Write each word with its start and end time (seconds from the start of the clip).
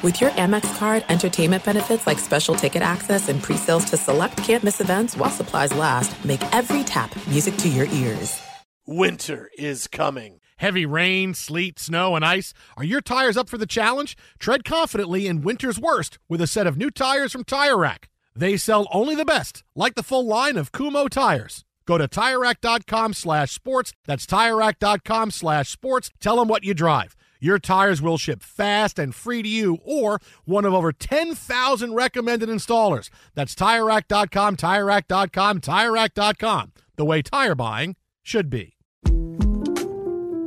With 0.00 0.20
your 0.20 0.30
Amex 0.30 0.78
card, 0.78 1.04
entertainment 1.08 1.64
benefits 1.64 2.06
like 2.06 2.20
special 2.20 2.54
ticket 2.54 2.82
access 2.82 3.28
and 3.28 3.42
pre-sales 3.42 3.84
to 3.86 3.96
select 3.96 4.36
campus 4.36 4.80
events 4.80 5.16
while 5.16 5.28
supplies 5.28 5.74
last, 5.74 6.24
make 6.24 6.40
every 6.54 6.84
tap 6.84 7.10
music 7.26 7.56
to 7.56 7.68
your 7.68 7.86
ears. 7.86 8.40
Winter 8.86 9.50
is 9.58 9.88
coming. 9.88 10.40
Heavy 10.58 10.86
rain, 10.86 11.34
sleet, 11.34 11.80
snow, 11.80 12.14
and 12.14 12.24
ice. 12.24 12.54
Are 12.76 12.84
your 12.84 13.00
tires 13.00 13.36
up 13.36 13.48
for 13.48 13.58
the 13.58 13.66
challenge? 13.66 14.16
Tread 14.38 14.64
confidently 14.64 15.26
in 15.26 15.42
winter's 15.42 15.80
worst 15.80 16.20
with 16.28 16.40
a 16.40 16.46
set 16.46 16.68
of 16.68 16.76
new 16.76 16.92
tires 16.92 17.32
from 17.32 17.42
Tire 17.42 17.76
Rack. 17.76 18.08
They 18.36 18.56
sell 18.56 18.86
only 18.92 19.16
the 19.16 19.24
best, 19.24 19.64
like 19.74 19.96
the 19.96 20.04
full 20.04 20.24
line 20.24 20.56
of 20.56 20.70
Kumho 20.70 21.08
tires. 21.08 21.64
Go 21.86 21.98
to 21.98 22.06
TireRack.com 22.06 23.14
slash 23.14 23.50
sports. 23.50 23.92
That's 24.06 24.26
TireRack.com 24.26 25.32
slash 25.32 25.70
sports. 25.70 26.10
Tell 26.20 26.36
them 26.36 26.46
what 26.46 26.62
you 26.62 26.72
drive. 26.72 27.16
Your 27.40 27.58
tires 27.58 28.02
will 28.02 28.18
ship 28.18 28.42
fast 28.42 28.98
and 28.98 29.14
free 29.14 29.42
to 29.42 29.48
you 29.48 29.78
or 29.84 30.20
one 30.44 30.64
of 30.64 30.74
over 30.74 30.92
10,000 30.92 31.94
recommended 31.94 32.48
installers. 32.48 33.10
That's 33.34 33.54
TireRack.com, 33.54 34.56
TireRack.com, 34.56 35.60
TireRack.com. 35.60 36.72
The 36.96 37.04
way 37.04 37.22
tire 37.22 37.54
buying 37.54 37.96
should 38.22 38.50
be. 38.50 38.74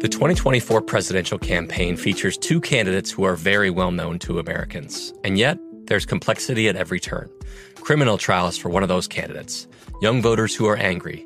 The 0.01 0.09
2024 0.09 0.81
presidential 0.81 1.37
campaign 1.37 1.95
features 1.95 2.35
two 2.37 2.59
candidates 2.59 3.11
who 3.11 3.23
are 3.23 3.35
very 3.35 3.69
well 3.69 3.91
known 3.91 4.17
to 4.19 4.39
Americans. 4.39 5.13
And 5.23 5.37
yet, 5.37 5.59
there's 5.85 6.05
complexity 6.05 6.67
at 6.67 6.75
every 6.75 6.99
turn. 6.99 7.29
Criminal 7.75 8.17
trials 8.17 8.57
for 8.57 8.69
one 8.69 8.81
of 8.81 8.89
those 8.89 9.07
candidates, 9.07 9.67
young 10.01 10.21
voters 10.21 10.55
who 10.55 10.65
are 10.65 10.77
angry. 10.77 11.25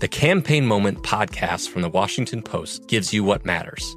The 0.00 0.08
Campaign 0.08 0.66
Moment 0.66 1.04
podcast 1.04 1.68
from 1.68 1.82
the 1.82 1.88
Washington 1.88 2.42
Post 2.42 2.86
gives 2.88 3.14
you 3.14 3.22
what 3.22 3.44
matters. 3.46 3.96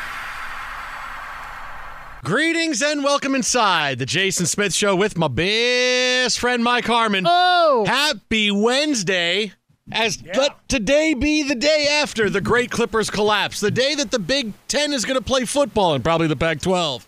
Greetings 2.23 2.83
and 2.83 3.03
welcome 3.03 3.33
inside 3.33 3.97
the 3.97 4.05
Jason 4.05 4.45
Smith 4.45 4.75
Show 4.75 4.95
with 4.95 5.17
my 5.17 5.27
best 5.27 6.37
friend 6.39 6.63
Mike 6.63 6.85
Harmon. 6.85 7.25
Oh, 7.27 7.83
Happy 7.87 8.51
Wednesday. 8.51 9.53
As 9.91 10.21
let 10.35 10.69
today 10.69 11.15
be 11.15 11.41
the 11.41 11.55
day 11.55 11.87
after 11.89 12.29
the 12.29 12.39
great 12.39 12.69
Clippers 12.69 13.09
collapse, 13.09 13.59
the 13.59 13.71
day 13.71 13.95
that 13.95 14.11
the 14.11 14.19
Big 14.19 14.53
Ten 14.67 14.93
is 14.93 15.03
going 15.03 15.17
to 15.17 15.25
play 15.25 15.45
football 15.45 15.95
and 15.95 16.03
probably 16.03 16.27
the 16.27 16.35
Pac 16.35 16.61
12. 16.61 17.07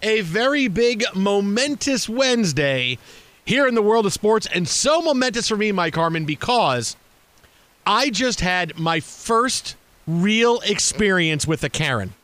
A 0.00 0.22
very 0.22 0.68
big, 0.68 1.04
momentous 1.14 2.08
Wednesday 2.08 2.96
here 3.44 3.68
in 3.68 3.74
the 3.74 3.82
world 3.82 4.06
of 4.06 4.14
sports, 4.14 4.48
and 4.50 4.66
so 4.66 5.02
momentous 5.02 5.46
for 5.46 5.58
me, 5.58 5.72
Mike 5.72 5.94
Harmon, 5.94 6.24
because 6.24 6.96
I 7.86 8.08
just 8.08 8.40
had 8.40 8.78
my 8.78 9.00
first 9.00 9.76
real 10.06 10.60
experience 10.60 11.46
with 11.46 11.62
a 11.64 11.68
Karen. 11.68 12.14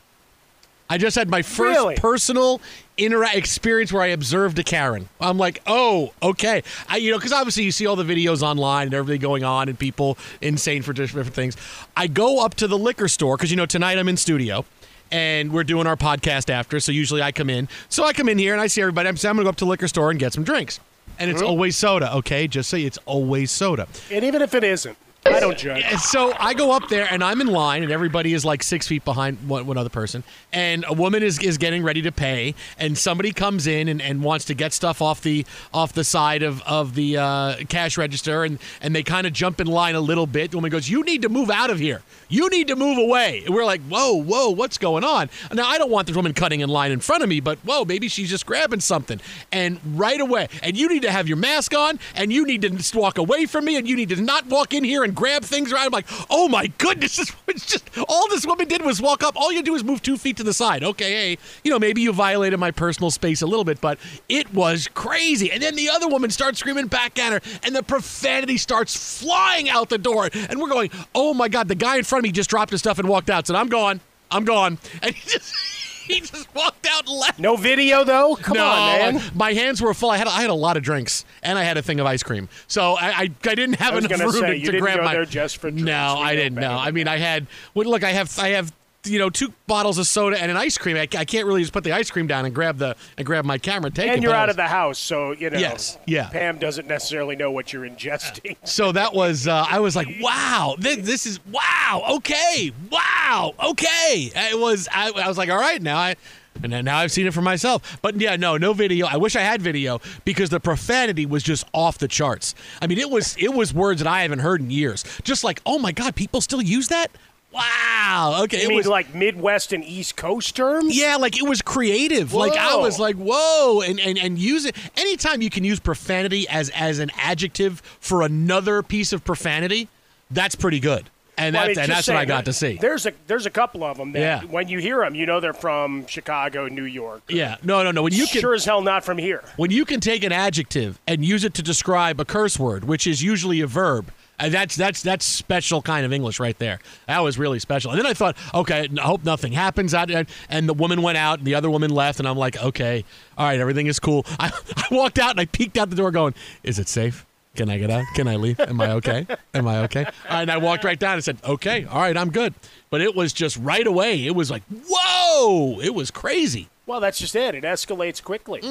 I 0.91 0.97
just 0.97 1.15
had 1.15 1.29
my 1.29 1.41
first 1.41 1.79
Really? 1.79 1.95
personal 1.95 2.59
intera- 2.97 3.33
experience 3.33 3.93
where 3.93 4.01
I 4.01 4.07
observed 4.07 4.59
a 4.59 4.63
Karen. 4.63 5.07
I'm 5.21 5.37
like, 5.37 5.61
oh, 5.65 6.11
okay. 6.21 6.63
I, 6.89 6.97
you 6.97 7.11
know, 7.11 7.17
because 7.17 7.31
obviously 7.31 7.63
you 7.63 7.71
see 7.71 7.85
all 7.85 7.95
the 7.95 8.03
videos 8.03 8.41
online 8.41 8.87
and 8.87 8.93
everything 8.93 9.21
going 9.21 9.45
on 9.45 9.69
and 9.69 9.79
people 9.79 10.17
insane 10.41 10.81
for 10.81 10.91
different 10.91 11.33
things. 11.33 11.55
I 11.95 12.07
go 12.07 12.43
up 12.43 12.55
to 12.55 12.67
the 12.67 12.77
liquor 12.77 13.07
store 13.07 13.37
because 13.37 13.49
you 13.51 13.55
know 13.55 13.65
tonight 13.65 13.99
I'm 13.99 14.09
in 14.09 14.17
studio 14.17 14.65
and 15.13 15.53
we're 15.53 15.63
doing 15.63 15.87
our 15.87 15.95
podcast 15.95 16.49
after. 16.49 16.81
So 16.81 16.91
usually 16.91 17.21
I 17.21 17.31
come 17.31 17.49
in. 17.49 17.69
So 17.87 18.03
I 18.03 18.11
come 18.11 18.27
in 18.27 18.37
here 18.37 18.51
and 18.51 18.61
I 18.61 18.67
see 18.67 18.81
everybody. 18.81 19.07
I'm, 19.07 19.15
saying 19.15 19.29
I'm 19.29 19.37
going 19.37 19.45
to 19.45 19.47
go 19.47 19.51
up 19.51 19.55
to 19.57 19.65
the 19.65 19.69
liquor 19.69 19.87
store 19.87 20.11
and 20.11 20.19
get 20.19 20.33
some 20.33 20.43
drinks. 20.43 20.81
And 21.19 21.31
it's 21.31 21.39
mm-hmm. 21.39 21.49
always 21.49 21.77
soda, 21.77 22.13
okay? 22.17 22.49
Just 22.49 22.69
say 22.69 22.83
it's 22.83 22.97
always 23.05 23.49
soda. 23.49 23.87
and 24.11 24.25
even 24.25 24.41
if 24.41 24.53
it 24.53 24.65
isn't, 24.65 24.97
I 25.23 25.39
don't 25.39 25.55
judge. 25.55 25.83
So 25.99 26.33
I 26.39 26.55
go 26.55 26.71
up 26.71 26.89
there 26.89 27.07
and 27.09 27.23
I'm 27.23 27.41
in 27.41 27.47
line 27.47 27.83
and 27.83 27.91
everybody 27.91 28.33
is 28.33 28.43
like 28.43 28.63
six 28.63 28.87
feet 28.87 29.05
behind 29.05 29.47
one, 29.47 29.67
one 29.67 29.77
other 29.77 29.89
person. 29.89 30.23
And 30.51 30.83
a 30.87 30.93
woman 30.93 31.21
is, 31.21 31.37
is 31.39 31.59
getting 31.59 31.83
ready 31.83 32.01
to 32.01 32.11
pay 32.11 32.55
and 32.79 32.97
somebody 32.97 33.31
comes 33.31 33.67
in 33.67 33.87
and, 33.87 34.01
and 34.01 34.23
wants 34.23 34.45
to 34.45 34.55
get 34.55 34.73
stuff 34.73 34.99
off 34.99 35.21
the 35.21 35.45
off 35.73 35.93
the 35.93 36.03
side 36.03 36.41
of, 36.41 36.63
of 36.63 36.95
the 36.95 37.17
uh, 37.17 37.55
cash 37.69 37.99
register 37.99 38.43
and, 38.43 38.57
and 38.81 38.95
they 38.95 39.03
kind 39.03 39.27
of 39.27 39.33
jump 39.33 39.61
in 39.61 39.67
line 39.67 39.93
a 39.93 39.99
little 40.01 40.25
bit. 40.25 40.51
The 40.51 40.57
woman 40.57 40.71
goes, 40.71 40.89
You 40.89 41.03
need 41.03 41.21
to 41.21 41.29
move 41.29 41.51
out 41.51 41.69
of 41.69 41.77
here. 41.77 42.01
You 42.27 42.49
need 42.49 42.67
to 42.69 42.75
move 42.75 42.97
away. 42.97 43.43
And 43.45 43.53
we're 43.53 43.65
like, 43.65 43.81
Whoa, 43.81 44.13
whoa, 44.15 44.49
what's 44.49 44.79
going 44.79 45.03
on? 45.03 45.29
Now 45.53 45.67
I 45.67 45.77
don't 45.77 45.91
want 45.91 46.07
this 46.07 46.15
woman 46.15 46.33
cutting 46.33 46.61
in 46.61 46.69
line 46.69 46.91
in 46.91 46.99
front 46.99 47.21
of 47.21 47.29
me, 47.29 47.41
but 47.41 47.59
whoa, 47.59 47.85
maybe 47.85 48.07
she's 48.07 48.29
just 48.29 48.47
grabbing 48.47 48.79
something. 48.79 49.21
And 49.51 49.79
right 49.93 50.19
away, 50.19 50.47
and 50.63 50.75
you 50.75 50.89
need 50.89 51.03
to 51.03 51.11
have 51.11 51.27
your 51.27 51.37
mask 51.37 51.75
on 51.75 51.99
and 52.15 52.33
you 52.33 52.43
need 52.43 52.63
to 52.63 52.97
walk 52.97 53.19
away 53.19 53.45
from 53.45 53.65
me 53.65 53.75
and 53.75 53.87
you 53.87 53.95
need 53.95 54.09
to 54.09 54.19
not 54.19 54.47
walk 54.47 54.73
in 54.73 54.83
here 54.83 55.03
and 55.03 55.10
grab 55.11 55.41
grab 55.41 55.49
things 55.49 55.71
around. 55.71 55.85
I'm 55.85 55.91
like, 55.91 56.07
oh 56.29 56.47
my 56.47 56.67
goodness, 56.77 57.15
this 57.17 57.33
woman's 57.45 57.65
just 57.65 57.89
all 58.07 58.27
this 58.29 58.45
woman 58.45 58.67
did 58.67 58.83
was 58.83 59.01
walk 59.01 59.23
up. 59.23 59.35
All 59.35 59.51
you 59.51 59.63
do 59.63 59.75
is 59.75 59.83
move 59.83 60.01
two 60.01 60.17
feet 60.17 60.37
to 60.37 60.43
the 60.43 60.53
side. 60.53 60.83
Okay, 60.83 61.11
hey, 61.11 61.37
you 61.63 61.71
know 61.71 61.79
maybe 61.79 62.01
you 62.01 62.13
violated 62.13 62.59
my 62.59 62.71
personal 62.71 63.11
space 63.11 63.41
a 63.41 63.47
little 63.47 63.65
bit, 63.65 63.81
but 63.81 63.97
it 64.29 64.53
was 64.53 64.87
crazy. 64.93 65.51
And 65.51 65.61
then 65.61 65.75
the 65.75 65.89
other 65.89 66.07
woman 66.07 66.29
starts 66.29 66.59
screaming 66.59 66.87
back 66.87 67.19
at 67.19 67.33
her, 67.33 67.59
and 67.63 67.75
the 67.75 67.83
profanity 67.83 68.57
starts 68.57 69.19
flying 69.21 69.69
out 69.69 69.89
the 69.89 69.97
door. 69.97 70.29
And 70.33 70.59
we're 70.59 70.69
going, 70.69 70.91
oh 71.15 71.33
my 71.33 71.47
god, 71.47 71.67
the 71.67 71.75
guy 71.75 71.97
in 71.97 72.03
front 72.03 72.21
of 72.21 72.23
me 72.23 72.31
just 72.31 72.49
dropped 72.49 72.71
his 72.71 72.81
stuff 72.81 72.99
and 72.99 73.07
walked 73.07 73.29
out. 73.29 73.47
Said, 73.47 73.55
I'm 73.55 73.69
gone, 73.69 73.99
I'm 74.29 74.45
gone, 74.45 74.77
and 75.01 75.15
he 75.15 75.29
just. 75.29 75.80
He 76.11 76.19
just 76.21 76.53
walked 76.53 76.87
out 76.91 77.07
and 77.07 77.17
left. 77.17 77.39
No 77.39 77.55
video 77.55 78.03
though. 78.03 78.35
Come 78.35 78.55
no, 78.57 78.65
on, 78.65 79.15
man. 79.15 79.21
My 79.33 79.53
hands 79.53 79.81
were 79.81 79.93
full. 79.93 80.09
I 80.09 80.17
had 80.17 80.27
I 80.27 80.41
had 80.41 80.49
a 80.49 80.53
lot 80.55 80.77
of 80.77 80.83
drinks 80.83 81.25
and 81.43 81.57
I 81.57 81.63
had 81.63 81.77
a 81.77 81.81
thing 81.81 81.99
of 81.99 82.05
ice 82.05 82.23
cream, 82.23 82.49
so 82.67 82.93
I 82.93 83.07
I, 83.11 83.21
I 83.21 83.27
didn't 83.55 83.75
have 83.75 83.93
I 83.93 83.97
enough 83.99 84.11
gonna 84.11 84.23
room 84.25 84.33
say, 84.33 84.47
to, 84.47 84.57
you 84.57 84.65
to 84.65 84.71
didn't 84.73 84.81
grab 84.83 84.97
go 84.99 85.03
my. 85.05 85.13
there 85.13 85.25
just 85.25 85.57
for 85.57 85.69
drinks. 85.71 85.85
no, 85.85 86.15
We 86.19 86.23
I 86.25 86.35
didn't. 86.35 86.55
better 86.55 86.67
No, 86.67 86.73
I 86.77 86.91
mean. 86.91 87.07
I 87.07 87.17
had. 87.17 87.47
Well, 87.73 87.87
look, 87.89 88.03
I 88.03 88.11
have 88.11 88.37
I 88.39 88.49
have 88.49 88.71
you 89.05 89.19
know 89.19 89.29
two 89.29 89.53
bottles 89.67 89.97
of 89.97 90.07
soda 90.07 90.41
and 90.41 90.51
an 90.51 90.57
ice 90.57 90.77
cream. 90.77 90.97
I, 90.97 91.01
I 91.01 91.25
can't 91.25 91.45
really 91.45 91.61
just 91.61 91.73
put 91.73 91.83
the 91.83 91.91
ice 91.91 92.11
cream 92.11 92.27
down 92.27 92.45
and 92.45 92.53
grab 92.53 92.77
the 92.77 92.95
and 93.17 93.25
grab 93.25 93.45
my 93.45 93.57
camera 93.57 93.87
and 93.87 93.95
take 93.95 94.07
it. 94.07 94.13
And 94.13 94.23
you're 94.23 94.33
out 94.33 94.47
was- 94.47 94.53
of 94.53 94.57
the 94.57 94.67
house, 94.67 94.99
so 94.99 95.31
you 95.31 95.49
know. 95.49 95.57
Yes, 95.59 95.97
yeah. 96.05 96.29
Pam 96.29 96.57
doesn't 96.59 96.87
necessarily 96.87 97.35
know 97.35 97.51
what 97.51 97.73
you're 97.73 97.87
ingesting. 97.87 98.57
So 98.71 98.91
that 98.93 99.13
was, 99.13 99.47
uh, 99.47 99.65
I 99.69 99.79
was 99.79 99.95
like, 99.95 100.07
wow, 100.21 100.75
this, 100.77 100.97
this 100.97 101.25
is, 101.25 101.39
wow, 101.51 102.03
okay, 102.11 102.71
wow, 102.89 103.53
okay. 103.61 104.31
It 104.33 104.57
was, 104.57 104.87
I, 104.91 105.11
I 105.11 105.27
was 105.27 105.37
like, 105.37 105.49
all 105.49 105.59
right, 105.59 105.81
now 105.81 105.97
I, 105.97 106.15
and 106.63 106.85
now 106.85 106.97
I've 106.97 107.11
seen 107.11 107.27
it 107.27 107.33
for 107.33 107.41
myself. 107.41 107.99
But 108.01 108.19
yeah, 108.19 108.35
no, 108.35 108.57
no 108.57 108.73
video. 108.73 109.07
I 109.07 109.17
wish 109.17 109.35
I 109.35 109.41
had 109.41 109.61
video 109.61 109.99
because 110.25 110.49
the 110.49 110.59
profanity 110.59 111.25
was 111.25 111.43
just 111.43 111.65
off 111.73 111.97
the 111.97 112.07
charts. 112.07 112.55
I 112.81 112.87
mean, 112.87 112.97
it 112.97 113.09
was, 113.09 113.35
it 113.39 113.53
was 113.53 113.73
words 113.73 114.01
that 114.01 114.07
I 114.07 114.21
haven't 114.21 114.39
heard 114.39 114.61
in 114.61 114.69
years. 114.71 115.03
Just 115.23 115.43
like, 115.43 115.61
oh 115.65 115.79
my 115.79 115.91
God, 115.91 116.15
people 116.15 116.39
still 116.39 116.61
use 116.61 116.87
that? 116.89 117.11
Wow. 117.51 118.39
Okay. 118.43 118.59
You 118.59 118.63
it 118.65 118.67
mean 118.69 118.77
was 118.77 118.87
like 118.87 119.13
Midwest 119.13 119.73
and 119.73 119.83
East 119.83 120.15
Coast 120.15 120.55
terms? 120.55 120.97
yeah, 120.97 121.17
like 121.17 121.37
it 121.37 121.47
was 121.47 121.61
creative. 121.61 122.33
Like 122.33 122.53
I 122.53 122.75
was 122.77 122.99
like, 122.99 123.15
whoa, 123.17 123.81
and, 123.81 123.99
and 123.99 124.17
and 124.17 124.37
use 124.39 124.65
it 124.65 124.75
anytime 124.97 125.41
you 125.41 125.49
can 125.49 125.63
use 125.63 125.79
profanity 125.79 126.47
as 126.47 126.69
as 126.71 126.99
an 126.99 127.11
adjective 127.17 127.81
for 127.99 128.21
another 128.21 128.81
piece 128.81 129.11
of 129.13 129.23
profanity, 129.23 129.87
that's 130.29 130.55
pretty 130.55 130.79
good. 130.79 131.09
And 131.37 131.55
Well, 131.55 131.63
I 131.63 131.67
that's 131.67 131.77
mean, 131.77 131.83
and 131.85 131.91
that's 131.93 132.07
what 132.07 132.17
I 132.17 132.25
got 132.25 132.45
to 132.45 132.53
see. 132.53 132.77
There's 132.79 133.05
a 133.05 133.13
there's 133.27 133.45
a 133.45 133.49
couple 133.49 133.83
of 133.83 133.97
them 133.97 134.11
that 134.13 134.19
Yeah. 134.19 134.41
when 134.43 134.67
you 134.67 134.79
hear 134.79 134.99
them, 134.99 135.15
you 135.15 135.25
know 135.25 135.39
they're 135.39 135.53
from 135.53 136.05
Chicago, 136.05 136.67
New 136.67 136.83
York. 136.83 137.23
Yeah, 137.29 137.55
no, 137.63 137.83
no, 137.83 137.91
no. 137.91 138.03
When 138.03 138.13
you 138.13 138.27
can 138.27 138.41
sure 138.41 138.53
as 138.53 138.63
hell 138.65 138.81
not 138.81 139.03
from 139.03 139.17
here. 139.17 139.43
when 139.57 139.71
you 139.71 139.83
can 139.85 139.99
take 139.99 140.23
an 140.23 140.31
adjective 140.31 140.99
and 141.07 141.25
use 141.25 141.43
it 141.43 141.53
to 141.55 141.61
describe 141.63 142.19
a 142.19 142.25
curse 142.25 142.59
word, 142.59 142.83
which 142.83 143.07
is 143.07 143.23
usually 143.23 143.59
a 143.61 143.67
verb, 143.67 144.11
uh, 144.39 144.49
that's 144.49 144.75
that's 144.75 145.03
that's 145.03 145.25
special 145.25 145.81
kind 145.81 146.05
of 146.05 146.13
English 146.13 146.39
right 146.39 146.57
there. 146.57 146.79
That 147.07 147.19
was 147.19 147.37
really 147.37 147.59
special. 147.59 147.91
And 147.91 147.99
then 147.99 148.05
I 148.07 148.13
thought, 148.13 148.35
okay, 148.53 148.87
I 148.97 149.01
hope 149.01 149.23
nothing 149.23 149.51
happens. 149.53 149.93
And 149.93 150.69
the 150.69 150.73
woman 150.73 151.01
went 151.01 151.17
out, 151.17 151.39
and 151.39 151.47
the 151.47 151.55
other 151.55 151.69
woman 151.69 151.91
left, 151.91 152.19
and 152.19 152.27
I'm 152.27 152.37
like, 152.37 152.61
okay, 152.61 153.03
all 153.37 153.45
right, 153.47 153.59
everything 153.59 153.87
is 153.87 153.99
cool. 153.99 154.25
I, 154.39 154.51
I 154.77 154.87
walked 154.95 155.19
out 155.19 155.31
and 155.31 155.39
I 155.39 155.45
peeked 155.45 155.77
out 155.77 155.89
the 155.89 155.95
door, 155.95 156.11
going, 156.11 156.33
is 156.63 156.79
it 156.79 156.87
safe? 156.87 157.25
Can 157.53 157.69
I 157.69 157.77
get 157.77 157.89
out? 157.89 158.05
Can 158.15 158.29
I 158.29 158.37
leave? 158.37 158.59
Am 158.61 158.79
I 158.79 158.91
okay? 158.93 159.27
Am 159.53 159.67
I 159.67 159.79
okay? 159.79 160.03
Right, 160.05 160.13
and 160.29 160.49
I 160.49 160.57
walked 160.57 160.85
right 160.85 160.97
down 160.97 161.15
and 161.15 161.23
said, 161.23 161.37
okay, 161.43 161.83
all 161.83 161.99
right, 161.99 162.15
I'm 162.15 162.31
good. 162.31 162.53
But 162.89 163.01
it 163.01 163.13
was 163.13 163.33
just 163.33 163.57
right 163.57 163.85
away. 163.85 164.25
It 164.25 164.35
was 164.35 164.49
like, 164.49 164.63
whoa! 164.87 165.79
It 165.81 165.93
was 165.93 166.11
crazy. 166.11 166.69
Well, 166.85 167.01
that's 167.01 167.19
just 167.19 167.35
it. 167.35 167.53
It 167.55 167.65
escalates 167.65 168.23
quickly. 168.23 168.61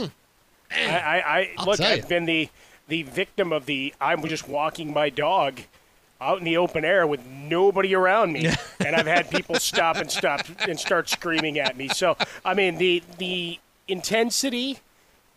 I, 0.70 0.86
I, 0.86 1.22
I 1.40 1.44
Mm. 1.44 1.50
I'll 1.58 1.66
look. 1.66 1.80
I've 1.80 2.08
been 2.08 2.24
the 2.24 2.48
the 2.90 3.04
victim 3.04 3.52
of 3.52 3.64
the. 3.64 3.94
I'm 4.00 4.22
just 4.26 4.46
walking 4.46 4.92
my 4.92 5.08
dog 5.08 5.60
out 6.20 6.38
in 6.38 6.44
the 6.44 6.58
open 6.58 6.84
air 6.84 7.06
with 7.06 7.24
nobody 7.24 7.94
around 7.94 8.32
me, 8.32 8.50
and 8.84 8.94
I've 8.94 9.06
had 9.06 9.30
people 9.30 9.54
stop 9.54 9.96
and 9.96 10.10
stop 10.10 10.42
and 10.68 10.78
start 10.78 11.08
screaming 11.08 11.58
at 11.58 11.78
me. 11.78 11.88
So 11.88 12.16
I 12.44 12.52
mean, 12.52 12.76
the 12.76 13.02
the 13.16 13.58
intensity 13.88 14.80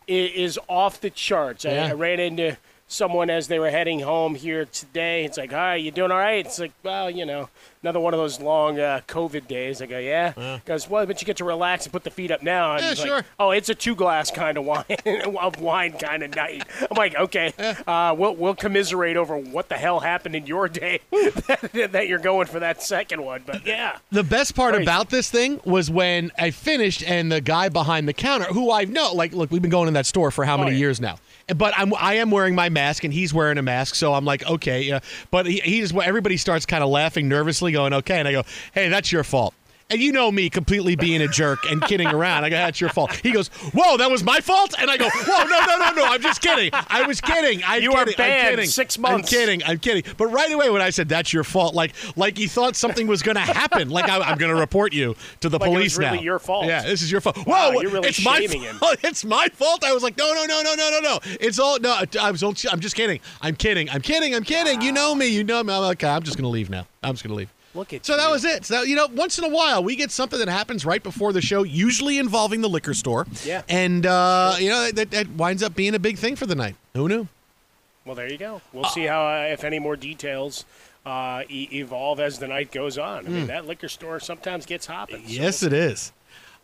is, 0.08 0.60
off 0.68 1.00
the 1.00 1.10
charts. 1.10 1.66
I, 1.66 1.78
I 1.78 1.94
ran 1.94 2.20
into 2.20 2.58
someone 2.94 3.30
as 3.30 3.48
they 3.48 3.60
were 3.60 3.70
heading 3.70 4.00
home 4.00 4.36
here 4.36 4.66
today. 4.66 5.26
It's 5.26 5.38
like, 5.38 5.52
"Hi, 5.52 5.76
you 5.76 5.92
doing 5.92 6.12
all 6.12 6.18
right?" 6.18 6.46
It's 6.46 6.60
like, 6.60 6.72
"Well, 6.84 7.10
you 7.10 7.26
know, 7.26 7.50
another 7.82 8.00
one 8.00 8.14
of 8.14 8.20
those 8.20 8.40
long 8.40 8.80
uh, 8.80 9.02
COVID 9.08 9.48
days." 9.48 9.82
I 9.82 9.88
go, 9.88 9.98
"Yeah," 9.98 10.60
Goes, 10.66 10.90
well, 10.90 11.06
but 11.06 11.22
you 11.22 11.26
get 11.26 11.38
to 11.38 11.44
relax 11.44 11.86
and 11.86 11.94
put 11.94 12.04
the 12.04 12.12
feet 12.12 12.32
up 12.32 12.42
now. 12.44 12.74
And 12.74 12.84
Yeah, 12.84 12.92
it's 12.92 13.00
like, 13.02 13.10
sure. 13.10 13.26
oh, 13.40 13.52
it's 13.52 13.70
a 13.70 13.76
two 13.76 13.96
glass 13.96 14.32
kind 14.32 14.58
of 14.58 14.66
wine, 14.66 14.86
of 15.40 15.60
wine 15.60 15.94
kind 15.94 16.24
of 16.24 16.36
night. 16.36 16.64
I'm 16.80 16.96
like, 16.98 17.16
okay, 17.16 17.54
uh, 17.88 18.16
we'll 18.18 18.36
we'll 18.36 18.56
commiserate 18.56 19.18
over 19.18 19.38
what 19.38 19.70
the 19.70 19.76
hell 19.76 20.00
happened 20.00 20.36
in 20.36 20.46
your 20.46 20.68
day 20.68 21.00
that, 21.12 21.90
that 21.92 22.08
you're 22.08 22.20
going 22.20 22.48
for 22.48 22.60
that 22.60 22.82
second 22.84 23.24
one. 23.24 23.44
But 23.46 23.66
yeah, 23.66 23.98
The 24.12 24.24
best 24.24 24.56
part 24.56 24.74
Crazy. 24.76 24.84
about 24.84 25.10
this 25.10 25.30
thing 25.30 25.60
was 25.66 25.90
when 25.90 26.32
I 26.38 26.52
finished 26.52 27.04
and 27.04 27.32
the 27.32 27.42
guy 27.42 27.70
behind 27.70 28.08
the 28.08 28.14
counter, 28.14 28.46
who 28.46 28.72
I 28.72 28.86
know, 28.86 29.14
like, 29.14 29.34
look, 29.34 29.52
we've 29.52 29.62
been 29.62 29.72
going 29.72 29.88
in 29.88 29.94
that 29.96 30.06
store 30.06 30.32
for 30.32 30.46
how 30.46 30.58
many 30.58 30.72
yeah. 30.72 30.78
years 30.78 31.02
now? 31.02 31.18
But 31.48 31.74
I'm 31.78 31.94
I 31.96 32.16
am 32.16 32.32
wearing 32.32 32.56
my 32.56 32.70
mask 32.70 33.04
and 33.04 33.14
he's 33.14 33.34
wearing 33.34 33.58
a 33.58 33.62
mask, 33.62 33.96
so 33.96 34.14
I'm 34.14 34.26
like, 34.26 34.50
okay, 34.50 34.84
yeah. 34.84 35.00
But 35.30 35.46
he, 35.46 35.60
he 35.60 35.82
just 35.82 35.94
everybody 35.94 36.38
starts 36.38 36.66
kind 36.66 36.84
of 36.84 36.90
laughing 36.90 37.28
nervously, 37.28 37.72
going, 37.72 37.94
okay, 37.94 38.20
and 38.20 38.28
I 38.28 38.32
go, 38.32 38.44
hey, 38.74 38.88
that's 38.90 39.12
your 39.12 39.24
fault. 39.24 39.54
And 39.94 40.02
you 40.02 40.12
know 40.12 40.32
me 40.32 40.50
completely 40.50 40.96
being 40.96 41.22
a 41.22 41.28
jerk 41.28 41.70
and 41.70 41.80
kidding 41.84 42.08
around. 42.08 42.46
I 42.46 42.50
go, 42.50 42.56
that's 42.56 42.82
your 42.82 42.90
fault. 42.90 43.14
He 43.14 43.32
goes, 43.32 43.50
whoa, 43.76 43.96
that 43.98 44.10
was 44.10 44.24
my 44.24 44.40
fault? 44.42 44.74
And 44.80 44.90
I 44.90 44.98
go, 44.98 45.08
whoa, 45.08 45.44
no, 45.44 45.60
no, 45.68 45.78
no, 45.78 45.92
no, 45.94 46.06
I'm 46.06 46.20
just 46.20 46.42
kidding. 46.42 46.72
I 46.74 47.04
was 47.06 47.22
kidding. 47.22 47.62
I'm 47.64 47.84
You 47.84 47.94
are 47.94 48.06
kidding. 48.06 48.26
I'm 48.26 48.50
kidding. 48.50 48.66
six 48.66 48.98
I'm 49.04 49.22
kidding. 49.22 49.64
I'm 49.64 49.78
kidding. 49.78 50.02
But 50.18 50.28
right 50.28 50.52
away 50.52 50.72
when 50.72 50.82
I 50.82 50.90
said 50.90 51.10
that's 51.10 51.32
your 51.32 51.44
fault, 51.44 51.76
like 51.76 51.94
like 52.16 52.40
you 52.40 52.50
thought 52.50 52.76
something 52.76 53.06
was 53.06 53.22
going 53.22 53.36
to 53.36 53.42
happen, 53.42 53.92
like 53.92 54.10
I, 54.10 54.18
I'm 54.20 54.40
going 54.40 54.52
to 54.52 54.60
report 54.60 54.94
you 54.94 55.16
to 55.42 55.50
the 55.50 55.60
Like 55.60 55.70
police 55.70 55.96
really 55.96 56.18
now. 56.18 56.24
your 56.24 56.40
fault. 56.40 56.66
Yeah, 56.66 56.82
this 56.82 57.04
is 57.04 57.12
your 57.12 57.22
fault. 57.22 57.38
Wow, 57.46 57.74
Whoa, 57.74 57.82
you're 57.82 57.92
really 57.92 58.10
it's 58.10 58.26
my 58.26 58.40
shaming 58.40 58.64
him. 58.64 58.78
fault. 58.78 58.98
It's 59.04 59.24
my 59.24 59.48
fault. 59.54 59.84
I 59.84 59.94
was 59.94 60.02
like, 60.02 60.18
no, 60.18 60.34
no, 60.34 60.46
no, 60.48 60.64
no, 60.64 60.74
no, 60.76 60.90
no, 60.90 61.00
no. 61.02 61.20
It's 61.40 61.60
all 61.60 61.80
no. 61.80 62.04
I 62.20 62.32
was. 62.32 62.42
I'm 62.42 62.80
just 62.80 62.96
kidding. 62.96 63.20
I'm 63.42 63.56
kidding. 63.56 63.92
I'm 63.92 64.02
kidding. 64.02 64.34
I'm 64.34 64.44
kidding. 64.44 64.82
You 64.82 64.92
know 64.92 65.14
me. 65.14 65.28
You 65.28 65.44
know 65.44 65.62
me. 65.64 65.72
I'm 65.72 65.84
okay. 65.92 66.08
I'm 66.08 66.24
just 66.24 66.36
going 66.36 66.46
to 66.46 66.50
leave 66.50 66.72
now. 66.72 66.88
I'm 67.04 67.14
just 67.14 67.24
going 67.24 67.30
to 67.34 67.38
leave. 67.38 67.53
Look 67.76 67.94
at 67.94 68.06
So 68.06 68.16
that 68.18 68.30
was 68.30 68.46
it. 68.46 68.66
So 68.66 68.84
you 68.84 68.96
know, 68.96 69.08
once 69.08 69.38
in 69.40 69.44
a 69.46 69.50
while 69.50 69.84
we 69.84 69.96
get 69.96 70.12
something 70.12 70.40
that 70.40 70.50
happens 70.50 70.86
right 70.86 71.02
before 71.02 71.34
the 71.34 71.42
show, 71.42 71.64
usually 71.64 72.18
involving 72.20 72.62
the 72.62 72.70
liquor 72.70 72.94
store. 72.94 73.26
Yeah. 73.44 73.64
And 73.68 74.06
uh, 74.06 74.56
you 74.60 74.70
know 74.70 74.92
that, 74.92 75.12
that 75.12 75.30
winds 75.30 75.64
up 75.64 75.76
being 75.76 75.96
a 75.96 76.00
big 76.00 76.18
thing 76.18 76.36
for 76.36 76.46
the 76.46 76.56
night. 76.56 76.76
Who 76.94 77.08
knew? 77.08 77.28
well, 78.06 78.16
there 78.16 78.30
you 78.30 78.38
go. 78.38 78.62
We'll 78.74 78.86
see 78.86 79.06
how 79.06 79.26
uh, 79.26 79.48
if 79.52 79.64
any 79.64 79.80
more 79.80 79.96
details. 79.96 80.66
Uh, 81.06 81.44
e- 81.50 81.68
evolve 81.74 82.22
as 82.22 82.40
the 82.40 82.48
night 82.48 82.72
goes 82.72 82.98
on. 82.98 83.26
I 83.26 83.30
mean, 83.30 83.48
that 83.48 83.68
liquor 83.68 83.90
store 83.90 84.22
sometimes 84.22 84.66
gets 84.66 84.86
hopping. 84.86 85.28
so 85.28 85.34
Yes, 85.34 85.62
it 85.62 85.74
is. 85.74 86.14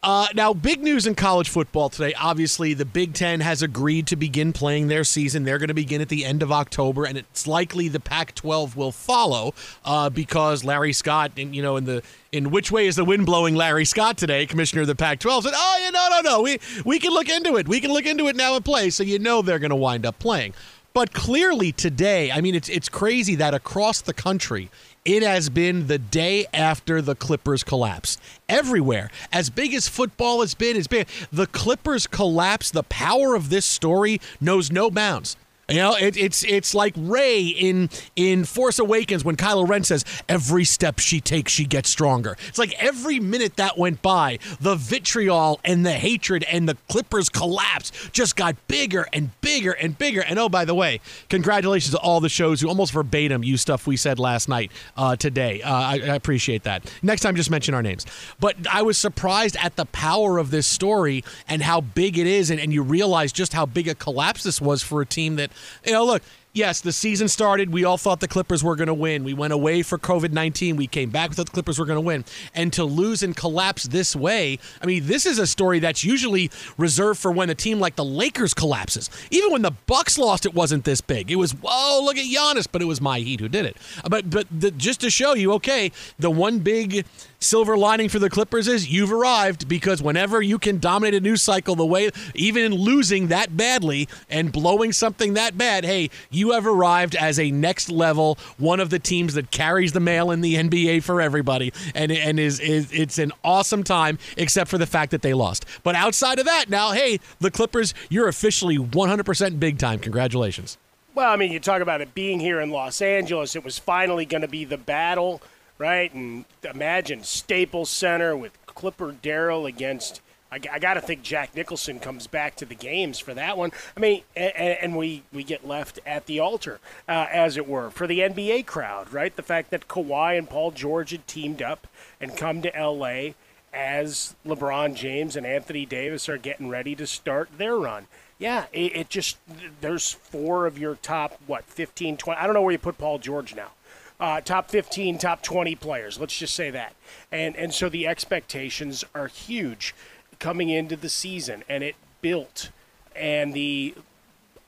Uh, 0.01 0.27
now, 0.33 0.53
big 0.53 0.81
news 0.81 1.05
in 1.05 1.13
college 1.13 1.49
football 1.49 1.89
today. 1.89 2.13
Obviously, 2.13 2.73
the 2.73 2.85
Big 2.85 3.13
Ten 3.13 3.41
has 3.41 3.61
agreed 3.61 4.07
to 4.07 4.15
begin 4.15 4.53
playing 4.53 4.87
their 4.87 5.03
season. 5.03 5.43
They're 5.43 5.57
going 5.57 5.67
to 5.67 5.73
begin 5.73 5.99
at 5.99 6.07
the 6.07 6.23
end 6.23 6.41
of 6.41 6.53
October, 6.53 7.03
and 7.03 7.17
it's 7.17 7.45
likely 7.45 7.89
the 7.89 7.99
Pac-12 7.99 8.77
will 8.77 8.93
follow 8.93 9.53
uh, 9.83 10.09
because 10.09 10.63
Larry 10.63 10.93
Scott, 10.93 11.33
and 11.35 11.53
you 11.53 11.61
know, 11.61 11.75
in 11.75 11.83
the 11.83 12.01
in 12.31 12.49
which 12.49 12.71
way 12.71 12.87
is 12.87 12.95
the 12.95 13.03
wind 13.03 13.25
blowing? 13.25 13.55
Larry 13.55 13.83
Scott 13.83 14.17
today, 14.17 14.45
commissioner 14.45 14.83
of 14.83 14.87
the 14.87 14.95
Pac-12, 14.95 15.43
said, 15.43 15.53
"Oh, 15.53 15.79
yeah, 15.83 15.89
no, 15.89 16.07
no, 16.09 16.21
no, 16.21 16.41
we 16.43 16.59
we 16.85 16.97
can 16.99 17.11
look 17.11 17.27
into 17.27 17.57
it. 17.57 17.67
We 17.67 17.81
can 17.81 17.91
look 17.91 18.05
into 18.05 18.29
it 18.29 18.37
now 18.37 18.55
and 18.55 18.63
play." 18.63 18.91
So 18.91 19.03
you 19.03 19.19
know 19.19 19.41
they're 19.41 19.59
going 19.59 19.69
to 19.71 19.75
wind 19.75 20.05
up 20.05 20.17
playing. 20.17 20.53
But 20.93 21.13
clearly 21.13 21.71
today, 21.71 22.31
I 22.31 22.41
mean, 22.41 22.55
it's 22.55 22.69
it's 22.69 22.89
crazy 22.89 23.35
that 23.35 23.53
across 23.53 24.01
the 24.01 24.13
country, 24.13 24.69
it 25.05 25.23
has 25.23 25.49
been 25.49 25.87
the 25.87 25.97
day 25.97 26.45
after 26.53 27.01
the 27.01 27.15
Clippers 27.15 27.63
collapse. 27.63 28.17
Everywhere, 28.47 29.09
as 29.31 29.49
big 29.49 29.73
as 29.73 29.87
football 29.87 30.41
has 30.41 30.53
been, 30.53 30.75
it's 30.75 30.87
been 30.87 31.05
the 31.31 31.47
Clippers 31.47 32.07
collapse. 32.07 32.71
The 32.71 32.83
power 32.83 33.35
of 33.35 33.49
this 33.49 33.65
story 33.65 34.19
knows 34.39 34.71
no 34.71 34.91
bounds. 34.91 35.35
You 35.69 35.77
know, 35.77 35.95
it, 35.95 36.17
it's 36.17 36.43
it's 36.43 36.73
like 36.73 36.93
Rey 36.97 37.41
in 37.47 37.89
in 38.15 38.45
Force 38.45 38.79
Awakens 38.79 39.23
when 39.23 39.35
Kylo 39.35 39.67
Ren 39.67 39.83
says, 39.83 40.03
"Every 40.27 40.65
step 40.65 40.99
she 40.99 41.21
takes, 41.21 41.51
she 41.51 41.65
gets 41.65 41.89
stronger." 41.89 42.37
It's 42.47 42.57
like 42.57 42.73
every 42.81 43.19
minute 43.19 43.55
that 43.57 43.77
went 43.77 44.01
by, 44.01 44.39
the 44.59 44.75
vitriol 44.75 45.59
and 45.63 45.85
the 45.85 45.93
hatred 45.93 46.43
and 46.43 46.67
the 46.67 46.77
Clippers 46.89 47.29
collapse 47.29 47.91
just 48.11 48.35
got 48.35 48.55
bigger 48.67 49.07
and 49.13 49.29
bigger 49.41 49.71
and 49.71 49.97
bigger. 49.97 50.21
And 50.21 50.39
oh, 50.39 50.49
by 50.49 50.65
the 50.65 50.75
way, 50.75 51.01
congratulations 51.29 51.93
to 51.93 51.99
all 51.99 52.19
the 52.19 52.29
shows 52.29 52.61
who 52.61 52.67
almost 52.67 52.91
verbatim 52.93 53.43
use 53.43 53.61
stuff 53.61 53.85
we 53.87 53.97
said 53.97 54.19
last 54.19 54.49
night 54.49 54.71
uh, 54.97 55.15
today. 55.15 55.61
Uh, 55.61 55.73
I, 55.73 55.93
I 55.93 56.15
appreciate 56.15 56.63
that. 56.63 56.91
Next 57.03 57.21
time, 57.21 57.35
just 57.35 57.51
mention 57.51 57.73
our 57.73 57.83
names. 57.83 58.05
But 58.39 58.55
I 58.71 58.81
was 58.81 58.97
surprised 58.97 59.55
at 59.61 59.75
the 59.75 59.85
power 59.85 60.37
of 60.37 60.51
this 60.51 60.67
story 60.67 61.23
and 61.47 61.61
how 61.61 61.81
big 61.81 62.17
it 62.17 62.27
is, 62.27 62.49
and, 62.49 62.59
and 62.59 62.73
you 62.73 62.81
realize 62.81 63.31
just 63.31 63.53
how 63.53 63.65
big 63.65 63.87
a 63.87 63.95
collapse 63.95 64.43
this 64.43 64.59
was 64.59 64.81
for 64.81 65.01
a 65.01 65.05
team 65.05 65.35
that, 65.35 65.51
you 65.85 65.93
know, 65.93 66.05
look, 66.05 66.23
yes, 66.53 66.81
the 66.81 66.91
season 66.91 67.27
started. 67.27 67.71
We 67.71 67.83
all 67.83 67.97
thought 67.97 68.19
the 68.19 68.27
Clippers 68.27 68.63
were 68.63 68.75
going 68.75 68.87
to 68.87 68.93
win. 68.93 69.23
We 69.23 69.33
went 69.33 69.53
away 69.53 69.81
for 69.81 69.97
COVID 69.97 70.31
19. 70.31 70.75
We 70.75 70.87
came 70.87 71.09
back 71.09 71.29
with 71.29 71.37
the 71.37 71.45
Clippers 71.45 71.79
were 71.79 71.85
going 71.85 71.97
to 71.97 72.01
win. 72.01 72.25
And 72.53 72.71
to 72.73 72.83
lose 72.83 73.23
and 73.23 73.35
collapse 73.35 73.83
this 73.83 74.15
way, 74.15 74.59
I 74.81 74.85
mean, 74.85 75.05
this 75.05 75.25
is 75.25 75.39
a 75.39 75.47
story 75.47 75.79
that's 75.79 76.03
usually 76.03 76.51
reserved 76.77 77.19
for 77.19 77.31
when 77.31 77.49
a 77.49 77.55
team 77.55 77.79
like 77.79 77.95
the 77.95 78.05
Lakers 78.05 78.53
collapses. 78.53 79.09
Even 79.31 79.51
when 79.51 79.61
the 79.61 79.71
Bucks 79.85 80.17
lost, 80.17 80.45
it 80.45 80.53
wasn't 80.53 80.83
this 80.83 81.01
big. 81.01 81.31
It 81.31 81.35
was, 81.35 81.51
whoa, 81.51 82.01
look 82.03 82.17
at 82.17 82.25
Giannis, 82.25 82.67
but 82.71 82.81
it 82.81 82.85
was 82.85 83.01
my 83.01 83.19
Heat 83.19 83.39
who 83.39 83.49
did 83.49 83.65
it. 83.65 83.77
But, 84.09 84.29
but 84.29 84.47
the, 84.51 84.71
just 84.71 85.01
to 85.01 85.09
show 85.09 85.33
you, 85.33 85.53
okay, 85.53 85.91
the 86.17 86.29
one 86.29 86.59
big 86.59 87.05
silver 87.39 87.77
lining 87.77 88.09
for 88.09 88.19
the 88.19 88.29
Clippers 88.29 88.67
is 88.67 88.89
you've 88.89 89.11
arrived 89.11 89.67
because 89.67 90.01
whenever 90.01 90.41
you 90.41 90.59
can 90.59 90.79
dominate 90.79 91.13
a 91.13 91.19
news 91.19 91.41
cycle 91.41 91.75
the 91.75 91.85
way, 91.85 92.09
even 92.35 92.63
in 92.63 92.73
losing 92.73 93.27
that 93.27 93.55
badly 93.55 94.07
and 94.29 94.51
blowing 94.51 94.91
something 94.91 95.33
that 95.33 95.57
bad, 95.57 95.85
hey, 95.85 96.09
you 96.29 96.51
have 96.51 96.67
arrived 96.67 97.15
as 97.15 97.39
a 97.39 97.51
next 97.51 97.89
level, 97.89 98.37
one 98.57 98.79
of 98.79 98.89
the 98.89 98.99
teams 98.99 99.33
that 99.33 99.51
carries 99.51 99.93
the 99.93 99.99
mail 99.99 100.31
in 100.31 100.41
the 100.41 100.55
NBA 100.55 101.03
for 101.03 101.21
everybody, 101.21 101.73
and 101.95 102.11
and 102.11 102.39
is 102.39 102.59
is 102.59 102.91
it's 102.91 103.17
an 103.17 103.31
awesome 103.43 103.83
time, 103.83 104.19
except 104.37 104.69
for 104.69 104.77
the 104.77 104.87
fact 104.87 105.11
that 105.11 105.21
they 105.21 105.33
lost. 105.33 105.65
But 105.83 105.95
outside 105.95 106.39
of 106.39 106.45
that, 106.45 106.69
now, 106.69 106.91
hey, 106.91 107.19
the 107.39 107.51
Clippers, 107.51 107.93
you're 108.09 108.27
officially 108.27 108.77
100% 108.77 109.59
big 109.59 109.77
time. 109.77 109.99
Congratulations. 109.99 110.77
Well, 111.15 111.31
I 111.31 111.35
mean, 111.35 111.51
you 111.51 111.59
talk 111.59 111.81
about 111.81 112.01
it 112.01 112.13
being 112.13 112.39
here 112.39 112.61
in 112.61 112.69
Los 112.69 113.01
Angeles. 113.01 113.55
It 113.55 113.63
was 113.63 113.77
finally 113.77 114.25
going 114.25 114.41
to 114.41 114.47
be 114.47 114.63
the 114.63 114.77
battle 114.77 115.41
right? 115.79 116.13
And 116.13 116.45
imagine 116.63 117.23
Staples 117.23 117.89
Center 117.89 118.37
with 118.37 118.53
Clipper 118.67 119.13
Darrell 119.13 119.65
against. 119.65 120.21
I, 120.51 120.59
I 120.71 120.79
got 120.79 120.95
to 120.95 121.01
think 121.01 121.23
Jack 121.23 121.55
Nicholson 121.55 121.99
comes 121.99 122.27
back 122.27 122.55
to 122.57 122.65
the 122.65 122.75
games 122.75 123.17
for 123.17 123.33
that 123.33 123.57
one. 123.57 123.71
I 123.95 123.99
mean, 123.99 124.23
and, 124.35 124.53
and 124.55 124.97
we, 124.97 125.23
we 125.33 125.43
get 125.43 125.67
left 125.67 125.99
at 126.05 126.27
the 126.27 126.39
altar, 126.39 126.79
uh, 127.07 127.27
as 127.31 127.57
it 127.57 127.67
were, 127.67 127.89
for 127.89 128.05
the 128.05 128.19
NBA 128.19 128.65
crowd, 128.67 129.11
right? 129.11 129.35
The 129.35 129.41
fact 129.41 129.71
that 129.71 129.87
Kawhi 129.87 130.37
and 130.37 130.49
Paul 130.49 130.71
George 130.71 131.11
had 131.11 131.25
teamed 131.27 131.61
up 131.61 131.87
and 132.19 132.37
come 132.37 132.61
to 132.61 132.71
LA 132.77 133.33
as 133.71 134.35
LeBron 134.45 134.95
James 134.95 135.35
and 135.35 135.45
Anthony 135.45 135.85
Davis 135.85 136.27
are 136.27 136.37
getting 136.37 136.69
ready 136.69 136.95
to 136.95 137.07
start 137.07 137.49
their 137.57 137.75
run. 137.75 138.07
Yeah, 138.39 138.65
it, 138.73 138.95
it 138.95 139.09
just, 139.09 139.37
there's 139.81 140.11
four 140.11 140.65
of 140.65 140.79
your 140.79 140.95
top, 140.95 141.39
what, 141.45 141.65
15, 141.65 142.17
20. 142.17 142.39
I 142.39 142.45
don't 142.45 142.55
know 142.55 142.61
where 142.61 142.71
you 142.71 142.79
put 142.79 142.97
Paul 142.97 143.19
George 143.19 143.53
now 143.53 143.71
uh, 144.19 144.41
top 144.41 144.69
15, 144.69 145.17
top 145.17 145.41
20 145.41 145.75
players. 145.75 146.19
Let's 146.19 146.37
just 146.37 146.55
say 146.55 146.69
that. 146.71 146.93
And 147.31 147.55
and 147.55 147.73
so 147.73 147.89
the 147.89 148.07
expectations 148.07 149.03
are 149.15 149.27
huge 149.27 149.95
coming 150.39 150.69
into 150.69 150.95
the 150.95 151.09
season, 151.09 151.63
and 151.69 151.83
it 151.83 151.95
built. 152.21 152.69
And 153.15 153.53
the 153.53 153.95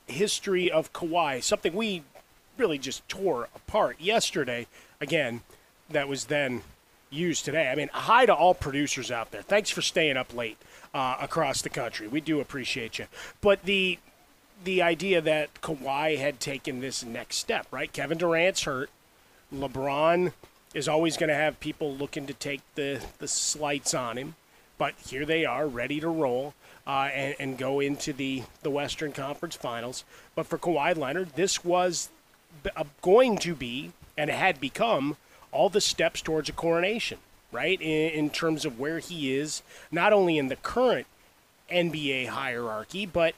history 0.06 0.70
of 0.70 0.92
Kawhi, 0.92 1.42
something 1.42 1.74
we 1.74 2.02
really 2.58 2.78
just 2.78 3.08
tore 3.08 3.48
apart 3.54 4.00
yesterday. 4.00 4.66
Again, 5.00 5.40
that 5.90 6.08
was 6.08 6.26
then 6.26 6.62
used 7.10 7.44
today. 7.44 7.68
I 7.68 7.74
mean, 7.74 7.90
hi 7.92 8.26
to 8.26 8.34
all 8.34 8.54
producers 8.54 9.10
out 9.10 9.30
there. 9.30 9.42
Thanks 9.42 9.70
for 9.70 9.82
staying 9.82 10.16
up 10.16 10.34
late 10.34 10.58
uh, 10.94 11.16
across 11.20 11.62
the 11.62 11.70
country. 11.70 12.08
We 12.08 12.20
do 12.20 12.40
appreciate 12.40 12.98
you. 12.98 13.06
But 13.40 13.62
the 13.64 13.98
the 14.64 14.80
idea 14.80 15.20
that 15.20 15.60
Kawhi 15.60 16.18
had 16.18 16.38
taken 16.38 16.80
this 16.80 17.04
next 17.04 17.36
step, 17.36 17.66
right? 17.72 17.92
Kevin 17.92 18.16
Durant's 18.16 18.62
hurt. 18.62 18.90
LeBron 19.52 20.32
is 20.74 20.88
always 20.88 21.16
going 21.16 21.28
to 21.28 21.34
have 21.34 21.60
people 21.60 21.94
looking 21.94 22.26
to 22.26 22.34
take 22.34 22.62
the, 22.74 23.00
the 23.18 23.28
slights 23.28 23.94
on 23.94 24.16
him. 24.16 24.34
But 24.78 24.94
here 25.06 25.24
they 25.24 25.44
are, 25.44 25.66
ready 25.66 26.00
to 26.00 26.08
roll 26.08 26.54
uh, 26.86 27.10
and, 27.12 27.34
and 27.38 27.58
go 27.58 27.80
into 27.80 28.12
the, 28.12 28.42
the 28.62 28.70
Western 28.70 29.12
Conference 29.12 29.54
Finals. 29.54 30.04
But 30.34 30.46
for 30.46 30.58
Kawhi 30.58 30.96
Leonard, 30.96 31.34
this 31.34 31.64
was 31.64 32.08
uh, 32.74 32.84
going 33.02 33.38
to 33.38 33.54
be 33.54 33.92
and 34.16 34.30
had 34.30 34.60
become 34.60 35.16
all 35.52 35.68
the 35.68 35.80
steps 35.80 36.22
towards 36.22 36.48
a 36.48 36.52
coronation, 36.52 37.18
right? 37.52 37.80
In, 37.80 38.10
in 38.10 38.30
terms 38.30 38.64
of 38.64 38.80
where 38.80 38.98
he 38.98 39.34
is, 39.34 39.62
not 39.90 40.12
only 40.12 40.38
in 40.38 40.48
the 40.48 40.56
current 40.56 41.06
NBA 41.70 42.28
hierarchy, 42.28 43.06
but 43.06 43.34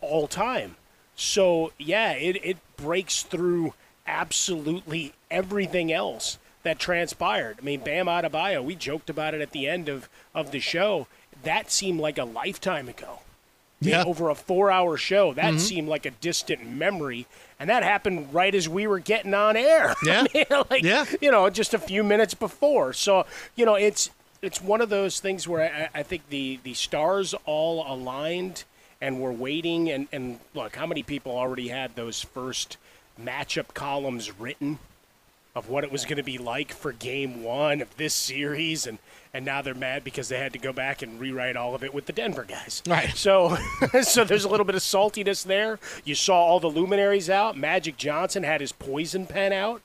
all 0.00 0.26
time. 0.26 0.76
So, 1.16 1.72
yeah, 1.78 2.12
it, 2.12 2.38
it 2.44 2.58
breaks 2.76 3.22
through 3.22 3.74
absolutely 4.10 5.12
everything 5.30 5.92
else 5.92 6.38
that 6.62 6.78
transpired. 6.78 7.56
I 7.60 7.64
mean, 7.64 7.80
Bam 7.80 8.06
Adebayo, 8.06 8.62
we 8.62 8.74
joked 8.74 9.08
about 9.08 9.34
it 9.34 9.40
at 9.40 9.52
the 9.52 9.66
end 9.66 9.88
of, 9.88 10.08
of 10.34 10.50
the 10.50 10.60
show. 10.60 11.06
That 11.42 11.70
seemed 11.70 12.00
like 12.00 12.18
a 12.18 12.24
lifetime 12.24 12.88
ago. 12.88 13.20
Yeah. 13.80 14.04
Over 14.04 14.28
a 14.28 14.34
four 14.34 14.70
hour 14.70 14.98
show. 14.98 15.32
That 15.32 15.52
mm-hmm. 15.52 15.58
seemed 15.58 15.88
like 15.88 16.04
a 16.04 16.10
distant 16.10 16.66
memory. 16.66 17.26
And 17.58 17.70
that 17.70 17.82
happened 17.82 18.34
right 18.34 18.54
as 18.54 18.68
we 18.68 18.86
were 18.86 18.98
getting 18.98 19.32
on 19.32 19.56
air. 19.56 19.94
Yeah. 20.04 20.26
I 20.26 20.28
mean, 20.34 20.44
like, 20.70 20.82
yeah. 20.82 21.06
You 21.22 21.30
know, 21.30 21.48
just 21.48 21.72
a 21.72 21.78
few 21.78 22.04
minutes 22.04 22.34
before. 22.34 22.92
So, 22.92 23.24
you 23.56 23.64
know, 23.64 23.76
it's 23.76 24.10
it's 24.42 24.60
one 24.60 24.82
of 24.82 24.90
those 24.90 25.20
things 25.20 25.48
where 25.48 25.90
I, 25.94 26.00
I 26.00 26.02
think 26.02 26.28
the, 26.28 26.58
the 26.62 26.74
stars 26.74 27.34
all 27.46 27.90
aligned 27.90 28.64
and 29.00 29.18
we're 29.18 29.32
waiting. 29.32 29.90
And, 29.90 30.08
and 30.12 30.40
look, 30.52 30.76
how 30.76 30.86
many 30.86 31.02
people 31.02 31.32
already 31.32 31.68
had 31.68 31.96
those 31.96 32.20
first– 32.20 32.76
matchup 33.18 33.74
columns 33.74 34.38
written 34.38 34.78
of 35.54 35.68
what 35.68 35.84
it 35.84 35.90
was 35.90 36.04
going 36.04 36.16
to 36.16 36.22
be 36.22 36.38
like 36.38 36.72
for 36.72 36.92
game 36.92 37.42
one 37.42 37.80
of 37.80 37.96
this 37.96 38.14
series 38.14 38.86
and 38.86 38.98
and 39.32 39.44
now 39.44 39.62
they're 39.62 39.74
mad 39.74 40.02
because 40.02 40.28
they 40.28 40.38
had 40.38 40.52
to 40.52 40.58
go 40.58 40.72
back 40.72 41.02
and 41.02 41.20
rewrite 41.20 41.56
all 41.56 41.74
of 41.74 41.84
it 41.84 41.94
with 41.94 42.06
the 42.06 42.12
Denver 42.12 42.42
guys. 42.42 42.82
Right. 42.86 43.16
So 43.16 43.56
so 44.02 44.24
there's 44.24 44.44
a 44.44 44.48
little 44.48 44.66
bit 44.66 44.74
of 44.74 44.82
saltiness 44.82 45.44
there. 45.44 45.78
You 46.04 46.16
saw 46.16 46.34
all 46.34 46.58
the 46.58 46.68
luminaries 46.68 47.30
out. 47.30 47.56
Magic 47.56 47.96
Johnson 47.96 48.42
had 48.42 48.60
his 48.60 48.72
poison 48.72 49.26
pen 49.26 49.52
out. 49.52 49.82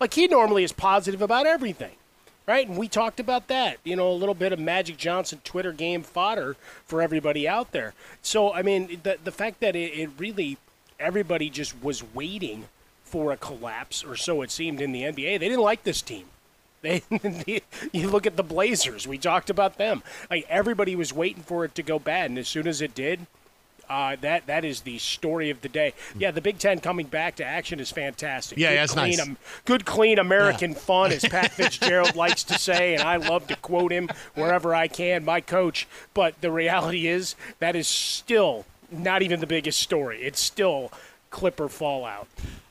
Like 0.00 0.14
he 0.14 0.26
normally 0.26 0.64
is 0.64 0.72
positive 0.72 1.22
about 1.22 1.46
everything. 1.46 1.92
Right? 2.48 2.66
And 2.66 2.76
we 2.76 2.88
talked 2.88 3.20
about 3.20 3.46
that. 3.46 3.78
You 3.84 3.94
know, 3.94 4.10
a 4.10 4.12
little 4.12 4.34
bit 4.34 4.52
of 4.52 4.58
Magic 4.58 4.96
Johnson 4.96 5.40
Twitter 5.44 5.72
game 5.72 6.02
fodder 6.02 6.56
for 6.84 7.00
everybody 7.00 7.46
out 7.46 7.70
there. 7.70 7.94
So 8.22 8.52
I 8.52 8.62
mean 8.62 9.00
the 9.04 9.18
the 9.22 9.32
fact 9.32 9.60
that 9.60 9.76
it, 9.76 9.92
it 9.92 10.10
really 10.18 10.58
everybody 11.00 11.50
just 11.50 11.82
was 11.82 12.04
waiting 12.14 12.66
for 13.04 13.32
a 13.32 13.36
collapse, 13.36 14.04
or 14.04 14.14
so 14.14 14.42
it 14.42 14.50
seemed 14.50 14.80
in 14.80 14.92
the 14.92 15.02
NBA. 15.02 15.38
They 15.40 15.48
didn't 15.48 15.60
like 15.60 15.82
this 15.82 16.02
team. 16.02 16.26
They, 16.82 17.02
you 17.92 18.08
look 18.08 18.26
at 18.26 18.38
the 18.38 18.42
Blazers. 18.42 19.06
We 19.06 19.18
talked 19.18 19.50
about 19.50 19.76
them. 19.76 20.02
Like 20.30 20.46
everybody 20.48 20.96
was 20.96 21.12
waiting 21.12 21.42
for 21.42 21.66
it 21.66 21.74
to 21.74 21.82
go 21.82 21.98
bad, 21.98 22.30
and 22.30 22.38
as 22.38 22.48
soon 22.48 22.66
as 22.66 22.80
it 22.80 22.94
did, 22.94 23.26
uh, 23.90 24.16
that 24.20 24.46
that 24.46 24.64
is 24.64 24.82
the 24.82 24.98
story 24.98 25.50
of 25.50 25.60
the 25.60 25.68
day. 25.68 25.92
Yeah, 26.16 26.30
the 26.30 26.40
Big 26.40 26.58
Ten 26.58 26.78
coming 26.78 27.06
back 27.06 27.36
to 27.36 27.44
action 27.44 27.80
is 27.80 27.90
fantastic. 27.90 28.56
Yeah, 28.56 28.70
good, 28.70 28.78
that's 28.78 28.92
clean, 28.92 29.08
nice. 29.08 29.20
Um, 29.20 29.36
good, 29.64 29.84
clean 29.84 30.18
American 30.18 30.70
yeah. 30.72 30.78
fun, 30.78 31.12
as 31.12 31.24
Pat 31.28 31.50
Fitzgerald 31.50 32.14
likes 32.14 32.44
to 32.44 32.58
say, 32.58 32.94
and 32.94 33.02
I 33.02 33.16
love 33.16 33.48
to 33.48 33.56
quote 33.56 33.90
him 33.90 34.08
wherever 34.34 34.74
I 34.74 34.86
can. 34.86 35.24
My 35.24 35.40
coach. 35.40 35.88
But 36.14 36.40
the 36.40 36.52
reality 36.52 37.08
is 37.08 37.34
that 37.58 37.74
is 37.74 37.88
still 37.88 38.64
not 38.90 39.22
even 39.22 39.40
the 39.40 39.46
biggest 39.46 39.80
story. 39.80 40.20
It's 40.22 40.40
still 40.40 40.92
Clipper 41.30 41.68
fallout. 41.68 42.28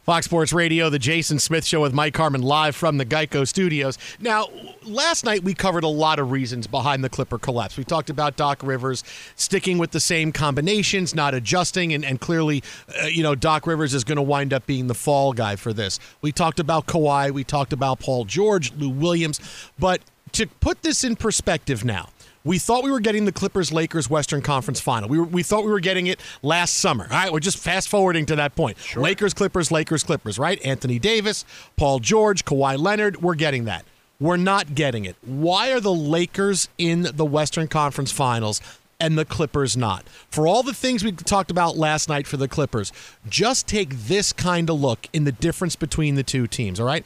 Fox 0.09 0.25
Sports 0.25 0.51
Radio, 0.53 0.89
the 0.89 0.97
Jason 0.97 1.38
Smith 1.38 1.63
Show 1.63 1.81
with 1.81 1.93
Mike 1.93 2.17
Harmon 2.17 2.41
live 2.41 2.75
from 2.75 2.97
the 2.97 3.05
Geico 3.05 3.47
Studios. 3.47 3.95
Now, 4.19 4.47
last 4.83 5.23
night 5.23 5.43
we 5.43 5.53
covered 5.53 5.83
a 5.83 5.88
lot 5.88 6.17
of 6.17 6.31
reasons 6.31 6.65
behind 6.65 7.03
the 7.03 7.09
Clipper 7.09 7.38
collapse. 7.38 7.77
We 7.77 7.83
talked 7.83 8.09
about 8.09 8.35
Doc 8.35 8.63
Rivers 8.63 9.03
sticking 9.35 9.77
with 9.77 9.91
the 9.91 9.99
same 9.99 10.31
combinations, 10.31 11.13
not 11.13 11.35
adjusting, 11.35 11.93
and, 11.93 12.03
and 12.03 12.19
clearly, 12.19 12.63
uh, 12.99 13.05
you 13.05 13.21
know, 13.21 13.35
Doc 13.35 13.67
Rivers 13.67 13.93
is 13.93 14.03
going 14.03 14.15
to 14.15 14.23
wind 14.23 14.51
up 14.51 14.65
being 14.65 14.88
the 14.88 14.95
fall 14.95 15.31
guy 15.31 15.55
for 15.55 15.73
this. 15.73 15.99
We 16.23 16.31
talked 16.31 16.59
about 16.59 16.88
Kawhi, 16.88 17.29
we 17.29 17.43
talked 17.43 17.71
about 17.71 17.99
Paul 17.99 18.25
George, 18.25 18.73
Lou 18.73 18.89
Williams, 18.89 19.39
but 19.77 20.01
to 20.31 20.47
put 20.47 20.81
this 20.81 21.03
in 21.03 21.17
perspective 21.17 21.85
now, 21.85 22.09
we 22.43 22.58
thought 22.58 22.84
we 22.84 22.91
were 22.91 23.00
getting 23.00 23.25
the 23.25 23.31
Clippers 23.31 23.72
Lakers 23.72 24.10
Western 24.10 24.41
Conference 24.41 24.79
final. 24.79 25.10
We, 25.10 25.19
were, 25.19 25.25
we 25.25 25.43
thought 25.43 25.65
we 25.65 25.72
were 25.72 25.79
getting 25.79 26.08
it 26.08 26.19
last 26.41 26.75
summer. 26.75 27.05
All 27.05 27.10
right, 27.10 27.31
we're 27.31 27.39
just 27.39 27.58
fast 27.58 27.89
forwarding 27.89 28.25
to 28.27 28.36
that 28.38 28.55
point. 28.55 28.77
Sure. 28.79 29.03
Lakers, 29.03 29.34
Clippers, 29.34 29.72
Lakers, 29.72 30.03
Clippers, 30.03 30.39
right? 30.39 30.63
Anthony 30.65 31.00
Davis, 31.00 31.46
Paul 31.75 32.00
George, 32.00 32.46
Kawhi 32.46 32.77
Leonard, 32.77 33.22
we're 33.22 33.36
getting 33.36 33.65
that. 33.65 33.86
We're 34.19 34.38
not 34.38 34.75
getting 34.75 35.05
it. 35.05 35.15
Why 35.22 35.72
are 35.72 35.79
the 35.79 35.93
Lakers 35.93 36.67
in 36.77 37.08
the 37.13 37.25
Western 37.25 37.67
Conference 37.67 38.12
finals 38.12 38.62
and 39.00 39.17
the 39.17 39.24
Clippers 39.25 39.77
not? 39.77 40.08
For 40.29 40.46
all 40.46 40.62
the 40.62 40.74
things 40.74 41.03
we 41.03 41.13
talked 41.13 41.51
about 41.51 41.77
last 41.77 42.10
night 42.10 42.27
for 42.27 42.36
the 42.36 42.50
Clippers, 42.50 42.91
just 43.29 43.67
take 43.67 43.91
this 43.91 44.34
kind 44.34 44.69
of 44.69 44.79
look 44.79 45.08
in 45.13 45.24
the 45.24 45.31
difference 45.31 45.77
between 45.77 46.15
the 46.15 46.24
two 46.24 46.48
teams, 46.48 46.79
all 46.79 46.86
right? 46.86 47.05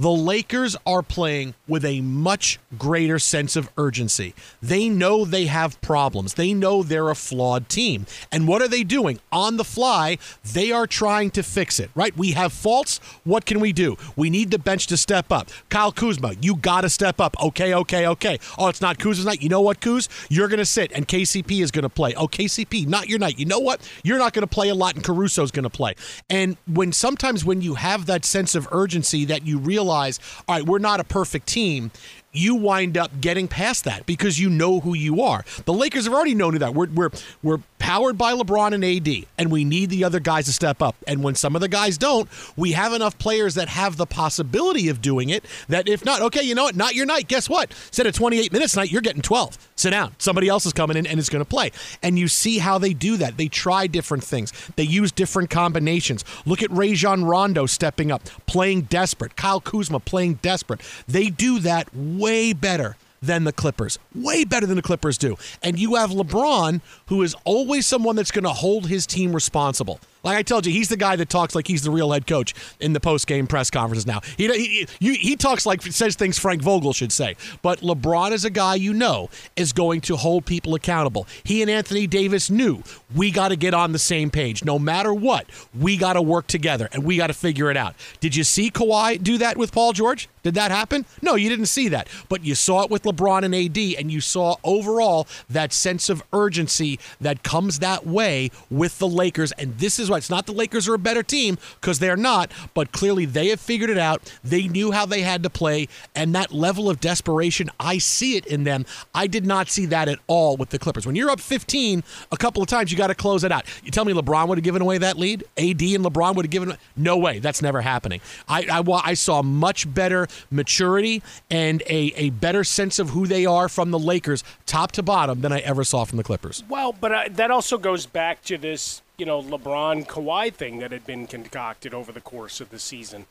The 0.00 0.10
Lakers 0.10 0.76
are 0.86 1.02
playing 1.02 1.52
with 1.68 1.84
a 1.84 2.00
much 2.00 2.58
greater 2.78 3.18
sense 3.18 3.54
of 3.54 3.68
urgency. 3.76 4.34
They 4.62 4.88
know 4.88 5.26
they 5.26 5.44
have 5.44 5.78
problems. 5.82 6.32
They 6.32 6.54
know 6.54 6.82
they're 6.82 7.10
a 7.10 7.14
flawed 7.14 7.68
team. 7.68 8.06
And 8.32 8.48
what 8.48 8.62
are 8.62 8.68
they 8.68 8.82
doing? 8.82 9.20
On 9.30 9.58
the 9.58 9.64
fly, 9.64 10.16
they 10.42 10.72
are 10.72 10.86
trying 10.86 11.30
to 11.32 11.42
fix 11.42 11.78
it, 11.78 11.90
right? 11.94 12.16
We 12.16 12.30
have 12.30 12.50
faults. 12.50 12.98
What 13.24 13.44
can 13.44 13.60
we 13.60 13.74
do? 13.74 13.98
We 14.16 14.30
need 14.30 14.50
the 14.50 14.58
bench 14.58 14.86
to 14.86 14.96
step 14.96 15.30
up. 15.30 15.50
Kyle 15.68 15.92
Kuzma, 15.92 16.32
you 16.40 16.56
got 16.56 16.80
to 16.80 16.88
step 16.88 17.20
up. 17.20 17.36
Okay, 17.38 17.74
okay, 17.74 18.06
okay. 18.06 18.38
Oh, 18.56 18.68
it's 18.68 18.80
not 18.80 18.98
Kuzma's 18.98 19.26
night. 19.26 19.42
You 19.42 19.50
know 19.50 19.60
what, 19.60 19.82
Kuz? 19.82 20.08
You're 20.30 20.48
going 20.48 20.60
to 20.60 20.64
sit 20.64 20.92
and 20.92 21.06
KCP 21.06 21.60
is 21.60 21.70
going 21.70 21.82
to 21.82 21.90
play. 21.90 22.14
Oh, 22.14 22.26
KCP, 22.26 22.86
not 22.86 23.10
your 23.10 23.18
night. 23.18 23.38
You 23.38 23.44
know 23.44 23.58
what? 23.58 23.86
You're 24.02 24.16
not 24.16 24.32
going 24.32 24.44
to 24.44 24.54
play 24.54 24.70
a 24.70 24.74
lot 24.74 24.94
and 24.94 25.04
Caruso's 25.04 25.50
going 25.50 25.64
to 25.64 25.68
play. 25.68 25.94
And 26.30 26.56
when 26.66 26.92
sometimes 26.92 27.44
when 27.44 27.60
you 27.60 27.74
have 27.74 28.06
that 28.06 28.24
sense 28.24 28.54
of 28.54 28.66
urgency 28.72 29.26
that 29.26 29.46
you 29.46 29.58
realize 29.58 29.89
realize, 29.90 30.20
all 30.48 30.56
right, 30.56 30.64
we're 30.64 30.78
not 30.78 31.00
a 31.00 31.04
perfect 31.04 31.46
team 31.46 31.90
you 32.32 32.54
wind 32.54 32.96
up 32.96 33.20
getting 33.20 33.48
past 33.48 33.84
that 33.84 34.06
because 34.06 34.38
you 34.38 34.48
know 34.48 34.80
who 34.80 34.94
you 34.94 35.22
are. 35.22 35.44
The 35.64 35.72
Lakers 35.72 36.04
have 36.04 36.14
already 36.14 36.34
known 36.34 36.56
that. 36.58 36.74
We're, 36.74 36.88
we're, 36.88 37.10
we're 37.42 37.58
powered 37.78 38.16
by 38.16 38.34
LeBron 38.34 38.72
and 38.72 38.84
AD, 38.84 39.26
and 39.38 39.50
we 39.50 39.64
need 39.64 39.90
the 39.90 40.04
other 40.04 40.20
guys 40.20 40.44
to 40.44 40.52
step 40.52 40.82
up. 40.82 40.94
And 41.06 41.24
when 41.24 41.34
some 41.34 41.56
of 41.56 41.60
the 41.60 41.68
guys 41.68 41.98
don't, 41.98 42.28
we 42.56 42.72
have 42.72 42.92
enough 42.92 43.18
players 43.18 43.54
that 43.54 43.68
have 43.68 43.96
the 43.96 44.06
possibility 44.06 44.88
of 44.88 45.00
doing 45.00 45.30
it 45.30 45.44
that 45.68 45.88
if 45.88 46.04
not, 46.04 46.20
okay, 46.22 46.42
you 46.42 46.54
know 46.54 46.64
what, 46.64 46.76
not 46.76 46.94
your 46.94 47.06
night. 47.06 47.26
Guess 47.26 47.48
what? 47.48 47.70
Instead 47.88 48.06
of 48.06 48.14
28 48.14 48.52
minutes 48.52 48.74
tonight, 48.74 48.92
you're 48.92 49.00
getting 49.00 49.22
12. 49.22 49.58
Sit 49.74 49.90
down. 49.90 50.14
Somebody 50.18 50.48
else 50.48 50.66
is 50.66 50.72
coming 50.72 50.96
in 50.96 51.06
and 51.06 51.18
is 51.18 51.30
going 51.30 51.42
to 51.42 51.48
play. 51.48 51.72
And 52.02 52.18
you 52.18 52.28
see 52.28 52.58
how 52.58 52.78
they 52.78 52.92
do 52.92 53.16
that. 53.16 53.38
They 53.38 53.48
try 53.48 53.86
different 53.86 54.22
things, 54.22 54.52
they 54.76 54.84
use 54.84 55.10
different 55.10 55.50
combinations. 55.50 56.24
Look 56.46 56.62
at 56.62 56.70
Rajon 56.70 57.24
Rondo 57.24 57.66
stepping 57.66 58.12
up, 58.12 58.24
playing 58.46 58.82
desperate. 58.82 59.36
Kyle 59.36 59.60
Kuzma 59.60 60.00
playing 60.00 60.34
desperate. 60.34 60.80
They 61.08 61.30
do 61.30 61.58
that 61.60 61.92
way 62.20 62.52
better 62.52 62.96
than 63.22 63.44
the 63.44 63.52
Clippers. 63.52 63.98
Way 64.14 64.44
better 64.44 64.66
than 64.66 64.76
the 64.76 64.82
Clippers 64.82 65.18
do. 65.18 65.36
And 65.62 65.78
you 65.78 65.96
have 65.96 66.10
LeBron, 66.10 66.80
who 67.06 67.22
is 67.22 67.34
always 67.44 67.86
someone 67.86 68.16
that's 68.16 68.30
going 68.30 68.44
to 68.44 68.50
hold 68.50 68.86
his 68.86 69.06
team 69.06 69.32
responsible. 69.32 70.00
Like 70.22 70.36
I 70.36 70.42
told 70.42 70.66
you, 70.66 70.72
he's 70.72 70.88
the 70.88 70.96
guy 70.96 71.16
that 71.16 71.28
talks 71.28 71.54
like 71.54 71.66
he's 71.66 71.82
the 71.82 71.90
real 71.90 72.12
head 72.12 72.26
coach 72.26 72.54
in 72.80 72.92
the 72.92 73.00
post 73.00 73.26
game 73.26 73.46
press 73.46 73.70
conferences 73.70 74.06
now. 74.06 74.20
He, 74.36 74.86
he, 74.98 75.14
he 75.14 75.36
talks 75.36 75.66
like 75.66 75.82
says 75.82 76.16
things 76.16 76.38
Frank 76.38 76.62
Vogel 76.62 76.92
should 76.92 77.12
say. 77.12 77.36
But 77.62 77.80
LeBron 77.80 78.32
is 78.32 78.44
a 78.44 78.50
guy 78.50 78.74
you 78.74 78.92
know 78.92 79.30
is 79.56 79.72
going 79.72 80.00
to 80.02 80.16
hold 80.16 80.46
people 80.46 80.74
accountable. 80.74 81.26
He 81.44 81.62
and 81.62 81.70
Anthony 81.70 82.06
Davis 82.06 82.50
knew 82.50 82.82
we 83.14 83.30
got 83.30 83.48
to 83.48 83.56
get 83.56 83.74
on 83.74 83.92
the 83.92 83.98
same 83.98 84.30
page. 84.30 84.64
No 84.64 84.78
matter 84.78 85.12
what, 85.12 85.46
we 85.78 85.96
got 85.96 86.14
to 86.14 86.22
work 86.22 86.46
together 86.46 86.88
and 86.92 87.04
we 87.04 87.16
got 87.16 87.28
to 87.28 87.34
figure 87.34 87.70
it 87.70 87.76
out. 87.76 87.94
Did 88.20 88.36
you 88.36 88.44
see 88.44 88.70
Kawhi 88.70 89.22
do 89.22 89.38
that 89.38 89.56
with 89.56 89.72
Paul 89.72 89.92
George? 89.92 90.28
Did 90.42 90.54
that 90.54 90.70
happen? 90.70 91.04
No, 91.20 91.34
you 91.34 91.48
didn't 91.48 91.66
see 91.66 91.88
that. 91.88 92.08
But 92.28 92.44
you 92.44 92.54
saw 92.54 92.82
it 92.82 92.90
with 92.90 93.02
LeBron 93.02 93.42
and 93.42 93.54
AD, 93.54 93.98
and 93.98 94.10
you 94.10 94.20
saw 94.20 94.56
overall 94.64 95.26
that 95.50 95.72
sense 95.72 96.08
of 96.08 96.22
urgency 96.32 96.98
that 97.20 97.42
comes 97.42 97.80
that 97.80 98.06
way 98.06 98.50
with 98.70 98.98
the 98.98 99.08
Lakers. 99.08 99.52
And 99.52 99.76
this 99.78 99.98
is 99.98 100.09
why 100.10 100.18
it's 100.18 100.30
not 100.30 100.46
the 100.46 100.52
Lakers 100.52 100.88
are 100.88 100.94
a 100.94 100.98
better 100.98 101.22
team 101.22 101.58
because 101.80 101.98
they're 101.98 102.16
not, 102.16 102.50
but 102.74 102.92
clearly 102.92 103.24
they 103.24 103.48
have 103.48 103.60
figured 103.60 103.90
it 103.90 103.98
out. 103.98 104.32
They 104.44 104.68
knew 104.68 104.92
how 104.92 105.06
they 105.06 105.22
had 105.22 105.42
to 105.44 105.50
play, 105.50 105.88
and 106.14 106.34
that 106.34 106.52
level 106.52 106.90
of 106.90 107.00
desperation, 107.00 107.70
I 107.78 107.98
see 107.98 108.36
it 108.36 108.46
in 108.46 108.64
them. 108.64 108.84
I 109.14 109.26
did 109.26 109.46
not 109.46 109.68
see 109.68 109.86
that 109.86 110.08
at 110.08 110.18
all 110.26 110.56
with 110.56 110.70
the 110.70 110.78
Clippers. 110.78 111.06
When 111.06 111.16
you're 111.16 111.30
up 111.30 111.40
15 111.40 112.02
a 112.32 112.36
couple 112.36 112.62
of 112.62 112.68
times, 112.68 112.90
you 112.90 112.98
got 112.98 113.08
to 113.08 113.14
close 113.14 113.44
it 113.44 113.52
out. 113.52 113.64
You 113.84 113.90
tell 113.90 114.04
me 114.04 114.12
LeBron 114.12 114.48
would 114.48 114.58
have 114.58 114.64
given 114.64 114.82
away 114.82 114.98
that 114.98 115.16
lead? 115.16 115.44
AD 115.56 115.80
and 115.80 116.04
LeBron 116.04 116.34
would 116.34 116.44
have 116.46 116.50
given 116.50 116.76
No 116.96 117.16
way. 117.16 117.38
That's 117.38 117.62
never 117.62 117.80
happening. 117.80 118.20
I, 118.48 118.66
I, 118.70 118.82
I 119.04 119.14
saw 119.14 119.42
much 119.42 119.92
better 119.92 120.26
maturity 120.50 121.22
and 121.50 121.82
a, 121.86 122.12
a 122.16 122.30
better 122.30 122.64
sense 122.64 122.98
of 122.98 123.10
who 123.10 123.26
they 123.26 123.46
are 123.46 123.68
from 123.68 123.90
the 123.90 123.98
Lakers, 123.98 124.44
top 124.66 124.92
to 124.92 125.02
bottom, 125.02 125.40
than 125.40 125.52
I 125.52 125.60
ever 125.60 125.84
saw 125.84 126.04
from 126.04 126.18
the 126.18 126.24
Clippers. 126.24 126.62
Well, 126.68 126.92
but 126.92 127.12
uh, 127.12 127.24
that 127.30 127.50
also 127.50 127.78
goes 127.78 128.06
back 128.06 128.42
to 128.42 128.58
this, 128.58 129.02
you 129.20 129.26
know, 129.26 129.42
LeBron 129.42 130.06
Kawhi 130.06 130.52
thing 130.52 130.78
that 130.78 130.92
had 130.92 131.06
been 131.06 131.26
concocted 131.26 131.92
over 131.92 132.10
the 132.10 132.22
course 132.22 132.60
of 132.60 132.70
the 132.70 132.78
season. 132.78 133.26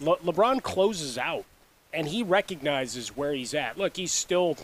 Le- 0.00 0.16
LeBron 0.18 0.62
closes 0.62 1.18
out, 1.18 1.44
and 1.92 2.06
he 2.06 2.22
recognizes 2.22 3.16
where 3.16 3.32
he's 3.32 3.52
at. 3.52 3.76
Look, 3.76 3.96
he's 3.96 4.12
still 4.12 4.56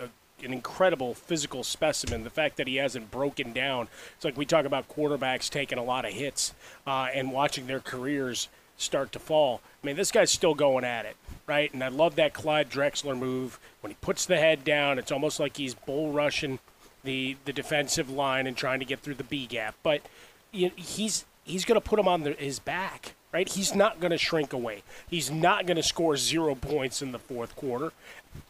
a, 0.00 0.04
an 0.42 0.54
incredible 0.54 1.12
physical 1.12 1.62
specimen. 1.62 2.24
The 2.24 2.30
fact 2.30 2.56
that 2.56 2.66
he 2.66 2.76
hasn't 2.76 3.10
broken 3.10 3.52
down. 3.52 3.88
It's 4.16 4.24
like 4.24 4.38
we 4.38 4.46
talk 4.46 4.64
about 4.64 4.88
quarterbacks 4.88 5.50
taking 5.50 5.76
a 5.76 5.84
lot 5.84 6.06
of 6.06 6.12
hits 6.12 6.54
uh, 6.86 7.08
and 7.12 7.30
watching 7.30 7.66
their 7.66 7.80
careers 7.80 8.48
start 8.78 9.12
to 9.12 9.18
fall. 9.18 9.60
I 9.82 9.86
mean, 9.86 9.96
this 9.96 10.10
guy's 10.10 10.30
still 10.30 10.54
going 10.54 10.84
at 10.84 11.04
it, 11.04 11.16
right? 11.46 11.72
And 11.74 11.84
I 11.84 11.88
love 11.88 12.14
that 12.14 12.32
Clyde 12.32 12.70
Drexler 12.70 13.18
move. 13.18 13.60
When 13.82 13.90
he 13.90 13.96
puts 14.00 14.24
the 14.24 14.38
head 14.38 14.64
down, 14.64 14.98
it's 14.98 15.12
almost 15.12 15.38
like 15.38 15.58
he's 15.58 15.74
bull 15.74 16.12
rushing 16.12 16.60
the, 17.08 17.36
the 17.46 17.54
defensive 17.54 18.10
line 18.10 18.46
and 18.46 18.54
trying 18.54 18.80
to 18.80 18.84
get 18.84 19.00
through 19.00 19.14
the 19.14 19.24
B 19.24 19.46
gap. 19.46 19.74
But 19.82 20.02
you 20.52 20.66
know, 20.66 20.72
he's 20.76 21.24
he's 21.42 21.64
going 21.64 21.80
to 21.80 21.86
put 21.86 21.98
him 21.98 22.06
on 22.06 22.22
the, 22.22 22.32
his 22.32 22.58
back, 22.58 23.14
right? 23.32 23.48
He's 23.48 23.74
not 23.74 23.98
going 23.98 24.10
to 24.10 24.18
shrink 24.18 24.52
away. 24.52 24.82
He's 25.08 25.30
not 25.30 25.66
going 25.66 25.78
to 25.78 25.82
score 25.82 26.18
zero 26.18 26.54
points 26.54 27.00
in 27.00 27.12
the 27.12 27.18
fourth 27.18 27.56
quarter, 27.56 27.92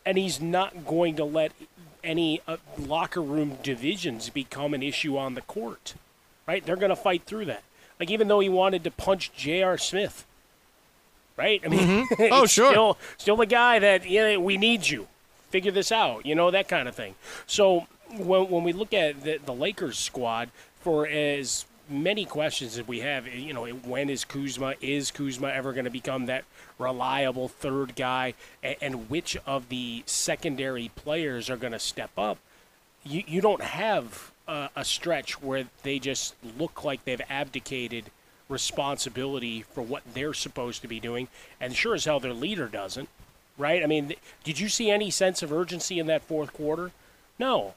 and 0.05 0.19
he's 0.19 0.41
not 0.41 0.85
going 0.85 1.15
to 1.17 1.25
let 1.25 1.53
any 2.03 2.43
uh, 2.49 2.57
locker 2.77 3.23
room 3.23 3.59
divisions 3.63 4.29
become 4.29 4.75
an 4.75 4.83
issue 4.83 5.17
on 5.17 5.35
the 5.35 5.43
court, 5.43 5.95
right? 6.49 6.67
They're 6.67 6.75
going 6.75 6.91
to 6.91 6.97
fight 6.97 7.23
through 7.27 7.45
that. 7.45 7.63
Like 8.01 8.11
even 8.11 8.27
though 8.27 8.41
he 8.41 8.49
wanted 8.49 8.83
to 8.85 8.91
punch 8.91 9.33
J.R. 9.37 9.79
Smith, 9.79 10.27
right? 11.37 11.61
I 11.65 11.69
mean, 11.69 12.07
mm-hmm. 12.07 12.25
oh 12.33 12.47
sure, 12.47 12.73
still, 12.73 12.99
still 13.19 13.37
the 13.37 13.47
guy 13.47 13.79
that 13.79 14.09
yeah, 14.11 14.37
we 14.37 14.57
need 14.57 14.89
you. 14.89 15.07
Figure 15.51 15.73
this 15.73 15.93
out, 15.93 16.27
you 16.27 16.35
know 16.35 16.51
that 16.51 16.69
kind 16.69 16.89
of 16.89 16.95
thing. 16.95 17.15
So 17.47 17.87
when 18.17 18.51
when 18.51 18.65
we 18.65 18.73
look 18.73 18.93
at 18.95 19.23
the, 19.23 19.39
the 19.45 19.55
Lakers 19.55 19.99
squad, 19.99 20.51
for 20.81 21.07
as 21.07 21.67
many 21.89 22.25
questions 22.25 22.79
as 22.79 22.87
we 22.87 23.01
have, 23.01 23.27
eh, 23.27 23.35
you 23.35 23.53
know, 23.53 23.65
eh, 23.65 23.73
when 23.73 24.11
is 24.11 24.25
Kuzma? 24.25 24.75
Is 24.81 25.11
Kuzma 25.11 25.49
ever 25.49 25.73
going 25.73 25.85
to 25.85 25.91
become 25.91 26.27
that 26.27 26.45
reliable 26.79 27.49
third 27.49 27.97
guy? 27.97 28.35
And, 28.63 28.77
and 28.81 29.11
which 29.11 29.37
of 29.47 29.69
the 29.69 30.03
secondary 30.07 30.91
players 30.95 31.51
are 31.51 31.57
going 31.57 31.73
to 31.73 31.79
step 31.79 32.11
up? 32.17 32.39
You 33.05 33.23
you 33.27 33.41
don't 33.41 33.63
have 33.63 34.33
a, 34.47 34.71
a 34.77 34.85
stretch 34.85 35.43
where 35.43 35.65
they 35.83 35.99
just 35.99 36.35
look 36.59 36.85
like 36.85 37.05
they've 37.05 37.21
abdicated 37.29 38.07
responsibility 38.49 39.63
for 39.63 39.83
what 39.83 40.03
they're 40.15 40.35
supposed 40.35 40.81
to 40.83 40.89
be 40.89 41.01
doing, 41.01 41.29
and 41.61 41.77
sure 41.77 41.95
as 41.95 42.07
hell 42.07 42.21
their 42.21 42.33
leader 42.33 42.67
doesn't, 42.67 43.09
right? 43.59 43.83
I 43.83 43.87
mean, 43.87 44.15
did 44.43 44.59
you 44.59 44.69
see 44.69 44.91
any 44.91 45.11
sense 45.11 45.43
of 45.43 45.53
urgency 45.53 45.99
in 45.99 46.07
that 46.07 46.25
fourth 46.25 46.53
quarter? 46.55 46.93
No, 47.39 47.75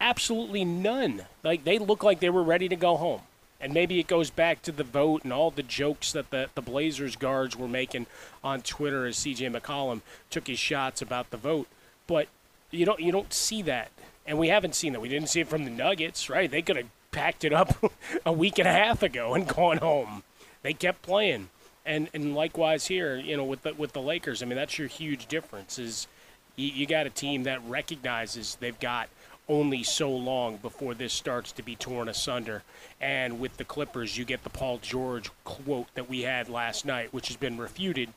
absolutely 0.00 0.64
none. 0.64 1.22
Like 1.42 1.64
they 1.64 1.78
look 1.78 2.02
like 2.02 2.20
they 2.20 2.30
were 2.30 2.42
ready 2.42 2.68
to 2.68 2.76
go 2.76 2.96
home. 2.96 3.22
And 3.60 3.72
maybe 3.72 3.98
it 3.98 4.06
goes 4.06 4.28
back 4.28 4.60
to 4.62 4.72
the 4.72 4.84
vote 4.84 5.24
and 5.24 5.32
all 5.32 5.50
the 5.50 5.62
jokes 5.62 6.12
that 6.12 6.30
the, 6.30 6.50
the 6.54 6.60
Blazers 6.60 7.16
guards 7.16 7.56
were 7.56 7.68
making 7.68 8.06
on 8.42 8.60
Twitter 8.60 9.06
as 9.06 9.16
CJ 9.16 9.56
McCollum 9.56 10.02
took 10.28 10.48
his 10.48 10.58
shots 10.58 11.00
about 11.00 11.30
the 11.30 11.38
vote. 11.38 11.66
But 12.06 12.28
you 12.70 12.84
don't 12.84 13.00
you 13.00 13.12
don't 13.12 13.32
see 13.32 13.62
that 13.62 13.90
and 14.26 14.38
we 14.38 14.48
haven't 14.48 14.74
seen 14.74 14.92
that. 14.92 15.00
We 15.00 15.08
didn't 15.08 15.28
see 15.28 15.40
it 15.40 15.48
from 15.48 15.64
the 15.64 15.70
Nuggets, 15.70 16.30
right? 16.30 16.50
They 16.50 16.62
could 16.62 16.76
have 16.76 16.88
packed 17.10 17.44
it 17.44 17.52
up 17.52 17.76
a 18.26 18.32
week 18.32 18.58
and 18.58 18.68
a 18.68 18.72
half 18.72 19.02
ago 19.02 19.34
and 19.34 19.46
gone 19.46 19.78
home. 19.78 20.22
They 20.62 20.72
kept 20.72 21.02
playing, 21.02 21.50
and 21.84 22.08
and 22.14 22.34
likewise 22.34 22.86
here, 22.86 23.16
you 23.16 23.36
know, 23.36 23.44
with 23.44 23.62
the 23.62 23.74
with 23.74 23.92
the 23.92 24.00
Lakers. 24.00 24.42
I 24.42 24.46
mean, 24.46 24.56
that's 24.56 24.78
your 24.78 24.88
huge 24.88 25.26
difference. 25.26 25.78
Is 25.78 26.06
you, 26.56 26.68
you 26.68 26.86
got 26.86 27.06
a 27.06 27.10
team 27.10 27.42
that 27.42 27.60
recognizes 27.66 28.56
they've 28.56 28.78
got 28.80 29.08
only 29.48 29.82
so 29.82 30.10
long 30.10 30.56
before 30.56 30.94
this 30.94 31.12
starts 31.12 31.52
to 31.52 31.62
be 31.62 31.76
torn 31.76 32.08
asunder. 32.08 32.62
And 33.00 33.38
with 33.40 33.56
the 33.56 33.64
Clippers, 33.64 34.16
you 34.16 34.24
get 34.24 34.42
the 34.42 34.50
Paul 34.50 34.78
George 34.78 35.30
quote 35.44 35.94
that 35.94 36.08
we 36.08 36.22
had 36.22 36.48
last 36.48 36.86
night, 36.86 37.12
which 37.12 37.28
has 37.28 37.36
been 37.36 37.58
refuted 37.58 38.10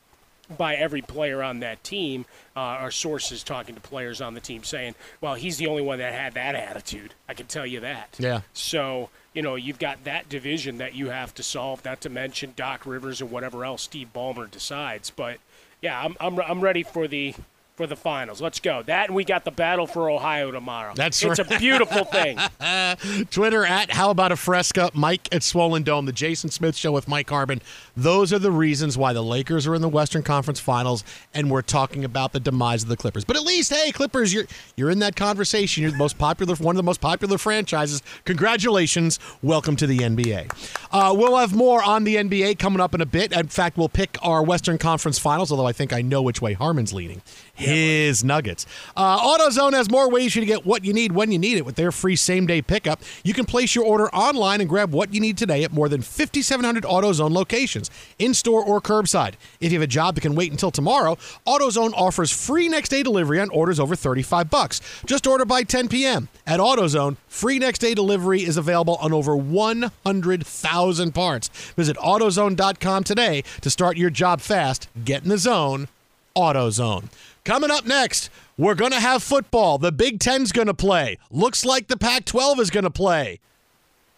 by 0.56 0.74
every 0.76 1.02
player 1.02 1.42
on 1.42 1.60
that 1.60 1.84
team. 1.84 2.24
Uh, 2.56 2.60
our 2.60 2.90
sources 2.90 3.42
talking 3.42 3.74
to 3.74 3.80
players 3.82 4.22
on 4.22 4.32
the 4.32 4.40
team 4.40 4.64
saying, 4.64 4.94
well, 5.20 5.34
he's 5.34 5.58
the 5.58 5.66
only 5.66 5.82
one 5.82 5.98
that 5.98 6.14
had 6.14 6.34
that 6.34 6.54
attitude. 6.54 7.12
I 7.28 7.34
can 7.34 7.46
tell 7.46 7.66
you 7.66 7.80
that. 7.80 8.16
Yeah. 8.18 8.40
So, 8.54 9.10
you 9.34 9.42
know, 9.42 9.56
you've 9.56 9.78
got 9.78 10.04
that 10.04 10.30
division 10.30 10.78
that 10.78 10.94
you 10.94 11.10
have 11.10 11.34
to 11.34 11.42
solve, 11.42 11.84
not 11.84 12.00
to 12.00 12.08
mention 12.08 12.54
Doc 12.56 12.86
Rivers 12.86 13.20
and 13.20 13.30
whatever 13.30 13.64
else 13.64 13.82
Steve 13.82 14.08
Ballmer 14.14 14.50
decides. 14.50 15.10
But, 15.10 15.36
yeah, 15.82 16.02
I'm, 16.02 16.16
I'm, 16.18 16.40
I'm 16.40 16.60
ready 16.62 16.82
for 16.82 17.06
the 17.06 17.34
for 17.78 17.86
the 17.86 17.96
finals. 17.96 18.40
Let's 18.40 18.58
go. 18.58 18.82
That 18.82 19.06
and 19.06 19.14
we 19.14 19.24
got 19.24 19.44
the 19.44 19.52
battle 19.52 19.86
for 19.86 20.10
Ohio 20.10 20.50
tomorrow. 20.50 20.94
That's 20.96 21.22
it's 21.22 21.38
right. 21.38 21.52
a 21.52 21.58
beautiful 21.60 22.04
thing. 22.04 22.36
Twitter 23.30 23.64
at 23.64 23.92
How 23.92 24.10
About 24.10 24.32
a 24.32 24.36
Fresca, 24.36 24.90
Mike 24.94 25.28
at 25.30 25.44
Swollen 25.44 25.84
Dome, 25.84 26.04
the 26.04 26.12
Jason 26.12 26.50
Smith 26.50 26.74
Show 26.74 26.90
with 26.90 27.06
Mike 27.06 27.30
Harmon. 27.30 27.62
Those 27.96 28.32
are 28.32 28.40
the 28.40 28.50
reasons 28.50 28.98
why 28.98 29.12
the 29.12 29.22
Lakers 29.22 29.64
are 29.68 29.76
in 29.76 29.80
the 29.80 29.88
Western 29.88 30.24
Conference 30.24 30.58
Finals, 30.58 31.04
and 31.32 31.52
we're 31.52 31.62
talking 31.62 32.04
about 32.04 32.32
the 32.32 32.40
demise 32.40 32.82
of 32.82 32.88
the 32.88 32.96
Clippers. 32.96 33.24
But 33.24 33.36
at 33.36 33.44
least, 33.44 33.72
hey, 33.72 33.92
Clippers, 33.92 34.34
you're 34.34 34.46
you're 34.74 34.90
in 34.90 34.98
that 34.98 35.14
conversation. 35.14 35.82
You're 35.82 35.92
the 35.92 35.98
most 35.98 36.18
popular, 36.18 36.56
one 36.56 36.74
of 36.74 36.78
the 36.78 36.82
most 36.82 37.00
popular 37.00 37.38
franchises. 37.38 38.02
Congratulations, 38.24 39.20
welcome 39.40 39.76
to 39.76 39.86
the 39.86 39.98
NBA. 39.98 40.50
Uh, 40.90 41.14
we'll 41.16 41.36
have 41.36 41.54
more 41.54 41.80
on 41.80 42.02
the 42.02 42.16
NBA 42.16 42.58
coming 42.58 42.80
up 42.80 42.92
in 42.92 43.00
a 43.00 43.06
bit. 43.06 43.32
In 43.32 43.46
fact, 43.46 43.78
we'll 43.78 43.88
pick 43.88 44.18
our 44.20 44.42
Western 44.42 44.78
Conference 44.78 45.20
Finals. 45.20 45.52
Although 45.52 45.66
I 45.66 45.72
think 45.72 45.92
I 45.92 46.02
know 46.02 46.22
which 46.22 46.42
way 46.42 46.54
Harmon's 46.54 46.92
leading. 46.92 47.22
His 47.68 48.24
Nuggets. 48.24 48.66
Uh, 48.96 49.18
AutoZone 49.18 49.72
has 49.74 49.90
more 49.90 50.10
ways 50.10 50.34
you 50.34 50.40
to 50.40 50.46
get 50.46 50.64
what 50.64 50.84
you 50.84 50.92
need 50.92 51.12
when 51.12 51.30
you 51.30 51.38
need 51.38 51.58
it 51.58 51.64
with 51.64 51.76
their 51.76 51.92
free 51.92 52.16
same 52.16 52.46
day 52.46 52.62
pickup. 52.62 53.00
You 53.22 53.34
can 53.34 53.44
place 53.44 53.74
your 53.74 53.84
order 53.84 54.08
online 54.14 54.60
and 54.60 54.68
grab 54.68 54.92
what 54.92 55.12
you 55.12 55.20
need 55.20 55.36
today 55.36 55.64
at 55.64 55.72
more 55.72 55.88
than 55.88 56.02
5,700 56.02 56.84
AutoZone 56.84 57.32
locations, 57.32 57.90
in 58.18 58.34
store 58.34 58.64
or 58.64 58.80
curbside. 58.80 59.34
If 59.60 59.72
you 59.72 59.78
have 59.78 59.84
a 59.84 59.86
job 59.86 60.14
that 60.14 60.22
can 60.22 60.34
wait 60.34 60.50
until 60.50 60.70
tomorrow, 60.70 61.16
AutoZone 61.46 61.92
offers 61.94 62.30
free 62.30 62.68
next 62.68 62.88
day 62.88 63.02
delivery 63.02 63.40
on 63.40 63.50
orders 63.50 63.78
over 63.78 63.94
35 63.94 64.50
bucks. 64.50 64.80
Just 65.04 65.26
order 65.26 65.44
by 65.44 65.62
10 65.62 65.88
p.m. 65.88 66.28
At 66.46 66.60
AutoZone, 66.60 67.16
free 67.28 67.58
next 67.58 67.80
day 67.80 67.94
delivery 67.94 68.42
is 68.42 68.56
available 68.56 68.96
on 68.96 69.12
over 69.12 69.36
100,000 69.36 71.12
parts. 71.12 71.48
Visit 71.76 71.96
AutoZone.com 71.96 73.04
today 73.04 73.44
to 73.60 73.70
start 73.70 73.96
your 73.96 74.10
job 74.10 74.40
fast. 74.40 74.88
Get 75.04 75.22
in 75.22 75.28
the 75.28 75.38
zone. 75.38 75.88
AutoZone. 76.36 77.08
Coming 77.48 77.70
up 77.70 77.86
next, 77.86 78.28
we're 78.58 78.74
going 78.74 78.90
to 78.90 79.00
have 79.00 79.22
football. 79.22 79.78
The 79.78 79.90
Big 79.90 80.20
Ten's 80.20 80.52
going 80.52 80.66
to 80.66 80.74
play. 80.74 81.16
Looks 81.30 81.64
like 81.64 81.88
the 81.88 81.96
Pac 81.96 82.26
12 82.26 82.60
is 82.60 82.68
going 82.68 82.84
to 82.84 82.90
play. 82.90 83.40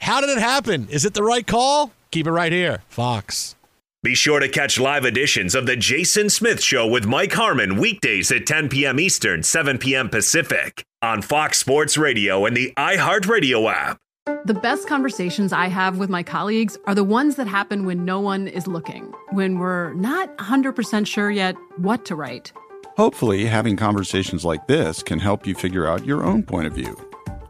How 0.00 0.20
did 0.20 0.30
it 0.30 0.40
happen? 0.40 0.88
Is 0.90 1.04
it 1.04 1.14
the 1.14 1.22
right 1.22 1.46
call? 1.46 1.92
Keep 2.10 2.26
it 2.26 2.32
right 2.32 2.50
here, 2.50 2.82
Fox. 2.88 3.54
Be 4.02 4.16
sure 4.16 4.40
to 4.40 4.48
catch 4.48 4.80
live 4.80 5.04
editions 5.04 5.54
of 5.54 5.66
The 5.66 5.76
Jason 5.76 6.28
Smith 6.28 6.60
Show 6.60 6.88
with 6.88 7.06
Mike 7.06 7.32
Harmon 7.32 7.76
weekdays 7.76 8.32
at 8.32 8.48
10 8.48 8.68
p.m. 8.68 8.98
Eastern, 8.98 9.44
7 9.44 9.78
p.m. 9.78 10.08
Pacific 10.08 10.84
on 11.00 11.22
Fox 11.22 11.56
Sports 11.56 11.96
Radio 11.96 12.46
and 12.46 12.56
the 12.56 12.72
iHeartRadio 12.76 13.72
app. 13.72 13.98
The 14.44 14.54
best 14.54 14.88
conversations 14.88 15.52
I 15.52 15.68
have 15.68 15.98
with 15.98 16.10
my 16.10 16.24
colleagues 16.24 16.76
are 16.86 16.96
the 16.96 17.04
ones 17.04 17.36
that 17.36 17.46
happen 17.46 17.86
when 17.86 18.04
no 18.04 18.18
one 18.18 18.48
is 18.48 18.66
looking, 18.66 19.14
when 19.30 19.60
we're 19.60 19.94
not 19.94 20.36
100% 20.38 21.06
sure 21.06 21.30
yet 21.30 21.54
what 21.76 22.04
to 22.06 22.16
write. 22.16 22.52
Hopefully, 22.96 23.46
having 23.46 23.76
conversations 23.76 24.44
like 24.44 24.66
this 24.66 25.02
can 25.02 25.18
help 25.18 25.46
you 25.46 25.54
figure 25.54 25.86
out 25.86 26.04
your 26.04 26.24
own 26.24 26.42
point 26.42 26.66
of 26.66 26.72
view. 26.74 26.96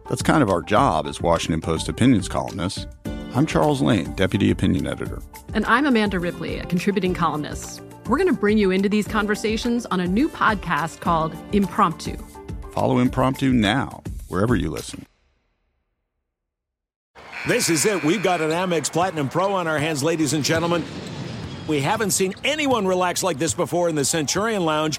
That's 0.08 0.22
kind 0.22 0.42
of 0.42 0.50
our 0.50 0.62
job 0.62 1.06
as 1.06 1.20
Washington 1.20 1.60
Post 1.60 1.88
opinions 1.88 2.28
columnists. 2.28 2.86
I'm 3.34 3.46
Charles 3.46 3.80
Lane, 3.80 4.12
Deputy 4.14 4.50
Opinion 4.50 4.86
Editor. 4.86 5.22
And 5.54 5.64
I'm 5.66 5.86
Amanda 5.86 6.18
Ripley, 6.18 6.58
a 6.58 6.66
contributing 6.66 7.14
columnist. 7.14 7.80
We're 8.06 8.18
going 8.18 8.32
to 8.32 8.38
bring 8.38 8.58
you 8.58 8.70
into 8.70 8.88
these 8.88 9.06
conversations 9.06 9.86
on 9.86 10.00
a 10.00 10.06
new 10.06 10.28
podcast 10.28 11.00
called 11.00 11.34
Impromptu. 11.52 12.16
Follow 12.72 12.98
Impromptu 12.98 13.52
now, 13.52 14.02
wherever 14.28 14.56
you 14.56 14.68
listen. 14.70 15.06
This 17.48 17.70
is 17.70 17.86
it. 17.86 18.04
We've 18.04 18.22
got 18.22 18.40
an 18.40 18.50
Amex 18.50 18.92
Platinum 18.92 19.28
Pro 19.28 19.54
on 19.54 19.66
our 19.66 19.78
hands, 19.78 20.02
ladies 20.02 20.32
and 20.32 20.44
gentlemen. 20.44 20.84
We 21.66 21.80
haven't 21.80 22.10
seen 22.10 22.34
anyone 22.44 22.86
relax 22.86 23.22
like 23.22 23.38
this 23.38 23.54
before 23.54 23.88
in 23.88 23.94
the 23.94 24.04
Centurion 24.04 24.64
Lounge. 24.64 24.98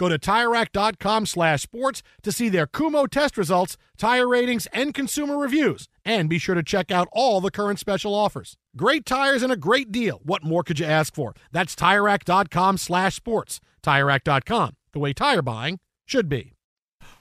Go 0.00 0.08
to 0.08 0.18
TireRack.com 0.18 1.26
slash 1.26 1.60
sports 1.60 2.02
to 2.22 2.32
see 2.32 2.48
their 2.48 2.66
Kumho 2.66 3.06
test 3.06 3.36
results, 3.36 3.76
tire 3.98 4.26
ratings, 4.26 4.66
and 4.72 4.94
consumer 4.94 5.36
reviews. 5.36 5.90
And 6.06 6.26
be 6.26 6.38
sure 6.38 6.54
to 6.54 6.62
check 6.62 6.90
out 6.90 7.06
all 7.12 7.42
the 7.42 7.50
current 7.50 7.78
special 7.78 8.14
offers. 8.14 8.56
Great 8.74 9.04
tires 9.04 9.42
and 9.42 9.52
a 9.52 9.56
great 9.56 9.92
deal. 9.92 10.22
What 10.24 10.42
more 10.42 10.62
could 10.62 10.78
you 10.78 10.86
ask 10.86 11.14
for? 11.14 11.34
That's 11.52 11.74
TireRack.com 11.74 12.78
slash 12.78 13.14
sports. 13.14 13.60
TireRack.com, 13.82 14.76
the 14.94 14.98
way 14.98 15.12
tire 15.12 15.42
buying 15.42 15.80
should 16.06 16.30
be. 16.30 16.54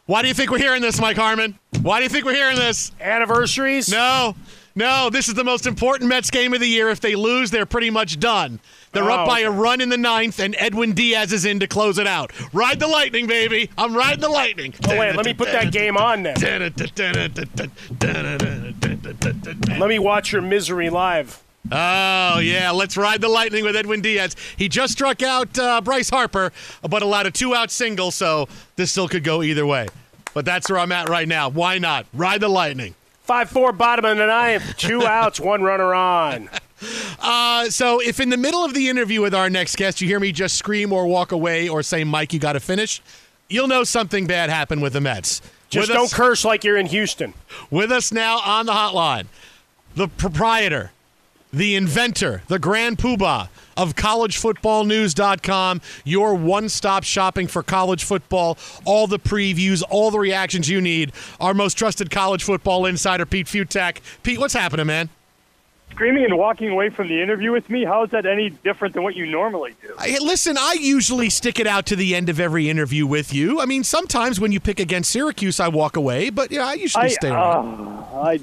Why 0.05 0.21
do 0.21 0.29
you 0.29 0.33
think 0.33 0.49
we're 0.49 0.59
hearing 0.59 0.81
this, 0.81 1.01
Mike 1.01 1.17
Harmon? 1.17 1.59
Why 1.81 1.97
do 1.99 2.03
you 2.03 2.09
think 2.09 2.23
we're 2.23 2.33
hearing 2.33 2.55
this? 2.55 2.93
Anniversaries? 3.01 3.89
No, 3.89 4.37
no. 4.79 5.09
This 5.11 5.27
is 5.27 5.35
the 5.35 5.43
most 5.43 5.67
important 5.67 6.09
Mets 6.09 6.31
game 6.31 6.53
of 6.53 6.59
the 6.59 6.67
year. 6.67 6.89
If 6.89 6.99
they 6.99 7.15
lose, 7.15 7.51
they're 7.51 7.67
pretty 7.67 7.91
much 7.91 8.19
done. 8.19 8.59
They're 8.91 9.03
Oh, 9.11 9.13
up 9.17 9.27
by 9.27 9.41
a 9.41 9.51
run 9.51 9.81
in 9.81 9.89
the 9.89 9.97
ninth, 9.97 10.39
and 10.39 10.55
Edwin 10.57 10.93
Diaz 10.93 11.31
is 11.31 11.45
in 11.45 11.59
to 11.59 11.67
close 11.67 11.99
it 11.99 12.07
out. 12.07 12.31
Ride 12.53 12.79
the 12.79 12.87
lightning, 12.87 13.27
baby. 13.27 13.69
I'm 13.77 13.95
riding 13.95 14.21
the 14.21 14.29
lightning. 14.29 14.73
Oh, 14.87 14.97
wait, 14.97 15.15
let 15.15 15.25
me 15.25 15.33
put 15.35 15.51
that 15.51 15.71
game 15.71 15.95
on 15.97 16.23
then. 16.23 16.35
Let 19.79 19.89
me 19.89 19.99
watch 19.99 20.31
your 20.31 20.41
misery 20.41 20.89
live. 20.89 21.43
Oh, 21.71 22.39
yeah. 22.39 22.71
Let's 22.71 22.97
ride 22.97 23.21
the 23.21 23.29
lightning 23.29 23.63
with 23.63 23.75
Edwin 23.75 24.01
Diaz. 24.01 24.35
He 24.57 24.69
just 24.69 24.93
struck 24.93 25.21
out 25.21 25.57
uh, 25.59 25.81
Bryce 25.81 26.09
Harper, 26.09 26.51
but 26.81 27.01
allowed 27.03 27.27
a 27.27 27.31
two 27.31 27.53
out 27.53 27.69
single, 27.69 28.11
so 28.11 28.47
this 28.75 28.91
still 28.91 29.07
could 29.07 29.23
go 29.23 29.43
either 29.43 29.65
way. 29.65 29.87
But 30.33 30.45
that's 30.45 30.69
where 30.69 30.79
I'm 30.79 30.91
at 30.91 31.09
right 31.09 31.27
now. 31.27 31.49
Why 31.49 31.77
not? 31.77 32.05
Ride 32.13 32.41
the 32.41 32.47
lightning. 32.49 32.95
5 33.29 33.51
4, 33.51 33.73
bottom 33.73 34.05
of 34.05 34.17
the 34.17 34.25
ninth. 34.25 34.75
Two 34.75 35.05
outs, 35.05 35.39
one 35.39 35.61
runner 35.61 35.93
on. 35.93 36.49
Uh, 37.21 37.69
so 37.69 37.99
if 38.01 38.19
in 38.19 38.29
the 38.29 38.37
middle 38.37 38.65
of 38.65 38.73
the 38.73 38.89
interview 38.89 39.21
with 39.21 39.35
our 39.35 39.51
next 39.51 39.75
guest, 39.75 40.01
you 40.01 40.07
hear 40.07 40.19
me 40.19 40.31
just 40.31 40.55
scream 40.55 40.91
or 40.91 41.05
walk 41.05 41.31
away 41.31 41.69
or 41.69 41.83
say, 41.83 42.03
Mike, 42.03 42.33
you 42.33 42.39
got 42.39 42.53
to 42.53 42.59
finish, 42.59 43.03
you'll 43.47 43.67
know 43.67 43.83
something 43.83 44.25
bad 44.25 44.49
happened 44.49 44.81
with 44.81 44.93
the 44.93 45.01
Mets. 45.01 45.43
Just 45.69 45.89
With 45.89 45.95
don't 45.95 46.05
us- 46.05 46.13
curse 46.15 46.43
like 46.43 46.63
you're 46.63 46.77
in 46.77 46.87
Houston. 46.87 47.35
With 47.69 47.91
us 47.91 48.11
now 48.11 48.39
on 48.39 48.65
the 48.65 48.71
hotline, 48.73 49.27
the 49.93 50.07
proprietor, 50.07 50.89
the 51.53 51.75
inventor, 51.75 52.41
the 52.47 52.57
grand 52.57 52.97
poobah 52.97 53.49
of 53.79 53.95
collegefootballnews.com, 53.95 55.81
your 56.03 56.35
one-stop 56.35 57.05
shopping 57.05 57.47
for 57.47 57.63
college 57.63 58.03
football, 58.03 58.57
all 58.83 59.07
the 59.07 59.17
previews, 59.17 59.81
all 59.89 60.11
the 60.11 60.19
reactions 60.19 60.67
you 60.67 60.81
need. 60.81 61.13
Our 61.39 61.53
most 61.53 61.75
trusted 61.75 62.11
college 62.11 62.43
football 62.43 62.85
insider, 62.85 63.25
Pete 63.25 63.47
Fiutak. 63.47 63.99
Pete, 64.21 64.37
what's 64.37 64.53
happening, 64.53 64.85
man? 64.85 65.09
Screaming 65.91 66.23
and 66.23 66.37
walking 66.37 66.69
away 66.69 66.89
from 66.89 67.09
the 67.09 67.21
interview 67.21 67.51
with 67.51 67.69
me, 67.69 67.83
how 67.83 68.03
is 68.03 68.11
that 68.11 68.25
any 68.25 68.51
different 68.51 68.93
than 68.93 69.03
what 69.03 69.15
you 69.17 69.25
normally 69.25 69.75
do? 69.81 69.93
Hey, 69.99 70.17
listen, 70.19 70.55
I 70.57 70.77
usually 70.79 71.29
stick 71.29 71.59
it 71.59 71.67
out 71.67 71.85
to 71.87 71.95
the 71.97 72.15
end 72.15 72.29
of 72.29 72.39
every 72.39 72.69
interview 72.69 73.05
with 73.05 73.33
you. 73.33 73.59
I 73.59 73.65
mean, 73.65 73.83
sometimes 73.83 74.39
when 74.39 74.53
you 74.53 74.61
pick 74.61 74.79
against 74.79 75.11
Syracuse, 75.11 75.59
I 75.59 75.67
walk 75.67 75.97
away, 75.97 76.29
but 76.29 76.51
yeah, 76.51 76.65
I 76.65 76.73
usually 76.75 77.05
I, 77.05 77.07
stay 77.09 77.29
around. 77.29 77.89
uh, 78.13 78.21
I, 78.21 78.37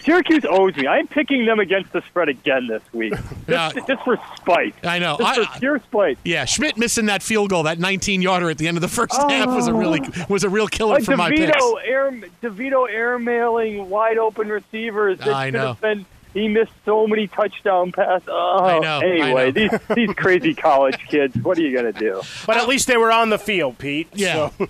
Syracuse 0.00 0.44
owes 0.48 0.76
me. 0.76 0.86
I'm 0.86 1.08
picking 1.08 1.44
them 1.44 1.58
against 1.58 1.92
the 1.92 2.02
spread 2.02 2.28
again 2.28 2.68
this 2.68 2.82
week, 2.92 3.14
just, 3.48 3.74
just 3.88 4.04
for 4.04 4.16
spite. 4.36 4.74
I 4.84 5.00
know. 5.00 5.16
Just 5.18 5.40
I- 5.40 5.44
for 5.46 5.58
pure 5.58 5.78
spite. 5.80 6.18
Yeah, 6.24 6.44
Szmyt 6.44 6.76
missing 6.76 7.06
that 7.06 7.22
field 7.24 7.50
goal, 7.50 7.64
that 7.64 7.80
19 7.80 8.22
yarder 8.22 8.48
at 8.48 8.58
the 8.58 8.68
end 8.68 8.76
of 8.76 8.80
the 8.80 8.86
first 8.88 9.14
half 9.14 9.48
was 9.48 9.66
a 9.66 9.74
really 9.74 10.00
was 10.28 10.44
a 10.44 10.48
real 10.48 10.68
killer 10.68 10.94
Like 10.94 11.04
for 11.04 11.16
my 11.16 11.30
picks. 11.30 11.56
DeVito 11.56 11.74
air, 11.84 12.12
DeVito 12.42 12.88
airmailing 12.88 13.86
wide 13.88 14.18
open 14.18 14.48
receivers. 14.48 15.18
I 15.22 15.50
know. 15.50 15.76
been. 15.80 16.06
He 16.34 16.48
missed 16.48 16.72
so 16.84 17.06
many 17.06 17.26
touchdown 17.26 17.92
passes. 17.92 18.28
Oh, 18.30 18.58
I 18.64 18.78
know, 18.78 18.98
I 19.00 19.04
Anyway, 19.04 19.44
know. 19.46 19.50
these 19.50 19.70
these 19.94 20.14
crazy 20.16 20.54
college 20.54 20.98
kids. 21.08 21.36
What 21.36 21.58
are 21.58 21.62
you 21.62 21.76
gonna 21.76 21.92
do? 21.92 22.22
But 22.46 22.56
at 22.56 22.68
least 22.68 22.86
they 22.88 22.96
were 22.96 23.12
on 23.12 23.28
the 23.30 23.38
field, 23.38 23.78
Pete. 23.78 24.08
Yeah. 24.14 24.50
So. 24.58 24.68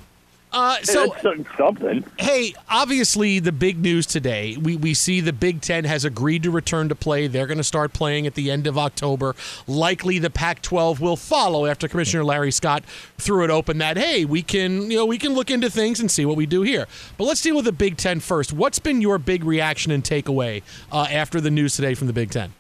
Uh, 0.53 0.77
so 0.83 1.15
It's 1.25 1.57
something. 1.57 2.05
hey, 2.19 2.55
obviously 2.69 3.39
the 3.39 3.53
big 3.53 3.79
news 3.79 4.05
today, 4.07 4.57
we, 4.61 4.77
we 4.77 4.93
see 4.93 5.21
the 5.21 5.33
Big 5.33 5.63
Ten 5.63 5.85
has 5.85 6.05
agreed 6.05 6.43
to 6.43 6.51
return 6.51 6.91
to 6.91 6.95
play. 6.95 7.27
They're 7.27 7.47
going 7.47 7.59
to 7.59 7.65
start 7.65 7.95
playing 7.95 8.27
at 8.27 8.35
the 8.35 8.51
end 8.51 8.67
of 8.67 8.77
October. 8.77 9.35
Likely 9.67 10.19
the 10.19 10.29
Pac-12 10.29 11.01
will 11.01 11.17
follow 11.17 11.65
after 11.65 11.89
Commissioner 11.89 12.23
Larry 12.23 12.51
Scott 12.51 12.85
threw 13.17 13.45
it 13.45 13.51
open 13.51 13.79
that 13.79 13.97
hey, 13.97 14.25
we 14.25 14.43
can 14.43 14.91
you 14.91 14.99
know 14.99 15.07
we 15.07 15.17
can 15.17 15.33
look 15.33 15.51
into 15.51 15.71
things 15.71 16.01
and 16.01 16.11
see 16.11 16.27
what 16.27 16.37
we 16.37 16.45
do 16.45 16.63
here. 16.63 16.87
But 17.17 17.25
let's 17.25 17.41
deal 17.41 17.57
with 17.57 17.65
the 17.65 17.73
Big 17.73 17.97
Ten 17.97 18.21
first. 18.21 18.53
What's 18.53 18.79
been 18.79 19.01
your 19.01 19.17
big 19.19 19.45
reaction 19.45 19.91
and 19.91 20.05
takeaway 20.05 20.63
uh, 20.91 21.07
after 21.11 21.41
the 21.41 21.51
news 21.51 21.77
today 21.77 21.95
from 21.95 22.09
the 22.09 22.13
Big 22.13 22.31
Ten? 22.31 22.53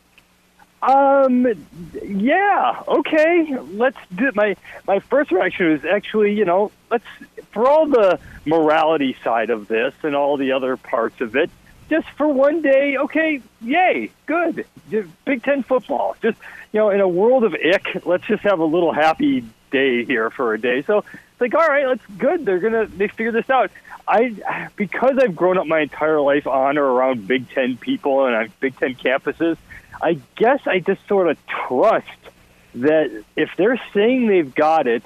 Um. 0.82 1.46
Yeah. 2.04 2.82
Okay. 2.88 3.56
Let's 3.74 3.98
do. 4.16 4.32
My 4.34 4.56
my 4.88 4.98
first 4.98 5.30
reaction 5.30 5.70
was 5.70 5.84
actually, 5.84 6.32
you 6.32 6.44
know, 6.44 6.72
let's 6.90 7.04
for 7.52 7.68
all 7.68 7.86
the 7.86 8.18
morality 8.44 9.16
side 9.22 9.50
of 9.50 9.68
this 9.68 9.94
and 10.02 10.14
all 10.14 10.36
the 10.36 10.52
other 10.52 10.76
parts 10.76 11.20
of 11.20 11.36
it. 11.36 11.50
Just 11.90 12.08
for 12.10 12.26
one 12.26 12.62
day, 12.62 12.96
okay, 12.96 13.42
yay, 13.60 14.10
good. 14.26 14.64
Big 15.24 15.42
Ten 15.42 15.62
football. 15.62 16.16
Just 16.22 16.38
you 16.72 16.80
know, 16.80 16.90
in 16.90 17.00
a 17.00 17.08
world 17.08 17.44
of 17.44 17.54
ick, 17.54 18.06
let's 18.06 18.26
just 18.26 18.42
have 18.44 18.60
a 18.60 18.64
little 18.64 18.92
happy 18.92 19.44
day 19.70 20.04
here 20.04 20.30
for 20.30 20.54
a 20.54 20.60
day. 20.60 20.82
So 20.82 20.98
it's 20.98 21.40
like, 21.40 21.54
all 21.54 21.66
right, 21.66 21.86
that's 21.86 22.18
good. 22.18 22.46
They're 22.46 22.60
gonna 22.60 22.86
they 22.86 23.08
figure 23.08 23.32
this 23.32 23.50
out. 23.50 23.70
I 24.08 24.68
because 24.76 25.18
I've 25.18 25.36
grown 25.36 25.58
up 25.58 25.66
my 25.66 25.80
entire 25.80 26.20
life 26.20 26.46
on 26.46 26.78
or 26.78 26.84
around 26.84 27.28
Big 27.28 27.50
Ten 27.50 27.76
people 27.76 28.26
and 28.26 28.34
on 28.34 28.52
Big 28.60 28.78
Ten 28.78 28.94
campuses. 28.94 29.56
I 30.00 30.18
guess 30.36 30.66
I 30.66 30.80
just 30.80 31.06
sort 31.06 31.28
of 31.28 31.36
trust 31.46 32.08
that 32.74 33.24
if 33.36 33.50
they're 33.56 33.80
saying 33.92 34.26
they've 34.28 34.54
got 34.54 34.86
it, 34.86 35.02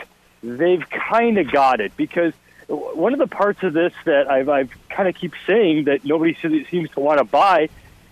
they've 0.46 0.88
kind 0.88 1.38
of 1.38 1.50
got 1.50 1.80
it. 1.80 1.96
Because 1.96 2.32
one 2.68 3.12
of 3.12 3.18
the 3.18 3.26
parts 3.26 3.62
of 3.62 3.72
this 3.72 3.92
that 4.04 4.30
I've, 4.30 4.48
I've 4.48 4.70
kind 4.88 5.08
of 5.08 5.14
keep 5.14 5.32
saying 5.46 5.84
that 5.84 6.04
nobody 6.04 6.36
seems 6.70 6.90
to 6.90 7.00
want 7.00 7.18
to 7.18 7.24
buy 7.24 7.68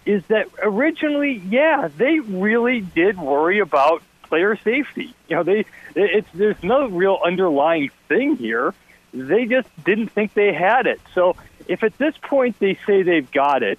is 0.07 0.23
that 0.27 0.49
originally, 0.63 1.43
yeah, 1.49 1.89
they 1.97 2.21
really 2.21 2.81
did 2.81 3.19
worry 3.19 3.61
about 3.61 4.03
player 4.25 4.57
safety. 4.57 5.15
You 5.29 5.37
know, 5.37 5.43
they 5.43 5.65
it's 5.95 6.29
there's 6.35 6.63
no 6.63 6.89
real 6.89 7.19
underlying 7.25 7.91
thing 8.09 8.37
here. 8.37 8.75
They 9.13 9.47
just 9.47 9.69
didn't 9.85 10.09
think 10.09 10.35
they 10.35 10.53
had 10.53 10.87
it. 10.87 11.01
So 11.15 11.37
if 11.69 11.83
at 11.83 11.97
this 11.99 12.15
point 12.19 12.59
they 12.59 12.79
say 12.87 13.03
they've 13.03 13.31
got 13.31 13.63
it, 13.63 13.79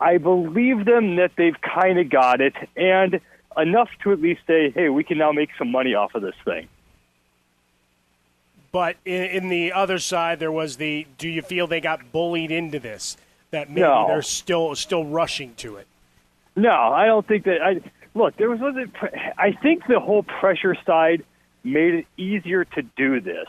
I 0.00 0.18
believe 0.18 0.84
them 0.84 1.16
that 1.16 1.32
they've 1.36 1.58
kind 1.60 1.98
of 1.98 2.10
got 2.10 2.40
it, 2.40 2.54
and 2.76 3.20
enough 3.56 3.88
to 4.02 4.12
at 4.12 4.20
least 4.20 4.42
say, 4.46 4.70
"Hey, 4.70 4.88
we 4.88 5.04
can 5.04 5.18
now 5.18 5.32
make 5.32 5.50
some 5.56 5.70
money 5.70 5.94
off 5.94 6.14
of 6.14 6.22
this 6.22 6.34
thing." 6.44 6.68
But 8.74 8.96
in, 9.04 9.22
in 9.22 9.48
the 9.50 9.72
other 9.72 10.00
side, 10.00 10.40
there 10.40 10.50
was 10.50 10.78
the 10.78 11.06
do 11.16 11.28
you 11.28 11.42
feel 11.42 11.68
they 11.68 11.80
got 11.80 12.10
bullied 12.10 12.50
into 12.50 12.80
this? 12.80 13.16
That 13.52 13.68
maybe 13.68 13.82
No. 13.82 14.08
they're 14.08 14.20
still 14.20 14.74
still 14.74 15.04
rushing 15.04 15.54
to 15.58 15.76
it. 15.76 15.86
No, 16.56 16.72
I 16.72 17.06
don't 17.06 17.24
think 17.24 17.44
that. 17.44 17.62
I 17.62 17.80
look. 18.16 18.36
There 18.36 18.50
was. 18.50 18.58
wasn't 18.58 18.92
I 19.38 19.52
think 19.62 19.86
the 19.86 20.00
whole 20.00 20.24
pressure 20.24 20.76
side 20.84 21.22
made 21.62 21.94
it 21.94 22.06
easier 22.16 22.64
to 22.64 22.82
do 22.82 23.20
this. 23.20 23.46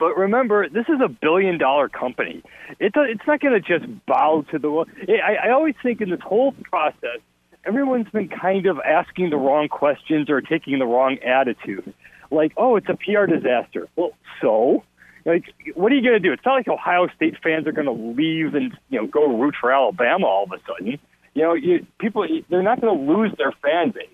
But 0.00 0.16
remember, 0.16 0.68
this 0.68 0.88
is 0.88 1.00
a 1.00 1.08
billion 1.08 1.56
dollar 1.56 1.88
company. 1.88 2.42
It's 2.80 2.96
a, 2.96 3.02
it's 3.04 3.24
not 3.28 3.38
going 3.38 3.54
to 3.54 3.60
just 3.60 3.86
bow 4.06 4.44
to 4.50 4.58
the. 4.58 4.84
I, 5.24 5.46
I 5.46 5.50
always 5.52 5.76
think 5.84 6.00
in 6.00 6.10
this 6.10 6.20
whole 6.20 6.50
process, 6.64 7.20
everyone's 7.64 8.10
been 8.10 8.28
kind 8.28 8.66
of 8.66 8.80
asking 8.80 9.30
the 9.30 9.36
wrong 9.36 9.68
questions 9.68 10.28
or 10.28 10.40
taking 10.40 10.80
the 10.80 10.86
wrong 10.86 11.18
attitude. 11.20 11.94
Like, 12.32 12.52
oh, 12.56 12.76
it's 12.76 12.88
a 12.88 12.96
PR 12.96 13.26
disaster. 13.26 13.88
Well, 13.96 14.12
so 14.40 14.82
like, 15.24 15.44
what 15.74 15.92
are 15.92 15.94
you 15.94 16.02
going 16.02 16.20
to 16.20 16.20
do? 16.20 16.32
It's 16.32 16.44
not 16.44 16.54
like 16.54 16.68
Ohio 16.68 17.08
State 17.14 17.36
fans 17.42 17.66
are 17.66 17.72
going 17.72 17.86
to 17.86 17.92
leave 17.92 18.54
and 18.54 18.76
you 18.88 19.00
know 19.00 19.06
go 19.06 19.26
root 19.26 19.54
for 19.60 19.72
Alabama 19.72 20.26
all 20.26 20.44
of 20.44 20.52
a 20.52 20.58
sudden. 20.66 20.98
You 21.34 21.42
know, 21.42 21.54
you, 21.54 21.86
people 21.98 22.26
they're 22.50 22.62
not 22.62 22.80
going 22.80 22.96
to 22.96 23.12
lose 23.12 23.32
their 23.38 23.52
fan 23.62 23.90
base. 23.90 24.08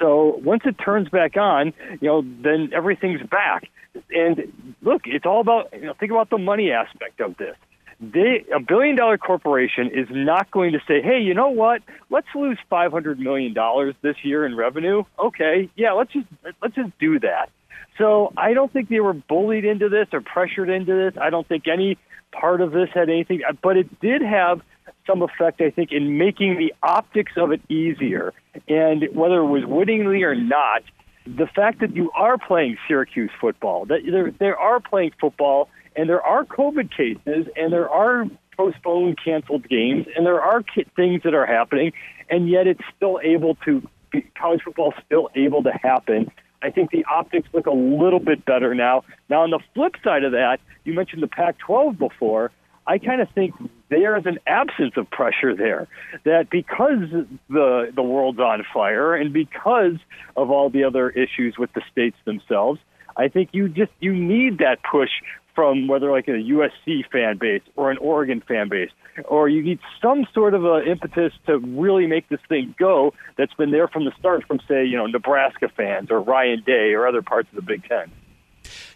So 0.00 0.40
once 0.44 0.62
it 0.64 0.76
turns 0.82 1.08
back 1.08 1.36
on, 1.36 1.72
you 2.00 2.08
know, 2.08 2.22
then 2.22 2.70
everything's 2.74 3.22
back. 3.28 3.68
And 4.10 4.74
look, 4.80 5.02
it's 5.06 5.26
all 5.26 5.40
about 5.40 5.72
you 5.72 5.86
know, 5.86 5.94
think 5.98 6.12
about 6.12 6.30
the 6.30 6.38
money 6.38 6.70
aspect 6.70 7.20
of 7.20 7.36
this. 7.36 7.56
They, 8.00 8.44
a 8.54 8.60
billion 8.60 8.94
dollar 8.94 9.18
corporation 9.18 9.90
is 9.92 10.06
not 10.10 10.50
going 10.52 10.72
to 10.72 10.78
say, 10.86 11.02
"Hey, 11.02 11.20
you 11.20 11.34
know 11.34 11.48
what? 11.48 11.82
Let's 12.10 12.28
lose 12.34 12.58
five 12.70 12.92
hundred 12.92 13.18
million 13.18 13.54
dollars 13.54 13.94
this 14.02 14.16
year 14.22 14.46
in 14.46 14.56
revenue." 14.56 15.02
Okay, 15.18 15.68
yeah, 15.76 15.92
let's 15.92 16.12
just 16.12 16.26
let's 16.62 16.76
just 16.76 16.96
do 17.00 17.18
that. 17.20 17.50
So 17.98 18.32
I 18.36 18.54
don't 18.54 18.72
think 18.72 18.88
they 18.88 19.00
were 19.00 19.14
bullied 19.14 19.64
into 19.64 19.88
this 19.88 20.06
or 20.12 20.20
pressured 20.20 20.70
into 20.70 20.94
this. 20.94 21.20
I 21.20 21.30
don't 21.30 21.46
think 21.46 21.66
any 21.66 21.98
part 22.30 22.60
of 22.60 22.70
this 22.70 22.88
had 22.94 23.08
anything, 23.08 23.42
but 23.62 23.76
it 23.76 24.00
did 24.00 24.22
have 24.22 24.60
some 25.04 25.22
effect, 25.22 25.60
I 25.60 25.70
think, 25.70 25.90
in 25.90 26.18
making 26.18 26.56
the 26.58 26.72
optics 26.82 27.32
of 27.36 27.50
it 27.50 27.60
easier. 27.68 28.32
And 28.68 29.08
whether 29.12 29.38
it 29.38 29.46
was 29.46 29.64
wittingly 29.64 30.22
or 30.22 30.34
not, 30.34 30.82
the 31.26 31.46
fact 31.46 31.80
that 31.80 31.96
you 31.96 32.10
are 32.12 32.38
playing 32.38 32.76
Syracuse 32.86 33.30
football, 33.40 33.86
that 33.86 34.00
there, 34.08 34.30
there 34.30 34.56
are 34.56 34.80
playing 34.80 35.12
football, 35.20 35.68
and 35.98 36.08
there 36.08 36.22
are 36.22 36.44
COVID 36.44 36.90
cases, 36.96 37.46
and 37.56 37.72
there 37.72 37.90
are 37.90 38.24
postponed, 38.56 39.18
canceled 39.22 39.68
games, 39.68 40.06
and 40.16 40.24
there 40.24 40.40
are 40.40 40.62
things 40.96 41.22
that 41.24 41.34
are 41.34 41.46
happening, 41.46 41.92
and 42.30 42.48
yet 42.48 42.66
it's 42.66 42.80
still 42.96 43.20
able 43.22 43.56
to, 43.66 43.86
college 44.34 44.62
football 44.64 44.94
still 45.04 45.28
able 45.34 45.62
to 45.62 45.72
happen 45.82 46.30
I 46.62 46.70
think 46.70 46.90
the 46.90 47.04
optics 47.04 47.48
look 47.52 47.66
a 47.66 47.72
little 47.72 48.18
bit 48.18 48.44
better 48.44 48.74
now. 48.74 49.04
Now, 49.28 49.42
on 49.42 49.50
the 49.50 49.60
flip 49.74 49.94
side 50.02 50.24
of 50.24 50.32
that, 50.32 50.58
you 50.84 50.92
mentioned 50.92 51.22
the 51.22 51.28
Pac 51.28 51.58
12 51.58 51.98
before. 51.98 52.50
I 52.86 52.98
kind 52.98 53.20
of 53.20 53.28
think 53.34 53.54
there 53.90 54.16
is 54.16 54.24
an 54.26 54.38
absence 54.46 54.94
of 54.96 55.10
pressure 55.10 55.54
there. 55.54 55.86
That 56.24 56.48
because 56.50 57.10
the 57.48 57.92
the 57.94 58.02
world's 58.02 58.38
on 58.38 58.64
fire 58.72 59.14
and 59.14 59.32
because 59.32 59.96
of 60.36 60.50
all 60.50 60.70
the 60.70 60.84
other 60.84 61.10
issues 61.10 61.58
with 61.58 61.72
the 61.74 61.82
states 61.92 62.16
themselves, 62.24 62.80
I 63.16 63.28
think 63.28 63.50
you 63.52 63.68
just 63.68 63.92
you 64.00 64.14
need 64.14 64.58
that 64.58 64.78
push 64.90 65.10
from 65.58 65.88
whether 65.88 66.08
like 66.12 66.28
a 66.28 66.38
USC 66.38 67.04
fan 67.10 67.36
base 67.36 67.62
or 67.74 67.90
an 67.90 67.98
Oregon 67.98 68.40
fan 68.46 68.68
base, 68.68 68.92
or 69.24 69.48
you 69.48 69.60
need 69.60 69.80
some 70.00 70.24
sort 70.32 70.54
of 70.54 70.64
a 70.64 70.84
impetus 70.84 71.32
to 71.48 71.58
really 71.58 72.06
make 72.06 72.28
this 72.28 72.38
thing 72.48 72.76
go. 72.78 73.12
That's 73.36 73.52
been 73.54 73.72
there 73.72 73.88
from 73.88 74.04
the 74.04 74.12
start, 74.20 74.46
from 74.46 74.60
say 74.68 74.84
you 74.84 74.96
know 74.96 75.06
Nebraska 75.06 75.68
fans 75.68 76.12
or 76.12 76.20
Ryan 76.20 76.62
Day 76.64 76.92
or 76.92 77.08
other 77.08 77.22
parts 77.22 77.48
of 77.48 77.56
the 77.56 77.62
Big 77.62 77.82
Ten. 77.88 78.12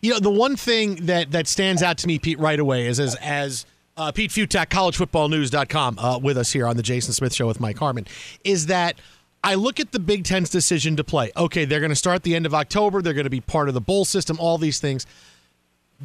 You 0.03 0.13
know, 0.13 0.21
the 0.21 0.31
one 0.31 0.55
thing 0.55 1.07
that 1.07 1.33
that 1.33 1.49
stands 1.49 1.83
out 1.83 1.99
to 1.99 2.07
me, 2.07 2.21
Pete, 2.21 2.39
right 2.39 2.61
away 2.61 2.87
is 2.87 3.01
as 3.01 3.17
as 3.17 3.67
uh, 3.97 4.13
Pete 4.13 4.31
Fiutak, 4.31 4.69
collegefootballnews.com, 4.69 5.99
uh, 5.99 6.19
with 6.19 6.39
us 6.39 6.53
here 6.53 6.69
on 6.69 6.77
the 6.77 6.85
Jason 6.85 7.13
Smith 7.13 7.35
Show 7.35 7.49
with 7.49 7.59
Mike 7.59 7.79
Harmon, 7.79 8.07
is 8.45 8.67
that 8.67 9.01
I 9.43 9.57
look 9.57 9.81
at 9.81 9.91
the 9.91 9.99
Big 9.99 10.23
Ten's 10.23 10.49
decision 10.49 10.95
to 10.95 11.03
play. 11.03 11.33
Okay, 11.37 11.65
they're 11.65 11.81
going 11.81 11.91
to 11.91 11.97
start 11.97 12.23
the 12.23 12.37
end 12.37 12.47
of 12.47 12.55
October. 12.55 13.03
They're 13.03 13.15
going 13.15 13.25
to 13.25 13.31
be 13.31 13.41
part 13.41 13.67
of 13.67 13.75
the 13.75 13.81
bowl 13.81 14.05
system, 14.05 14.39
all 14.39 14.59
these 14.59 14.79
things. 14.79 15.07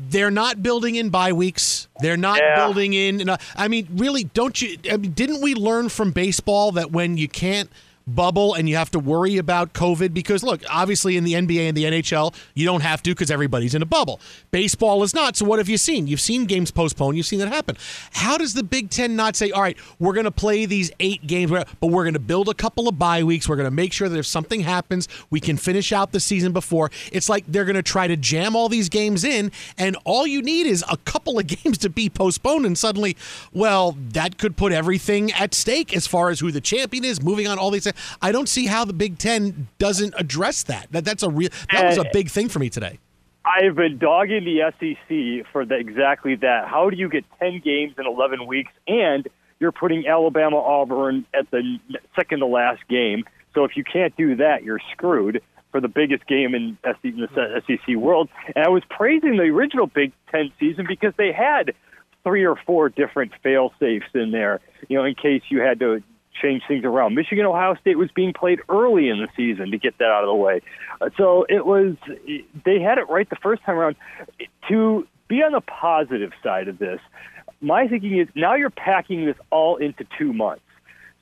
They're 0.09 0.31
not 0.31 0.61
building 0.63 0.95
in 0.95 1.09
bye 1.09 1.33
weeks. 1.33 1.87
They're 1.99 2.17
not 2.17 2.39
Yeah. 2.39 2.55
building 2.55 2.93
in. 2.93 3.27
Uh, 3.29 3.37
I 3.55 3.67
mean, 3.67 3.87
really, 3.95 4.23
don't 4.25 4.61
you? 4.61 4.77
I 4.91 4.97
mean, 4.97 5.11
didn't 5.11 5.41
we 5.41 5.55
learn 5.55 5.89
from 5.89 6.11
baseball 6.11 6.71
that 6.73 6.91
when 6.91 7.17
you 7.17 7.27
can't 7.27 7.69
bubble 8.07 8.53
and 8.53 8.67
you 8.69 8.75
have 8.75 8.91
to 8.91 8.99
worry 8.99 9.37
about 9.37 9.73
COVID? 9.73 10.13
Because 10.13 10.43
look, 10.43 10.61
obviously 10.69 11.17
in 11.17 11.23
the 11.23 11.33
NBA 11.33 11.67
and 11.67 11.77
the 11.77 11.83
NHL, 11.83 12.33
you 12.53 12.65
don't 12.65 12.81
have 12.81 13.03
to 13.03 13.11
because 13.11 13.29
everybody's 13.29 13.75
in 13.75 13.81
a 13.81 13.85
bubble. 13.85 14.19
Baseball 14.51 15.03
is 15.03 15.13
not. 15.13 15.35
So 15.35 15.45
what 15.45 15.59
have 15.59 15.69
you 15.69 15.77
seen? 15.77 16.07
You've 16.07 16.21
seen 16.21 16.45
games 16.45 16.71
postponed. 16.71 17.17
You've 17.17 17.25
seen 17.25 17.39
that 17.39 17.49
happen. 17.49 17.77
How 18.13 18.37
does 18.37 18.53
the 18.53 18.63
Big 18.63 18.89
Ten 18.89 19.15
not 19.15 19.35
say, 19.35 19.51
all 19.51 19.61
right, 19.61 19.77
we're 19.99 20.13
going 20.13 20.25
to 20.25 20.31
play 20.31 20.65
these 20.65 20.91
eight 20.99 21.25
games, 21.27 21.51
but 21.51 21.87
we're 21.87 22.03
going 22.03 22.13
to 22.13 22.19
build 22.19 22.49
a 22.49 22.53
couple 22.53 22.87
of 22.87 22.97
bye 22.97 23.23
weeks. 23.23 23.47
We're 23.47 23.55
going 23.55 23.65
to 23.65 23.71
make 23.71 23.93
sure 23.93 24.09
that 24.09 24.17
if 24.17 24.25
something 24.25 24.61
happens, 24.61 25.07
we 25.29 25.39
can 25.39 25.57
finish 25.57 25.91
out 25.91 26.11
the 26.11 26.19
season 26.19 26.53
before. 26.53 26.91
It's 27.11 27.29
like 27.29 27.45
they're 27.47 27.65
going 27.65 27.75
to 27.75 27.83
try 27.83 28.07
to 28.07 28.15
jam 28.17 28.55
all 28.55 28.69
these 28.69 28.89
games 28.89 29.23
in, 29.23 29.51
and 29.77 29.97
all 30.05 30.25
you 30.25 30.41
need 30.41 30.67
is 30.67 30.83
a 30.89 30.97
couple 30.97 31.39
of 31.39 31.47
games 31.63 31.77
to 31.79 31.89
be 31.89 32.09
postponed, 32.09 32.65
and 32.65 32.77
suddenly, 32.77 33.17
well, 33.53 33.97
that 33.97 34.37
could 34.37 34.57
put 34.57 34.71
everything 34.71 35.31
at 35.33 35.53
stake 35.53 35.95
as 35.95 36.07
far 36.07 36.29
as 36.29 36.39
who 36.39 36.51
the 36.51 36.61
champion 36.61 37.03
is, 37.03 37.21
moving 37.21 37.47
on 37.47 37.57
all 37.57 37.71
these 37.71 37.83
things. 37.83 37.96
I 38.21 38.31
don't 38.31 38.49
see 38.49 38.65
how 38.65 38.85
the 38.85 38.93
Big 38.93 39.17
Ten 39.17 39.67
doesn't 39.77 40.13
address 40.17 40.63
that. 40.63 40.87
That 40.91 41.05
that's 41.05 41.23
a 41.23 41.29
real 41.29 41.49
that 41.71 41.85
was 41.85 41.97
a 41.97 42.01
uh, 42.01 42.11
big 42.13 42.29
thing 42.29 42.49
for 42.49 42.59
me 42.59 42.69
today. 42.69 42.99
I've 43.47 43.75
been 43.75 43.97
dogging 43.97 44.43
the 44.43 44.71
SEC 44.77 45.51
for 45.51 45.65
the, 45.65 45.75
exactly 45.75 46.35
that. 46.35 46.67
How 46.67 46.89
do 46.89 46.97
you 46.97 47.07
get 47.07 47.23
10 47.39 47.61
games 47.63 47.93
in 47.97 48.05
11 48.05 48.45
weeks 48.45 48.71
and 48.87 49.27
you're 49.59 49.71
putting 49.71 50.05
Alabama 50.05 50.57
Auburn 50.57 51.25
at 51.33 51.49
the 51.49 51.79
second 52.15 52.39
to 52.39 52.45
last 52.45 52.81
game? 52.89 53.23
So 53.53 53.63
if 53.63 53.77
you 53.77 53.85
can't 53.85 54.15
do 54.17 54.35
that, 54.35 54.63
you're 54.63 54.81
screwed 54.91 55.41
for 55.71 55.79
the 55.79 55.87
biggest 55.87 56.27
game 56.27 56.55
in, 56.55 56.77
SEC, 56.83 56.97
in 57.03 57.27
the 57.33 57.61
SEC 57.65 57.95
world. 57.95 58.29
And 58.55 58.65
I 58.65 58.69
was 58.69 58.83
praising 58.89 59.37
the 59.37 59.43
original 59.43 59.87
Big 59.87 60.11
Ten 60.29 60.51
season 60.59 60.85
because 60.87 61.13
they 61.17 61.31
had 61.31 61.73
three 62.23 62.45
or 62.45 62.57
four 62.65 62.89
different 62.89 63.31
fail 63.41 63.73
safes 63.79 64.07
in 64.13 64.31
there, 64.31 64.59
you 64.89 64.97
know, 64.97 65.05
in 65.05 65.15
case 65.15 65.41
you 65.49 65.61
had 65.61 65.79
to 65.79 66.03
change 66.41 66.63
things 66.67 66.83
around. 66.85 67.15
Michigan 67.15 67.45
Ohio 67.45 67.75
State 67.75 67.97
was 67.97 68.09
being 68.11 68.33
played 68.33 68.59
early 68.69 69.09
in 69.09 69.19
the 69.19 69.27
season 69.35 69.71
to 69.71 69.77
get 69.77 69.97
that 69.97 70.09
out 70.09 70.23
of 70.23 70.27
the 70.27 70.35
way. 70.35 70.61
Uh, 71.01 71.09
So 71.17 71.45
it 71.49 71.65
was 71.65 71.95
they 72.65 72.79
had 72.79 72.97
it 72.97 73.09
right 73.09 73.29
the 73.29 73.35
first 73.37 73.63
time 73.63 73.77
around. 73.77 73.95
To 74.69 75.07
be 75.27 75.43
on 75.43 75.51
the 75.51 75.61
positive 75.61 76.31
side 76.43 76.67
of 76.67 76.77
this, 76.77 76.99
my 77.61 77.87
thinking 77.87 78.17
is 78.17 78.27
now 78.35 78.55
you're 78.55 78.69
packing 78.69 79.25
this 79.25 79.37
all 79.49 79.77
into 79.77 80.05
two 80.17 80.33
months. 80.33 80.61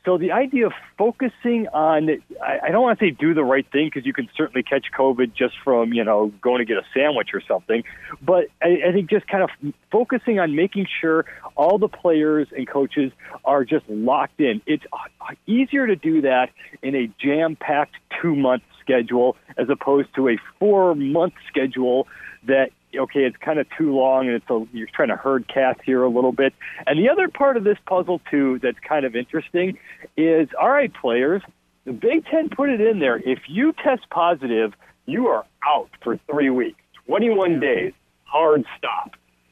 So 0.05 0.19
the 0.19 0.31
idea 0.31 0.67
of 0.67 0.73
focusing 0.99 1.67
on, 1.73 2.09
I, 2.41 2.69
don't 2.69 2.83
want 2.83 2.99
to 2.99 3.05
say 3.05 3.09
do 3.09 3.33
the 3.33 3.43
right 3.43 3.65
thing 3.71 3.87
because 3.87 4.05
you 4.05 4.13
can 4.13 4.29
certainly 4.37 4.61
catch 4.61 4.85
COVID 4.95 5.33
just 5.33 5.55
from, 5.63 5.93
you 5.93 6.03
know, 6.03 6.31
going 6.41 6.59
to 6.59 6.65
get 6.65 6.77
a 6.77 6.83
sandwich 6.93 7.29
or 7.33 7.41
something. 7.47 7.83
But 8.21 8.45
I, 8.61 8.91
think 8.93 9.09
just 9.09 9.27
kind 9.27 9.43
of 9.43 9.49
focusing 9.91 10.39
on 10.39 10.55
making 10.55 10.85
sure 11.01 11.25
all 11.55 11.79
the 11.79 11.87
players 11.87 12.47
and 12.55 12.67
coaches 12.67 13.11
are 13.43 13.65
just 13.65 13.89
locked 13.89 14.39
in. 14.39 14.61
It's 14.67 14.83
uh, 14.93 15.33
easier 15.47 15.87
to 15.87 15.95
do 15.95 16.21
that 16.21 16.51
in 16.83 16.95
a 16.95 17.09
jam 17.19 17.55
packed 17.55 17.95
two 18.21 18.35
month 18.35 18.61
schedule 18.81 19.35
as 19.57 19.69
opposed 19.69 20.13
to 20.15 20.29
a 20.29 20.37
four 20.59 20.93
month 20.93 21.33
schedule 21.47 22.07
that 22.43 22.69
okay, 22.99 23.21
it's 23.21 23.37
kind 23.37 23.59
of 23.59 23.67
too 23.77 23.95
long, 23.95 24.27
and 24.27 24.35
it's 24.35 24.49
a, 24.49 24.65
you're 24.73 24.87
trying 24.93 25.09
to 25.09 25.15
herd 25.15 25.47
cats 25.47 25.79
here 25.85 26.03
a 26.03 26.09
little 26.09 26.31
bit. 26.31 26.53
And 26.87 26.99
the 26.99 27.09
other 27.09 27.27
part 27.27 27.57
of 27.57 27.63
this 27.63 27.77
puzzle 27.85 28.21
too 28.31 28.59
that's 28.61 28.77
kind 28.87 29.05
of 29.05 29.15
interesting 29.15 29.77
is 30.17 30.47
all 30.59 30.69
right, 30.69 30.93
players. 30.93 31.41
The 31.85 31.93
Big 31.93 32.25
Ten 32.25 32.49
put 32.49 32.69
it 32.69 32.81
in 32.81 32.99
there. 32.99 33.17
If 33.17 33.39
you 33.47 33.73
test 33.73 34.09
positive, 34.09 34.73
you 35.05 35.27
are 35.27 35.45
out 35.67 35.89
for 36.03 36.19
three 36.29 36.49
weeks, 36.49 36.79
21 37.07 37.59
days, 37.59 37.93
hard 38.23 38.65
stop. 38.77 39.11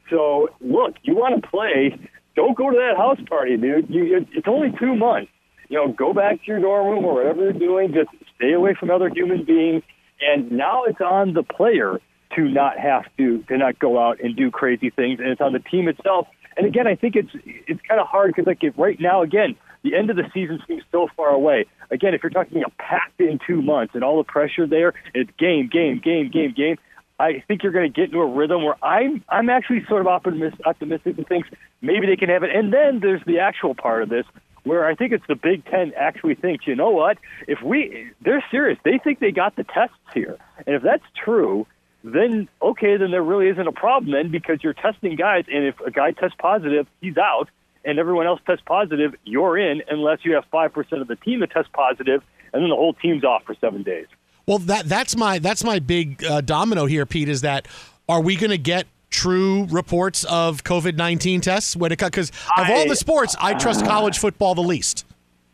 So 0.09 0.49
look, 0.61 0.95
you 1.03 1.15
want 1.15 1.41
to 1.41 1.47
play? 1.47 1.99
Don't 2.35 2.57
go 2.57 2.71
to 2.71 2.77
that 2.77 2.97
house 2.97 3.19
party, 3.29 3.57
dude. 3.57 3.89
You, 3.89 4.17
it- 4.17 4.27
it's 4.33 4.47
only 4.47 4.73
two 4.79 4.95
months. 4.95 5.31
You 5.69 5.77
know, 5.77 5.87
go 5.91 6.13
back 6.13 6.37
to 6.41 6.47
your 6.47 6.59
dorm 6.59 6.87
room 6.87 7.05
or 7.05 7.13
whatever 7.15 7.43
you're 7.43 7.53
doing. 7.53 7.93
Just 7.93 8.09
stay 8.35 8.53
away 8.53 8.75
from 8.79 8.89
other 8.91 9.09
human 9.09 9.43
beings. 9.43 9.83
And 10.21 10.51
now 10.51 10.83
it's 10.83 11.01
on 11.01 11.33
the 11.33 11.43
player 11.43 11.99
to 12.35 12.47
not 12.47 12.77
have 12.77 13.05
to 13.17 13.43
to 13.43 13.57
not 13.57 13.79
go 13.79 13.99
out 13.99 14.19
and 14.21 14.35
do 14.35 14.51
crazy 14.51 14.89
things, 14.89 15.19
and 15.19 15.29
it's 15.29 15.41
on 15.41 15.53
the 15.53 15.59
team 15.59 15.87
itself. 15.87 16.27
And 16.57 16.67
again, 16.67 16.87
I 16.87 16.95
think 16.95 17.15
it's 17.15 17.31
it's 17.43 17.81
kind 17.87 17.99
of 17.99 18.07
hard 18.07 18.33
because 18.33 18.47
like 18.47 18.61
right 18.77 18.99
now, 18.99 19.21
again, 19.21 19.55
the 19.83 19.95
end 19.95 20.09
of 20.09 20.15
the 20.15 20.29
season 20.33 20.61
seems 20.67 20.83
so 20.91 21.07
far 21.15 21.29
away. 21.29 21.65
Again, 21.91 22.13
if 22.13 22.23
you're 22.23 22.29
talking 22.29 22.63
a 22.63 22.69
packed 22.81 23.19
in 23.19 23.39
two 23.45 23.61
months 23.61 23.95
and 23.95 24.03
all 24.03 24.17
the 24.17 24.23
pressure 24.23 24.65
there, 24.65 24.93
it's 25.13 25.29
game, 25.37 25.69
game, 25.71 25.99
game, 26.03 26.29
game, 26.31 26.53
game. 26.55 26.77
I 27.19 27.43
think 27.47 27.63
you're 27.63 27.71
going 27.71 27.91
to 27.91 27.95
get 27.95 28.05
into 28.05 28.19
a 28.19 28.27
rhythm 28.27 28.63
where 28.63 28.83
I'm 28.83 29.23
I'm 29.29 29.49
actually 29.49 29.85
sort 29.87 30.01
of 30.01 30.07
optimistic, 30.07 30.65
optimistic 30.65 31.17
and 31.17 31.27
thinks 31.27 31.49
maybe 31.81 32.07
they 32.07 32.15
can 32.15 32.29
have 32.29 32.43
it. 32.43 32.55
And 32.55 32.73
then 32.73 32.99
there's 33.01 33.21
the 33.25 33.39
actual 33.39 33.75
part 33.75 34.03
of 34.03 34.09
this 34.09 34.25
where 34.63 34.85
I 34.85 34.95
think 34.95 35.11
it's 35.11 35.25
the 35.27 35.35
Big 35.35 35.65
Ten 35.65 35.91
actually 35.97 36.35
thinks, 36.35 36.65
you 36.65 36.75
know 36.75 36.89
what? 36.89 37.17
If 37.47 37.61
we 37.61 38.11
they're 38.21 38.43
serious, 38.49 38.79
they 38.83 38.97
think 38.97 39.19
they 39.19 39.31
got 39.31 39.55
the 39.55 39.63
tests 39.63 39.95
here, 40.13 40.37
and 40.65 40.75
if 40.75 40.81
that's 40.81 41.03
true, 41.23 41.67
then 42.03 42.49
okay, 42.61 42.97
then 42.97 43.11
there 43.11 43.23
really 43.23 43.47
isn't 43.47 43.67
a 43.67 43.71
problem 43.71 44.11
then 44.11 44.29
because 44.29 44.59
you're 44.61 44.73
testing 44.73 45.15
guys, 45.15 45.45
and 45.51 45.65
if 45.65 45.79
a 45.81 45.91
guy 45.91 46.11
tests 46.11 46.35
positive, 46.37 46.87
he's 47.01 47.17
out, 47.17 47.49
and 47.85 47.97
everyone 47.97 48.27
else 48.27 48.41
tests 48.45 48.63
positive, 48.65 49.15
you're 49.23 49.57
in, 49.57 49.81
unless 49.89 50.19
you 50.23 50.33
have 50.33 50.45
five 50.51 50.73
percent 50.73 51.01
of 51.01 51.07
the 51.07 51.15
team 51.15 51.39
that 51.39 51.51
tests 51.51 51.71
positive, 51.73 52.21
and 52.51 52.61
then 52.61 52.69
the 52.69 52.75
whole 52.75 52.93
team's 52.93 53.23
off 53.23 53.43
for 53.45 53.55
seven 53.55 53.83
days. 53.83 54.07
Well, 54.45 54.59
that 54.59 54.89
that's 54.89 55.15
my 55.15 55.39
that's 55.39 55.63
my 55.63 55.79
big 55.79 56.23
uh, 56.23 56.41
domino 56.41 56.85
here, 56.85 57.05
Pete. 57.05 57.29
Is 57.29 57.41
that 57.41 57.67
are 58.09 58.21
we 58.21 58.35
going 58.35 58.51
to 58.51 58.57
get 58.57 58.85
true 59.09 59.65
reports 59.69 60.25
of 60.25 60.63
COVID 60.63 60.97
nineteen 60.97 61.39
tests 61.39 61.75
when 61.75 61.93
it 61.93 61.99
because 61.99 62.31
of 62.57 62.69
all 62.69 62.87
the 62.87 62.97
sports, 62.97 63.35
I 63.39 63.53
trust 63.53 63.85
college 63.87 64.17
football 64.17 64.55
the 64.55 64.61
least. 64.61 65.05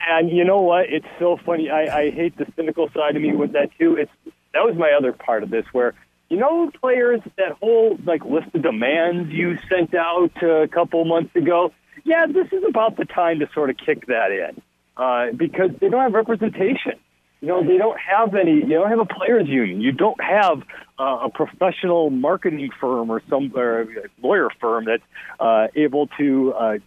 And 0.02 0.32
you 0.32 0.44
know 0.46 0.62
what? 0.62 0.86
It's 0.90 1.06
so 1.20 1.38
funny. 1.46 1.70
I, 1.70 2.00
I 2.00 2.10
hate 2.10 2.36
the 2.38 2.48
cynical 2.56 2.90
side 2.96 3.16
of 3.16 3.22
me 3.22 3.36
with 3.36 3.52
that 3.52 3.70
too. 3.78 3.96
It's 3.98 4.12
that 4.54 4.66
was 4.66 4.76
my 4.76 4.92
other 4.98 5.12
part 5.12 5.44
of 5.44 5.52
this, 5.52 5.66
where 5.72 5.94
you 6.30 6.38
know 6.38 6.72
players 6.80 7.22
that 7.38 7.54
whole 7.60 7.98
like 8.06 8.24
list 8.24 8.48
of 8.54 8.62
demands 8.62 9.32
you 9.32 9.58
sent 9.70 9.94
out 9.96 10.32
a 10.42 10.68
couple 10.68 11.04
months 11.06 11.36
ago. 11.36 11.74
Yeah, 12.04 12.28
this 12.28 12.48
is 12.52 12.64
about 12.68 12.98
the 12.98 13.06
time 13.06 13.40
to 13.40 13.50
sort 13.54 13.70
of 13.70 13.78
kick 13.78 14.08
that 14.08 14.32
in 14.32 14.62
uh, 14.96 15.32
because 15.36 15.72
they 15.80 15.90
don't 15.90 16.02
have 16.02 16.14
representation. 16.14 16.94
You 17.42 17.48
know, 17.48 17.64
they 17.64 17.78
don't 17.78 17.98
have 18.00 18.36
any. 18.36 18.56
You 18.56 18.68
don't 18.68 18.90
have 18.90 19.00
a 19.00 19.06
players' 19.06 19.48
union. 19.48 19.80
You 19.80 19.94
don't 19.94 20.22
have 20.22 20.62
uh, 21.00 21.28
a 21.28 21.30
professional 21.30 22.10
marketing 22.10 22.70
firm 22.82 23.10
or 23.10 23.22
some 23.30 23.52
or 23.56 23.88
lawyer 24.22 24.50
firm 24.60 24.86
that's 24.86 25.04
uh, 25.40 25.68
able 25.74 26.08
to 26.18 26.54
uh, 26.54 26.78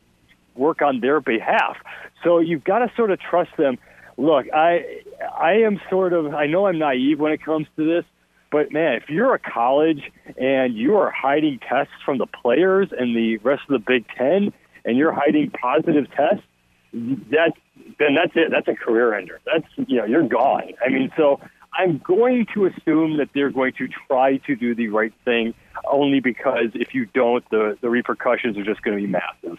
work 0.54 0.82
on 0.82 1.00
their 1.00 1.20
behalf. 1.20 1.78
So 2.22 2.38
you've 2.38 2.64
got 2.64 2.80
to 2.80 2.92
sort 2.96 3.10
of 3.10 3.18
trust 3.18 3.56
them. 3.56 3.78
Look, 4.18 4.46
I 4.52 5.02
I 5.34 5.52
am 5.64 5.80
sort 5.88 6.12
of 6.12 6.34
I 6.34 6.46
know 6.46 6.66
I'm 6.66 6.78
naive 6.78 7.18
when 7.18 7.32
it 7.32 7.42
comes 7.42 7.66
to 7.76 7.86
this, 7.86 8.04
but 8.52 8.70
man, 8.70 8.94
if 8.94 9.08
you're 9.08 9.34
a 9.34 9.38
college 9.38 10.12
and 10.36 10.76
you 10.76 10.96
are 10.96 11.10
hiding 11.10 11.58
tests 11.58 11.94
from 12.04 12.18
the 12.18 12.26
players 12.26 12.90
and 12.96 13.16
the 13.16 13.38
rest 13.38 13.62
of 13.68 13.72
the 13.72 13.84
Big 13.84 14.04
Ten, 14.16 14.52
and 14.84 14.96
you're 14.98 15.12
hiding 15.12 15.50
positive 15.50 16.06
tests, 16.10 16.44
that 16.92 17.52
then 17.98 18.14
that's 18.14 18.32
it. 18.34 18.50
That's 18.50 18.68
a 18.68 18.74
career 18.74 19.14
ender. 19.14 19.40
That's 19.46 19.66
you 19.88 19.96
know 19.96 20.04
you're 20.04 20.28
gone. 20.28 20.72
I 20.84 20.90
mean, 20.90 21.10
so 21.16 21.40
I'm 21.72 21.98
going 22.04 22.46
to 22.54 22.66
assume 22.66 23.16
that 23.16 23.30
they're 23.34 23.50
going 23.50 23.72
to 23.78 23.88
try 24.06 24.36
to 24.36 24.54
do 24.54 24.74
the 24.74 24.88
right 24.88 25.14
thing, 25.24 25.54
only 25.90 26.20
because 26.20 26.68
if 26.74 26.94
you 26.94 27.06
don't, 27.06 27.48
the 27.50 27.78
the 27.80 27.88
repercussions 27.88 28.58
are 28.58 28.64
just 28.64 28.82
going 28.82 28.96
to 28.98 29.02
be 29.02 29.10
massive. 29.10 29.58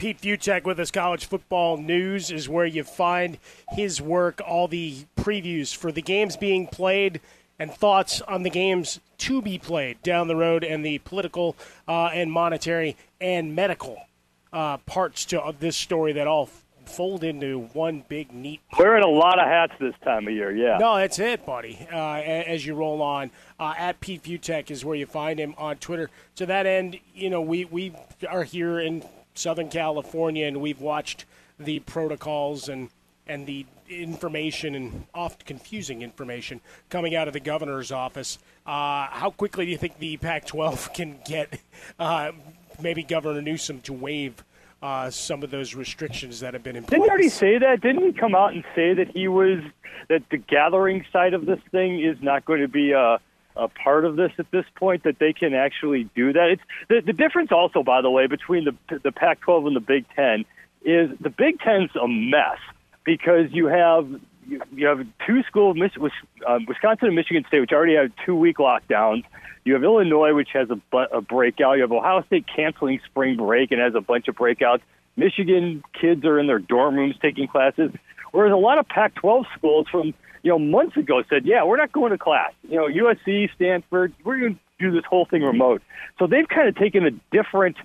Pete 0.00 0.18
Fiutak 0.18 0.64
with 0.64 0.80
us. 0.80 0.90
College 0.90 1.26
football 1.26 1.76
news 1.76 2.30
is 2.30 2.48
where 2.48 2.64
you 2.64 2.82
find 2.82 3.36
his 3.68 4.00
work, 4.00 4.40
all 4.46 4.66
the 4.66 5.04
previews 5.14 5.76
for 5.76 5.92
the 5.92 6.00
games 6.00 6.38
being 6.38 6.66
played, 6.66 7.20
and 7.58 7.70
thoughts 7.70 8.22
on 8.22 8.42
the 8.42 8.48
games 8.48 8.98
to 9.18 9.42
be 9.42 9.58
played 9.58 10.02
down 10.02 10.26
the 10.26 10.34
road, 10.34 10.64
and 10.64 10.86
the 10.86 10.96
political 11.00 11.54
uh, 11.86 12.06
and 12.14 12.32
monetary 12.32 12.96
and 13.20 13.54
medical 13.54 13.98
uh, 14.54 14.78
parts 14.78 15.26
to 15.26 15.54
this 15.60 15.76
story 15.76 16.14
that 16.14 16.26
all 16.26 16.48
fold 16.86 17.22
into 17.22 17.68
one 17.74 18.02
big 18.08 18.32
neat. 18.32 18.62
Wearing 18.78 19.04
a 19.04 19.06
lot 19.06 19.38
of 19.38 19.46
hats 19.46 19.74
this 19.78 19.94
time 20.02 20.26
of 20.26 20.32
year, 20.32 20.50
yeah. 20.50 20.78
No, 20.78 20.96
that's 20.96 21.18
it, 21.18 21.44
buddy. 21.44 21.86
Uh, 21.92 22.14
as 22.22 22.64
you 22.64 22.74
roll 22.74 23.02
on, 23.02 23.30
uh, 23.58 23.74
at 23.76 24.00
Pete 24.00 24.22
Fiutak 24.22 24.70
is 24.70 24.82
where 24.82 24.96
you 24.96 25.04
find 25.04 25.38
him 25.38 25.54
on 25.58 25.76
Twitter. 25.76 26.08
To 26.36 26.46
that 26.46 26.64
end, 26.64 26.98
you 27.14 27.28
know 27.28 27.42
we 27.42 27.66
we 27.66 27.92
are 28.26 28.44
here 28.44 28.80
in 28.80 29.04
Southern 29.34 29.68
California, 29.68 30.46
and 30.46 30.60
we've 30.60 30.80
watched 30.80 31.24
the 31.58 31.80
protocols 31.80 32.68
and 32.68 32.90
and 33.26 33.46
the 33.46 33.64
information 33.88 34.74
and 34.74 35.06
oft 35.14 35.44
confusing 35.44 36.02
information 36.02 36.60
coming 36.88 37.14
out 37.14 37.28
of 37.28 37.34
the 37.34 37.40
governor's 37.40 37.92
office. 37.92 38.38
Uh, 38.66 39.06
how 39.06 39.32
quickly 39.36 39.64
do 39.64 39.70
you 39.70 39.76
think 39.76 39.98
the 39.98 40.16
Pac-12 40.16 40.92
can 40.94 41.18
get 41.24 41.60
uh, 41.98 42.32
maybe 42.80 43.02
Governor 43.04 43.42
Newsom 43.42 43.80
to 43.82 43.92
waive 43.92 44.42
uh, 44.82 45.10
some 45.10 45.42
of 45.42 45.50
those 45.50 45.74
restrictions 45.74 46.40
that 46.40 46.54
have 46.54 46.62
been 46.62 46.76
in 46.76 46.84
place. 46.84 46.98
Didn't 46.98 47.04
he 47.04 47.10
already 47.10 47.28
say 47.28 47.58
that? 47.58 47.80
Didn't 47.80 48.02
he 48.02 48.12
come 48.12 48.34
out 48.34 48.54
and 48.54 48.64
say 48.74 48.94
that 48.94 49.08
he 49.10 49.28
was 49.28 49.60
that 50.08 50.22
the 50.30 50.38
gathering 50.38 51.04
side 51.12 51.34
of 51.34 51.46
this 51.46 51.60
thing 51.70 52.02
is 52.02 52.16
not 52.22 52.44
going 52.44 52.60
to 52.60 52.68
be 52.68 52.92
a, 52.92 53.20
a 53.60 53.68
part 53.68 54.04
of 54.04 54.16
this 54.16 54.32
at 54.38 54.50
this 54.50 54.64
point? 54.74 55.04
That 55.04 55.18
they 55.18 55.32
can 55.32 55.54
actually 55.54 56.08
do 56.16 56.32
that. 56.32 56.50
It's 56.50 56.62
the, 56.88 57.02
the 57.04 57.12
difference 57.12 57.52
also, 57.52 57.82
by 57.82 58.02
the 58.02 58.10
way, 58.10 58.26
between 58.26 58.64
the 58.64 58.98
the 58.98 59.12
Pac-12 59.12 59.68
and 59.68 59.76
the 59.76 59.80
Big 59.80 60.04
Ten 60.14 60.44
is 60.82 61.10
the 61.20 61.30
Big 61.30 61.60
Ten's 61.60 61.90
a 61.94 62.08
mess 62.08 62.58
because 63.04 63.46
you 63.50 63.66
have 63.66 64.08
you 64.72 64.86
have 64.86 65.06
two 65.26 65.42
schools, 65.44 65.76
uh, 66.46 66.58
Wisconsin 66.66 67.06
and 67.06 67.16
Michigan 67.16 67.44
State, 67.46 67.60
which 67.60 67.72
already 67.72 67.94
have 67.94 68.10
two 68.24 68.34
week 68.34 68.56
lockdowns. 68.56 69.24
You 69.64 69.74
have 69.74 69.84
Illinois, 69.84 70.34
which 70.34 70.48
has 70.54 70.68
a, 70.70 70.96
a 71.12 71.20
breakout. 71.20 71.76
You 71.76 71.82
have 71.82 71.92
Ohio 71.92 72.22
State 72.24 72.46
canceling 72.54 73.00
spring 73.04 73.36
break 73.36 73.70
and 73.70 73.80
has 73.80 73.94
a 73.94 74.00
bunch 74.00 74.26
of 74.28 74.34
breakouts. 74.34 74.80
Michigan 75.16 75.82
kids 76.00 76.24
are 76.24 76.38
in 76.38 76.46
their 76.46 76.58
dorm 76.58 76.96
rooms 76.96 77.16
taking 77.20 77.46
classes, 77.46 77.92
whereas 78.32 78.52
a 78.52 78.56
lot 78.56 78.78
of 78.78 78.88
Pac-12 78.88 79.44
schools 79.56 79.86
from 79.90 80.14
you 80.42 80.50
know 80.50 80.58
months 80.58 80.96
ago 80.96 81.22
said, 81.28 81.44
"Yeah, 81.44 81.64
we're 81.64 81.76
not 81.76 81.92
going 81.92 82.12
to 82.12 82.18
class." 82.18 82.52
You 82.68 82.76
know, 82.76 82.86
USC, 82.86 83.50
Stanford, 83.54 84.12
we're 84.24 84.38
going 84.38 84.54
to 84.54 84.60
do 84.78 84.90
this 84.90 85.04
whole 85.04 85.26
thing 85.26 85.42
remote. 85.42 85.82
So 86.18 86.26
they've 86.26 86.48
kind 86.48 86.68
of 86.68 86.76
taken 86.76 87.04
a 87.06 87.10
different, 87.30 87.76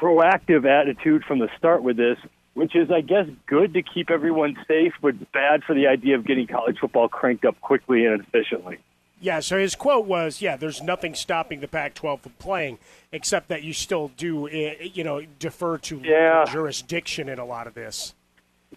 proactive 0.00 0.64
attitude 0.64 1.24
from 1.24 1.38
the 1.38 1.48
start 1.58 1.82
with 1.82 1.96
this, 1.96 2.18
which 2.54 2.76
is, 2.76 2.90
I 2.90 3.00
guess, 3.00 3.26
good 3.46 3.74
to 3.74 3.82
keep 3.82 4.10
everyone 4.10 4.56
safe, 4.68 4.92
but 5.00 5.32
bad 5.32 5.64
for 5.64 5.74
the 5.74 5.86
idea 5.86 6.16
of 6.16 6.26
getting 6.26 6.46
college 6.46 6.78
football 6.78 7.08
cranked 7.08 7.44
up 7.44 7.60
quickly 7.60 8.06
and 8.06 8.20
efficiently. 8.20 8.78
Yeah, 9.20 9.38
so 9.38 9.56
his 9.56 9.76
quote 9.76 10.04
was, 10.06 10.42
"Yeah, 10.42 10.56
there's 10.56 10.82
nothing 10.82 11.14
stopping 11.14 11.60
the 11.60 11.68
Pac-12 11.68 12.22
from 12.22 12.32
playing, 12.40 12.78
except 13.12 13.48
that 13.48 13.62
you 13.62 13.72
still 13.72 14.08
do, 14.16 14.48
eh, 14.48 14.74
you 14.92 15.04
know, 15.04 15.22
defer 15.38 15.78
to 15.78 16.00
yeah. 16.02 16.44
jurisdiction 16.44 17.28
in 17.28 17.38
a 17.38 17.44
lot 17.44 17.68
of 17.68 17.74
this." 17.74 18.14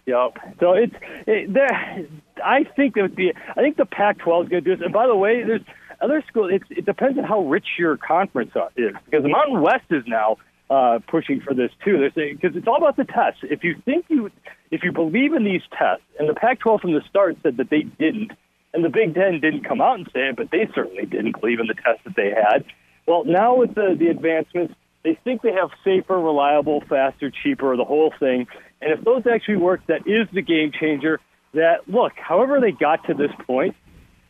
Yep. 0.04 0.56
So 0.60 0.72
it's 0.72 0.94
it, 1.26 1.52
there. 1.52 2.06
I 2.44 2.64
think 2.64 2.94
that 2.94 3.16
the 3.16 3.34
I 3.50 3.60
think 3.60 3.76
the 3.76 3.86
Pac-12 3.86 4.44
is 4.44 4.48
going 4.48 4.64
to 4.64 4.70
do 4.70 4.76
this. 4.76 4.84
And 4.84 4.92
by 4.92 5.06
the 5.06 5.16
way, 5.16 5.42
there's 5.42 5.62
other 6.00 6.22
schools. 6.28 6.52
It, 6.52 6.62
it 6.70 6.86
depends 6.86 7.18
on 7.18 7.24
how 7.24 7.40
rich 7.40 7.66
your 7.78 7.96
conference 7.96 8.52
is, 8.76 8.92
because 9.04 9.22
the 9.22 9.30
Mountain 9.30 9.60
West 9.60 9.86
is 9.90 10.04
now 10.06 10.36
uh, 10.70 10.98
pushing 11.08 11.40
for 11.40 11.54
this 11.54 11.70
too. 11.84 11.98
They're 11.98 12.12
saying 12.12 12.38
because 12.40 12.56
it's 12.56 12.66
all 12.66 12.76
about 12.76 12.96
the 12.96 13.04
tests. 13.04 13.40
If 13.42 13.64
you 13.64 13.80
think 13.84 14.06
you, 14.08 14.30
if 14.70 14.82
you 14.84 14.92
believe 14.92 15.32
in 15.32 15.44
these 15.44 15.62
tests, 15.76 16.04
and 16.18 16.28
the 16.28 16.34
Pac-12 16.34 16.80
from 16.80 16.92
the 16.92 17.02
start 17.08 17.36
said 17.42 17.56
that 17.56 17.70
they 17.70 17.82
didn't 17.82 18.32
and 18.76 18.84
the 18.84 18.90
Big 18.90 19.14
Ten 19.14 19.40
didn't 19.40 19.64
come 19.64 19.80
out 19.80 19.98
and 19.98 20.06
say 20.12 20.28
it, 20.28 20.36
but 20.36 20.50
they 20.50 20.68
certainly 20.74 21.06
didn't 21.06 21.40
believe 21.40 21.60
in 21.60 21.66
the 21.66 21.74
test 21.74 22.04
that 22.04 22.14
they 22.14 22.30
had. 22.30 22.62
Well, 23.06 23.24
now 23.24 23.56
with 23.56 23.74
the, 23.74 23.96
the 23.98 24.08
advancements, 24.08 24.74
they 25.02 25.18
think 25.24 25.40
they 25.40 25.52
have 25.52 25.70
safer, 25.82 26.20
reliable, 26.20 26.82
faster, 26.86 27.30
cheaper, 27.30 27.74
the 27.76 27.84
whole 27.84 28.12
thing. 28.20 28.46
And 28.86 28.96
if 28.96 29.04
those 29.04 29.26
actually 29.26 29.56
work, 29.56 29.84
that 29.88 30.06
is 30.06 30.28
the 30.32 30.42
game 30.42 30.70
changer. 30.70 31.18
That, 31.54 31.88
look, 31.88 32.12
however 32.14 32.60
they 32.60 32.70
got 32.70 33.04
to 33.06 33.14
this 33.14 33.32
point, 33.44 33.74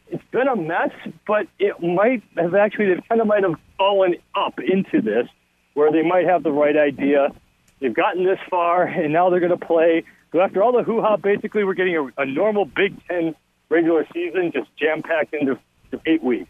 it's 0.09 0.25
been 0.31 0.49
a 0.49 0.57
mess, 0.57 0.93
but 1.27 1.47
it 1.59 1.83
might 1.83 2.23
have 2.39 2.55
actually, 2.55 2.95
they 2.95 3.03
kind 3.07 3.21
of 3.21 3.27
might 3.27 3.43
have 3.43 3.57
fallen 3.77 4.15
up 4.35 4.59
into 4.59 5.03
this 5.03 5.29
where 5.75 5.93
they 5.93 6.01
might 6.01 6.25
have 6.25 6.43
the 6.43 6.53
right 6.53 6.75
idea. 6.75 7.35
They've 7.81 7.93
gotten 7.93 8.25
this 8.25 8.39
far, 8.49 8.85
and 8.85 9.13
now 9.13 9.29
they're 9.29 9.41
going 9.41 9.59
to 9.59 9.63
play. 9.67 10.05
So 10.33 10.41
after 10.41 10.63
all 10.63 10.73
the 10.73 10.83
hoo 10.83 11.03
ha, 11.03 11.19
basically, 11.19 11.63
we're 11.63 11.75
getting 11.75 11.97
a, 12.17 12.23
a 12.23 12.25
normal 12.25 12.65
Big 12.65 12.95
Ten 13.07 13.35
regular 13.69 14.07
season 14.15 14.53
just 14.53 14.75
jam 14.79 15.03
packed 15.03 15.35
into 15.35 15.59
eight 16.07 16.23
weeks. 16.23 16.49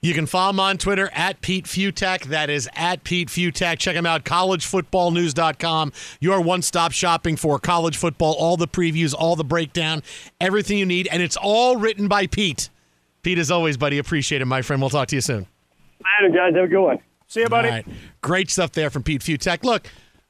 You 0.00 0.14
can 0.14 0.26
follow 0.26 0.50
him 0.50 0.60
on 0.60 0.78
Twitter 0.78 1.10
at 1.12 1.40
Pete 1.40 1.64
Fiutak. 1.64 2.26
That 2.26 2.50
is 2.50 2.68
at 2.74 3.02
Pete 3.02 3.28
Fiutak. 3.28 3.78
Check 3.78 3.96
him 3.96 4.06
out, 4.06 4.24
collegefootballnews.com. 4.24 5.92
Your 6.20 6.40
one 6.40 6.62
stop 6.62 6.92
shopping 6.92 7.36
for 7.36 7.58
college 7.58 7.96
football, 7.96 8.34
all 8.34 8.56
the 8.56 8.68
previews, 8.68 9.12
all 9.12 9.34
the 9.34 9.44
breakdown, 9.44 10.02
everything 10.40 10.78
you 10.78 10.86
need. 10.86 11.08
And 11.10 11.20
it's 11.20 11.36
all 11.36 11.76
written 11.76 12.06
by 12.06 12.28
Pete. 12.28 12.70
Pete, 13.22 13.38
as 13.38 13.50
always, 13.50 13.76
buddy, 13.76 13.98
appreciate 13.98 14.40
it, 14.40 14.44
my 14.46 14.62
friend. 14.62 14.80
We'll 14.80 14.90
talk 14.90 15.08
to 15.08 15.16
you 15.16 15.20
soon. 15.20 15.46
Later, 16.22 16.34
guys. 16.34 16.54
Have 16.54 16.64
a 16.64 16.68
good 16.68 16.80
one. 16.82 16.98
See 17.26 17.40
you, 17.40 17.48
buddy. 17.48 17.84
Great 18.22 18.50
stuff 18.50 18.72
there 18.72 18.90
from 18.90 19.02
Pete 19.02 19.20
Fiutak. 19.20 19.64
Look, 19.64 19.88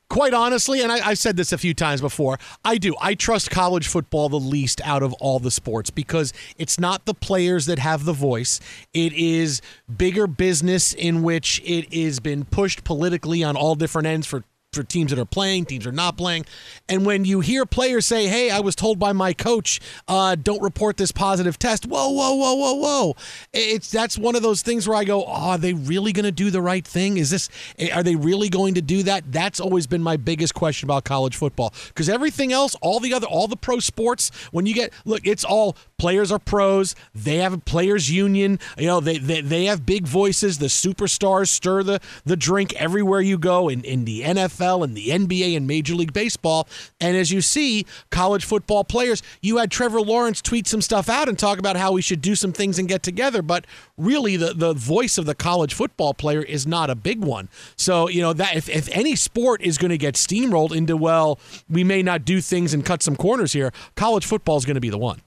quite 0.08 0.34
honestly, 0.34 0.82
and 0.82 0.90
I, 0.90 0.98
have 0.98 1.18
said 1.18 1.36
this 1.36 1.52
a 1.52 1.58
few 1.58 1.74
times 1.74 2.00
before, 2.00 2.38
I 2.64 2.78
do. 2.78 2.94
I 3.00 3.14
trust 3.14 3.50
college 3.50 3.86
football 3.86 4.28
the 4.28 4.40
least 4.40 4.80
out 4.84 5.02
of 5.02 5.12
all 5.14 5.38
the 5.38 5.50
sports 5.50 5.90
because 5.90 6.32
it's 6.56 6.78
not 6.78 7.04
the 7.04 7.14
players 7.14 7.66
that 7.66 7.78
have 7.78 8.04
the 8.04 8.12
voice. 8.12 8.60
It 8.94 9.12
is 9.12 9.60
bigger 9.94 10.26
business 10.26 10.92
in 10.92 11.22
which 11.22 11.60
it 11.64 11.92
has 11.94 12.20
been 12.20 12.44
pushed 12.44 12.84
politically 12.84 13.42
on 13.44 13.56
all 13.56 13.74
different 13.74 14.06
ends 14.06 14.26
for 14.26 14.44
for 14.72 14.82
teams 14.82 15.10
that 15.10 15.18
are 15.18 15.24
playing, 15.24 15.64
teams 15.64 15.86
are 15.86 15.92
not 15.92 16.18
playing. 16.18 16.44
And 16.90 17.06
when 17.06 17.24
you 17.24 17.40
hear 17.40 17.64
players 17.64 18.04
say, 18.04 18.28
"Hey, 18.28 18.50
I 18.50 18.60
was 18.60 18.74
told 18.74 18.98
by 18.98 19.14
my 19.14 19.32
coach, 19.32 19.80
uh, 20.06 20.34
don't 20.34 20.60
report 20.60 20.98
this 20.98 21.10
positive 21.10 21.58
test," 21.58 21.86
whoa, 21.86 22.10
whoa, 22.10 22.34
whoa, 22.34 22.54
whoa, 22.54 22.74
whoa! 22.74 23.16
It's 23.54 23.90
that's 23.90 24.18
one 24.18 24.36
of 24.36 24.42
those 24.42 24.60
things 24.60 24.86
where 24.86 24.96
I 24.96 25.04
go, 25.04 25.24
oh, 25.24 25.32
"Are 25.32 25.58
they 25.58 25.72
really 25.72 26.12
going 26.12 26.24
to 26.24 26.32
do 26.32 26.50
the 26.50 26.60
right 26.60 26.86
thing? 26.86 27.16
Is 27.16 27.30
this? 27.30 27.48
Are 27.94 28.02
they 28.02 28.14
really 28.14 28.50
going 28.50 28.74
to 28.74 28.82
do 28.82 29.02
that?" 29.04 29.32
That's 29.32 29.58
always 29.58 29.86
been 29.86 30.02
my 30.02 30.18
biggest 30.18 30.54
question 30.54 30.86
about 30.86 31.04
college 31.04 31.36
football 31.36 31.72
because 31.88 32.10
everything 32.10 32.52
else, 32.52 32.76
all 32.82 33.00
the 33.00 33.14
other, 33.14 33.26
all 33.26 33.48
the 33.48 33.56
pro 33.56 33.78
sports, 33.80 34.30
when 34.52 34.66
you 34.66 34.74
get 34.74 34.92
look, 35.06 35.26
it's 35.26 35.44
all 35.44 35.76
players 35.98 36.32
are 36.32 36.38
pros. 36.38 36.94
They 37.14 37.36
have 37.36 37.52
a 37.52 37.58
players 37.58 38.10
union. 38.10 38.58
You 38.78 38.86
know, 38.86 39.00
they 39.00 39.18
they, 39.18 39.40
they 39.40 39.64
have 39.66 39.84
big 39.84 40.06
voices. 40.06 40.58
The 40.58 40.66
superstars 40.66 41.48
stir 41.48 41.82
the 41.82 42.00
the 42.24 42.36
drink 42.36 42.74
everywhere 42.74 43.20
you 43.20 43.38
go 43.38 43.68
in 43.68 43.84
in 43.84 44.04
the 44.04 44.22
NFL 44.22 44.84
and 44.84 44.96
the 44.96 45.08
NBA 45.08 45.56
and 45.56 45.66
Major 45.66 45.94
League 45.94 46.12
Baseball. 46.12 46.68
And 47.00 47.16
as 47.16 47.30
you 47.30 47.40
see, 47.40 47.86
college 48.10 48.44
football 48.44 48.84
players, 48.84 49.22
you 49.42 49.58
had 49.58 49.70
Trevor 49.70 50.00
Lawrence 50.00 50.40
tweet 50.40 50.66
some 50.66 50.80
stuff 50.80 51.08
out 51.08 51.28
and 51.28 51.38
talk 51.38 51.58
about 51.58 51.76
how 51.76 51.92
we 51.92 52.02
should 52.02 52.20
do 52.20 52.34
some 52.34 52.52
things 52.52 52.78
and 52.78 52.88
get 52.88 53.02
together. 53.02 53.42
But 53.42 53.66
really, 53.96 54.36
the, 54.36 54.54
the 54.54 54.72
voice 54.72 55.18
of 55.18 55.26
the 55.26 55.34
college 55.34 55.74
football 55.74 56.14
player 56.14 56.42
is 56.42 56.66
not 56.66 56.90
a 56.90 56.94
big 56.94 57.24
one. 57.24 57.48
So, 57.76 58.08
you 58.08 58.20
know, 58.20 58.32
that 58.32 58.56
if, 58.56 58.68
if 58.68 58.88
any 58.92 59.16
sport 59.16 59.62
is 59.62 59.78
going 59.78 59.90
to 59.90 59.98
get 59.98 60.14
steamrolled 60.14 60.74
into, 60.74 60.96
well, 60.96 61.38
we 61.68 61.84
may 61.84 62.02
not 62.02 62.24
do 62.24 62.40
things 62.40 62.72
and 62.72 62.84
cut 62.84 63.02
some 63.02 63.16
corners 63.16 63.52
here, 63.52 63.72
college 63.96 64.24
football 64.24 64.56
is 64.56 64.64
going 64.64 64.76
to 64.76 64.80
be 64.80 64.90
the 64.90 64.98
one. 64.98 65.20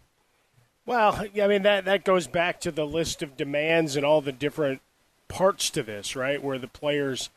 Well, 0.91 1.25
I 1.41 1.47
mean 1.47 1.61
that 1.61 1.85
that 1.85 2.03
goes 2.03 2.27
back 2.27 2.59
to 2.59 2.69
the 2.69 2.85
list 2.85 3.23
of 3.23 3.37
demands 3.37 3.95
and 3.95 4.05
all 4.05 4.19
the 4.19 4.33
different 4.33 4.81
parts 5.29 5.69
to 5.69 5.83
this, 5.83 6.17
right? 6.17 6.43
Where 6.43 6.59
the 6.59 6.67
players 6.67 7.29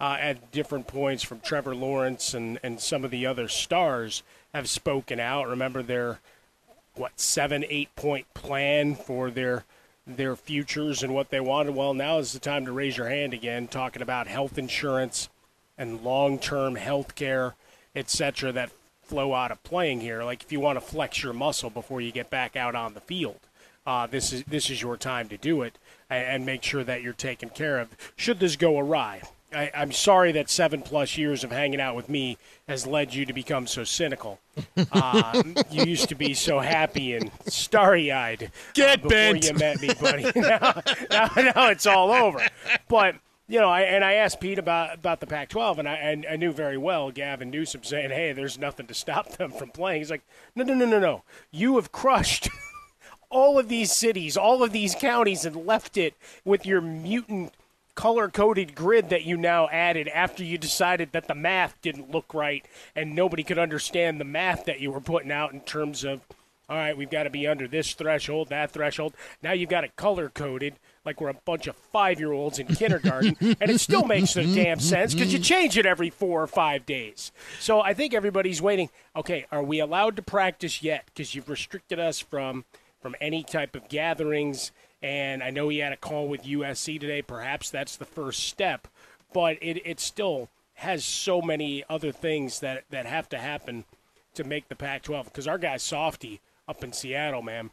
uh, 0.00 0.16
at 0.20 0.52
different 0.52 0.86
points 0.86 1.24
from 1.24 1.40
Trevor 1.40 1.74
Lawrence 1.74 2.34
and, 2.34 2.60
and 2.62 2.80
some 2.80 3.04
of 3.04 3.10
the 3.10 3.26
other 3.26 3.48
stars 3.48 4.22
have 4.54 4.68
spoken 4.68 5.18
out. 5.18 5.48
Remember 5.48 5.82
their 5.82 6.20
what 6.94 7.18
seven 7.18 7.64
eight 7.68 7.92
point 7.96 8.32
plan 8.32 8.94
for 8.94 9.28
their 9.28 9.64
their 10.06 10.36
futures 10.36 11.02
and 11.02 11.12
what 11.12 11.30
they 11.30 11.40
wanted. 11.40 11.74
Well, 11.74 11.94
now 11.94 12.18
is 12.18 12.32
the 12.32 12.38
time 12.38 12.64
to 12.64 12.70
raise 12.70 12.96
your 12.96 13.08
hand 13.08 13.34
again, 13.34 13.66
talking 13.66 14.02
about 14.02 14.28
health 14.28 14.56
insurance 14.56 15.28
and 15.76 16.04
long 16.04 16.38
term 16.38 16.76
health 16.76 17.16
care, 17.16 17.56
etc. 17.96 18.52
That 18.52 18.70
flow 19.10 19.34
out 19.34 19.50
of 19.50 19.62
playing 19.64 20.00
here. 20.00 20.22
Like 20.22 20.42
if 20.42 20.52
you 20.52 20.60
want 20.60 20.76
to 20.76 20.80
flex 20.80 21.22
your 21.22 21.32
muscle 21.32 21.68
before 21.68 22.00
you 22.00 22.12
get 22.12 22.30
back 22.30 22.56
out 22.56 22.76
on 22.76 22.94
the 22.94 23.00
field, 23.00 23.40
uh, 23.84 24.06
this 24.06 24.32
is 24.32 24.44
this 24.44 24.70
is 24.70 24.80
your 24.80 24.96
time 24.96 25.28
to 25.28 25.36
do 25.36 25.62
it 25.62 25.76
and, 26.08 26.24
and 26.24 26.46
make 26.46 26.62
sure 26.62 26.84
that 26.84 27.02
you're 27.02 27.12
taken 27.12 27.50
care 27.50 27.80
of. 27.80 27.88
Should 28.16 28.38
this 28.38 28.54
go 28.54 28.78
awry? 28.78 29.22
I, 29.52 29.70
am 29.74 29.90
sorry 29.90 30.30
that 30.32 30.48
seven 30.48 30.80
plus 30.80 31.18
years 31.18 31.42
of 31.42 31.50
hanging 31.50 31.80
out 31.80 31.96
with 31.96 32.08
me 32.08 32.38
has 32.68 32.86
led 32.86 33.12
you 33.12 33.26
to 33.26 33.32
become 33.32 33.66
so 33.66 33.84
cynical. 33.84 34.38
Uh, 34.92 35.42
you 35.70 35.84
used 35.84 36.08
to 36.08 36.14
be 36.14 36.34
so 36.34 36.58
happy 36.58 37.14
and 37.14 37.30
starry 37.46 38.10
eyed 38.10 38.50
Get 38.74 38.90
uh, 38.90 38.96
before 38.96 39.10
bent. 39.10 39.44
you 39.44 39.54
met 39.54 39.80
me, 39.80 39.90
buddy. 40.00 40.24
now, 40.36 40.82
now, 41.10 41.30
now 41.36 41.68
it's 41.68 41.86
all 41.86 42.10
over. 42.10 42.40
But 42.88 43.16
you 43.50 43.58
know, 43.58 43.68
I, 43.68 43.80
and 43.80 44.04
I 44.04 44.12
asked 44.12 44.40
Pete 44.40 44.60
about 44.60 44.94
about 44.94 45.18
the 45.18 45.26
Pac-12, 45.26 45.78
and 45.78 45.88
I, 45.88 45.94
and 45.96 46.24
I 46.30 46.36
knew 46.36 46.52
very 46.52 46.78
well 46.78 47.10
Gavin 47.10 47.50
Newsom 47.50 47.82
saying, 47.82 48.10
"Hey, 48.10 48.32
there's 48.32 48.58
nothing 48.58 48.86
to 48.86 48.94
stop 48.94 49.28
them 49.36 49.50
from 49.50 49.70
playing." 49.70 50.00
He's 50.00 50.10
like, 50.10 50.22
"No, 50.54 50.62
no, 50.62 50.74
no, 50.74 50.86
no, 50.86 51.00
no. 51.00 51.22
You 51.50 51.74
have 51.74 51.90
crushed." 51.90 52.48
all 53.30 53.58
of 53.58 53.68
these 53.68 53.92
cities, 53.92 54.36
all 54.36 54.62
of 54.62 54.70
these 54.70 54.94
counties, 54.94 55.44
and 55.44 55.66
left 55.66 55.96
it 55.96 56.14
with 56.44 56.64
your 56.64 56.80
mutant 56.80 57.52
color 57.96 58.28
coded 58.28 58.74
grid 58.74 59.10
that 59.10 59.24
you 59.24 59.36
now 59.36 59.68
added 59.68 60.06
after 60.08 60.44
you 60.44 60.56
decided 60.56 61.10
that 61.12 61.26
the 61.26 61.34
math 61.34 61.80
didn't 61.82 62.10
look 62.10 62.32
right 62.32 62.64
and 62.96 63.14
nobody 63.14 63.42
could 63.42 63.58
understand 63.58 64.18
the 64.20 64.24
math 64.24 64.64
that 64.64 64.80
you 64.80 64.90
were 64.90 65.00
putting 65.00 65.30
out 65.30 65.52
in 65.52 65.60
terms 65.60 66.02
of, 66.02 66.20
all 66.68 66.76
right, 66.76 66.96
we've 66.96 67.10
got 67.10 67.24
to 67.24 67.30
be 67.30 67.46
under 67.46 67.68
this 67.68 67.92
threshold, 67.94 68.48
that 68.48 68.70
threshold. 68.70 69.12
Now 69.42 69.52
you've 69.52 69.68
got 69.68 69.84
it 69.84 69.96
color 69.96 70.30
coded 70.30 70.76
like 71.04 71.20
we're 71.20 71.30
a 71.30 71.34
bunch 71.34 71.66
of 71.66 71.76
five 71.76 72.20
year 72.20 72.32
olds 72.32 72.58
in 72.58 72.66
kindergarten, 72.66 73.36
and 73.40 73.70
it 73.70 73.80
still 73.80 74.04
makes 74.04 74.36
no 74.36 74.42
damn 74.42 74.80
sense 74.80 75.14
because 75.14 75.32
you 75.32 75.38
change 75.38 75.78
it 75.78 75.86
every 75.86 76.10
four 76.10 76.42
or 76.42 76.46
five 76.46 76.86
days. 76.86 77.32
So 77.58 77.80
I 77.80 77.94
think 77.94 78.14
everybody's 78.14 78.60
waiting. 78.60 78.90
Okay, 79.16 79.46
are 79.50 79.62
we 79.62 79.80
allowed 79.80 80.16
to 80.16 80.22
practice 80.22 80.82
yet? 80.82 81.06
Because 81.06 81.34
you've 81.34 81.48
restricted 81.48 81.98
us 81.98 82.20
from 82.20 82.64
from 83.00 83.16
any 83.20 83.42
type 83.42 83.74
of 83.74 83.88
gatherings. 83.88 84.72
And 85.02 85.42
I 85.42 85.50
know 85.50 85.68
he 85.68 85.78
had 85.78 85.92
a 85.92 85.96
call 85.96 86.28
with 86.28 86.42
USC 86.42 87.00
today. 87.00 87.22
Perhaps 87.22 87.70
that's 87.70 87.96
the 87.96 88.04
first 88.04 88.44
step, 88.44 88.86
but 89.32 89.56
it, 89.62 89.80
it 89.84 89.98
still 90.00 90.50
has 90.74 91.04
so 91.04 91.40
many 91.40 91.84
other 91.88 92.12
things 92.12 92.60
that, 92.60 92.84
that 92.90 93.06
have 93.06 93.28
to 93.30 93.38
happen 93.38 93.84
to 94.34 94.44
make 94.44 94.68
the 94.68 94.76
Pac 94.76 95.02
12. 95.02 95.26
Because 95.26 95.48
our 95.48 95.58
guy 95.58 95.78
Softy 95.78 96.40
up 96.68 96.84
in 96.84 96.92
Seattle, 96.92 97.42
man, 97.42 97.70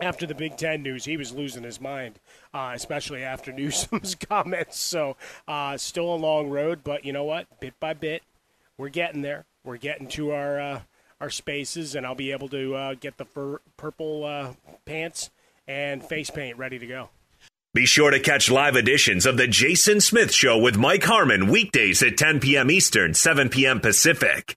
after 0.00 0.26
the 0.26 0.34
Big 0.34 0.56
Ten 0.56 0.82
news, 0.82 1.04
he 1.04 1.16
was 1.16 1.32
losing 1.32 1.62
his 1.62 1.80
mind, 1.80 2.18
uh, 2.52 2.72
especially 2.74 3.22
after 3.22 3.52
Newsom's 3.56 4.14
comments. 4.14 4.78
So, 4.78 5.16
uh, 5.46 5.76
still 5.76 6.12
a 6.12 6.16
long 6.16 6.50
road, 6.50 6.80
but 6.84 7.04
you 7.04 7.12
know 7.12 7.24
what? 7.24 7.60
Bit 7.60 7.74
by 7.80 7.94
bit, 7.94 8.22
we're 8.76 8.88
getting 8.88 9.22
there. 9.22 9.44
We're 9.64 9.76
getting 9.76 10.08
to 10.08 10.32
our 10.32 10.60
uh, 10.60 10.80
our 11.20 11.30
spaces, 11.30 11.94
and 11.94 12.06
I'll 12.06 12.14
be 12.14 12.32
able 12.32 12.48
to 12.48 12.74
uh, 12.74 12.94
get 12.94 13.18
the 13.18 13.24
fur- 13.24 13.60
purple 13.76 14.24
uh, 14.24 14.52
pants 14.86 15.30
and 15.68 16.02
face 16.02 16.30
paint 16.30 16.56
ready 16.56 16.78
to 16.78 16.86
go. 16.86 17.10
Be 17.72 17.86
sure 17.86 18.10
to 18.10 18.18
catch 18.18 18.50
live 18.50 18.74
editions 18.74 19.26
of 19.26 19.36
The 19.36 19.46
Jason 19.46 20.00
Smith 20.00 20.34
Show 20.34 20.58
with 20.58 20.76
Mike 20.76 21.04
Harmon 21.04 21.48
weekdays 21.48 22.02
at 22.02 22.16
10 22.16 22.40
p.m. 22.40 22.68
Eastern, 22.68 23.14
7 23.14 23.48
p.m. 23.48 23.78
Pacific. 23.78 24.56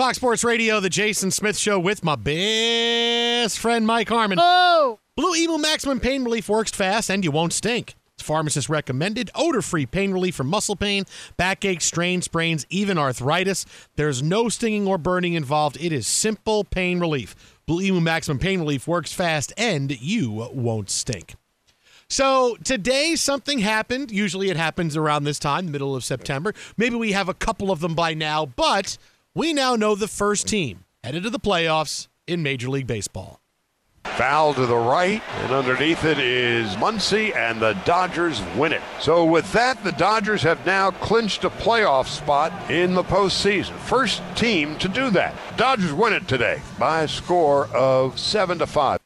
Fox 0.00 0.16
Sports 0.16 0.44
Radio, 0.44 0.80
the 0.80 0.88
Jason 0.88 1.30
Smith 1.30 1.58
Show 1.58 1.78
with 1.78 2.02
my 2.02 2.16
best 2.16 3.58
friend 3.58 3.86
Mike 3.86 4.08
Harmon. 4.08 4.38
Oh! 4.40 4.98
Blue 5.14 5.34
Emu 5.34 5.58
Maximum 5.58 6.00
Pain 6.00 6.24
Relief 6.24 6.48
works 6.48 6.70
fast 6.70 7.10
and 7.10 7.22
you 7.22 7.30
won't 7.30 7.52
stink. 7.52 7.96
It's 8.14 8.22
pharmacist 8.22 8.70
recommended, 8.70 9.30
odor 9.34 9.60
free 9.60 9.84
pain 9.84 10.12
relief 10.12 10.36
for 10.36 10.44
muscle 10.44 10.74
pain, 10.74 11.04
backache, 11.36 11.82
strain, 11.82 12.22
sprains, 12.22 12.64
even 12.70 12.96
arthritis. 12.96 13.66
There's 13.96 14.22
no 14.22 14.48
stinging 14.48 14.86
or 14.86 14.96
burning 14.96 15.34
involved. 15.34 15.76
It 15.78 15.92
is 15.92 16.06
simple 16.06 16.64
pain 16.64 16.98
relief. 16.98 17.60
Blue 17.66 17.82
Emu 17.82 18.00
Maximum 18.00 18.38
Pain 18.38 18.60
Relief 18.60 18.88
works 18.88 19.12
fast 19.12 19.52
and 19.58 20.00
you 20.00 20.48
won't 20.54 20.88
stink. 20.88 21.34
So 22.08 22.56
today 22.64 23.16
something 23.16 23.58
happened. 23.58 24.10
Usually 24.10 24.48
it 24.48 24.56
happens 24.56 24.96
around 24.96 25.24
this 25.24 25.38
time, 25.38 25.70
middle 25.70 25.94
of 25.94 26.04
September. 26.04 26.54
Maybe 26.78 26.96
we 26.96 27.12
have 27.12 27.28
a 27.28 27.34
couple 27.34 27.70
of 27.70 27.80
them 27.80 27.94
by 27.94 28.14
now, 28.14 28.46
but 28.46 28.96
we 29.34 29.52
now 29.52 29.76
know 29.76 29.94
the 29.94 30.08
first 30.08 30.48
team 30.48 30.84
headed 31.04 31.22
to 31.22 31.30
the 31.30 31.38
playoffs 31.38 32.08
in 32.26 32.42
Major 32.42 32.68
League 32.68 32.86
Baseball. 32.86 33.40
Foul 34.04 34.54
to 34.54 34.66
the 34.66 34.76
right, 34.76 35.22
and 35.38 35.52
underneath 35.52 36.04
it 36.04 36.18
is 36.18 36.68
Muncy, 36.76 37.34
and 37.34 37.60
the 37.60 37.74
Dodgers 37.84 38.42
win 38.56 38.72
it. 38.72 38.82
So, 38.98 39.24
with 39.24 39.50
that, 39.52 39.82
the 39.84 39.92
Dodgers 39.92 40.42
have 40.42 40.64
now 40.66 40.90
clinched 40.90 41.44
a 41.44 41.50
playoff 41.50 42.06
spot 42.06 42.70
in 42.70 42.94
the 42.94 43.04
postseason. 43.04 43.72
First 43.78 44.22
team 44.36 44.76
to 44.78 44.88
do 44.88 45.10
that. 45.10 45.34
Dodgers 45.56 45.92
win 45.92 46.12
it 46.12 46.26
today 46.26 46.60
by 46.78 47.02
a 47.02 47.08
score 47.08 47.66
of 47.68 48.18
7 48.18 48.58
to 48.58 48.66
5. 48.66 48.98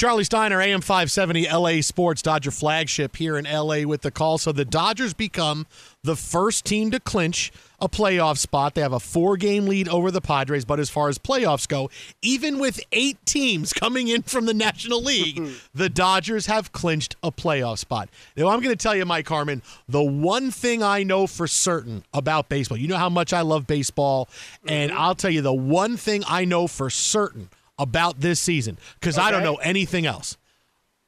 Charlie 0.00 0.24
Steiner, 0.24 0.62
AM 0.62 0.80
570, 0.80 1.46
LA 1.50 1.82
Sports 1.82 2.22
Dodger 2.22 2.50
flagship 2.50 3.16
here 3.16 3.36
in 3.36 3.44
LA 3.44 3.82
with 3.82 4.00
the 4.00 4.10
call. 4.10 4.38
So 4.38 4.50
the 4.50 4.64
Dodgers 4.64 5.12
become 5.12 5.66
the 6.02 6.16
first 6.16 6.64
team 6.64 6.90
to 6.92 7.00
clinch 7.00 7.52
a 7.80 7.86
playoff 7.86 8.38
spot. 8.38 8.74
They 8.74 8.80
have 8.80 8.94
a 8.94 8.98
four 8.98 9.36
game 9.36 9.66
lead 9.66 9.90
over 9.90 10.10
the 10.10 10.22
Padres, 10.22 10.64
but 10.64 10.80
as 10.80 10.88
far 10.88 11.10
as 11.10 11.18
playoffs 11.18 11.68
go, 11.68 11.90
even 12.22 12.58
with 12.58 12.80
eight 12.92 13.18
teams 13.26 13.72
coming 13.74 14.08
in 14.08 14.22
from 14.22 14.46
the 14.46 14.54
National 14.54 15.02
League, 15.02 15.50
the 15.74 15.90
Dodgers 15.90 16.46
have 16.46 16.72
clinched 16.72 17.16
a 17.22 17.30
playoff 17.30 17.76
spot. 17.76 18.08
Now, 18.38 18.48
I'm 18.48 18.62
going 18.62 18.74
to 18.74 18.82
tell 18.82 18.96
you, 18.96 19.04
Mike 19.04 19.28
Harmon, 19.28 19.60
the 19.86 20.02
one 20.02 20.50
thing 20.50 20.82
I 20.82 21.02
know 21.02 21.26
for 21.26 21.46
certain 21.46 22.04
about 22.14 22.48
baseball, 22.48 22.78
you 22.78 22.88
know 22.88 22.96
how 22.96 23.10
much 23.10 23.34
I 23.34 23.42
love 23.42 23.66
baseball, 23.66 24.30
and 24.66 24.92
mm-hmm. 24.92 24.98
I'll 24.98 25.14
tell 25.14 25.30
you 25.30 25.42
the 25.42 25.52
one 25.52 25.98
thing 25.98 26.24
I 26.26 26.46
know 26.46 26.68
for 26.68 26.88
certain 26.88 27.50
about 27.80 28.20
this 28.20 28.38
season 28.38 28.78
because 28.94 29.18
okay. 29.18 29.26
I 29.26 29.30
don't 29.30 29.42
know 29.42 29.56
anything 29.56 30.06
else. 30.06 30.36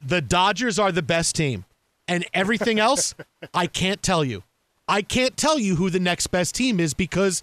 The 0.05 0.21
Dodgers 0.21 0.79
are 0.79 0.91
the 0.91 1.03
best 1.03 1.37
team, 1.37 1.65
and 2.09 2.25
everything 2.35 2.81
else, 2.89 3.15
I 3.55 3.67
can't 3.67 4.03
tell 4.03 4.25
you. 4.25 4.43
I 4.89 5.03
can't 5.03 5.37
tell 5.37 5.59
you 5.59 5.77
who 5.77 5.91
the 5.91 6.01
next 6.01 6.29
best 6.29 6.55
team 6.55 6.81
is 6.81 6.93
because 6.93 7.43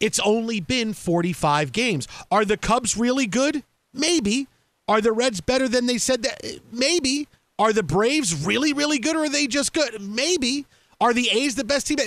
it's 0.00 0.18
only 0.20 0.60
been 0.60 0.94
45 0.94 1.72
games. 1.72 2.08
Are 2.30 2.44
the 2.44 2.56
Cubs 2.56 2.96
really 2.96 3.26
good? 3.26 3.62
Maybe. 3.92 4.46
Are 4.86 5.00
the 5.00 5.12
Reds 5.12 5.40
better 5.40 5.68
than 5.68 5.86
they 5.86 5.98
said 5.98 6.22
that? 6.22 6.42
Maybe. 6.72 7.28
Are 7.58 7.72
the 7.72 7.82
Braves 7.82 8.46
really, 8.46 8.72
really 8.72 8.98
good 8.98 9.16
or 9.16 9.24
are 9.24 9.28
they 9.28 9.46
just 9.46 9.72
good? 9.72 10.00
Maybe. 10.00 10.64
Are 11.00 11.14
the 11.14 11.28
A's 11.30 11.54
the 11.54 11.64
best 11.64 11.86
team? 11.86 11.98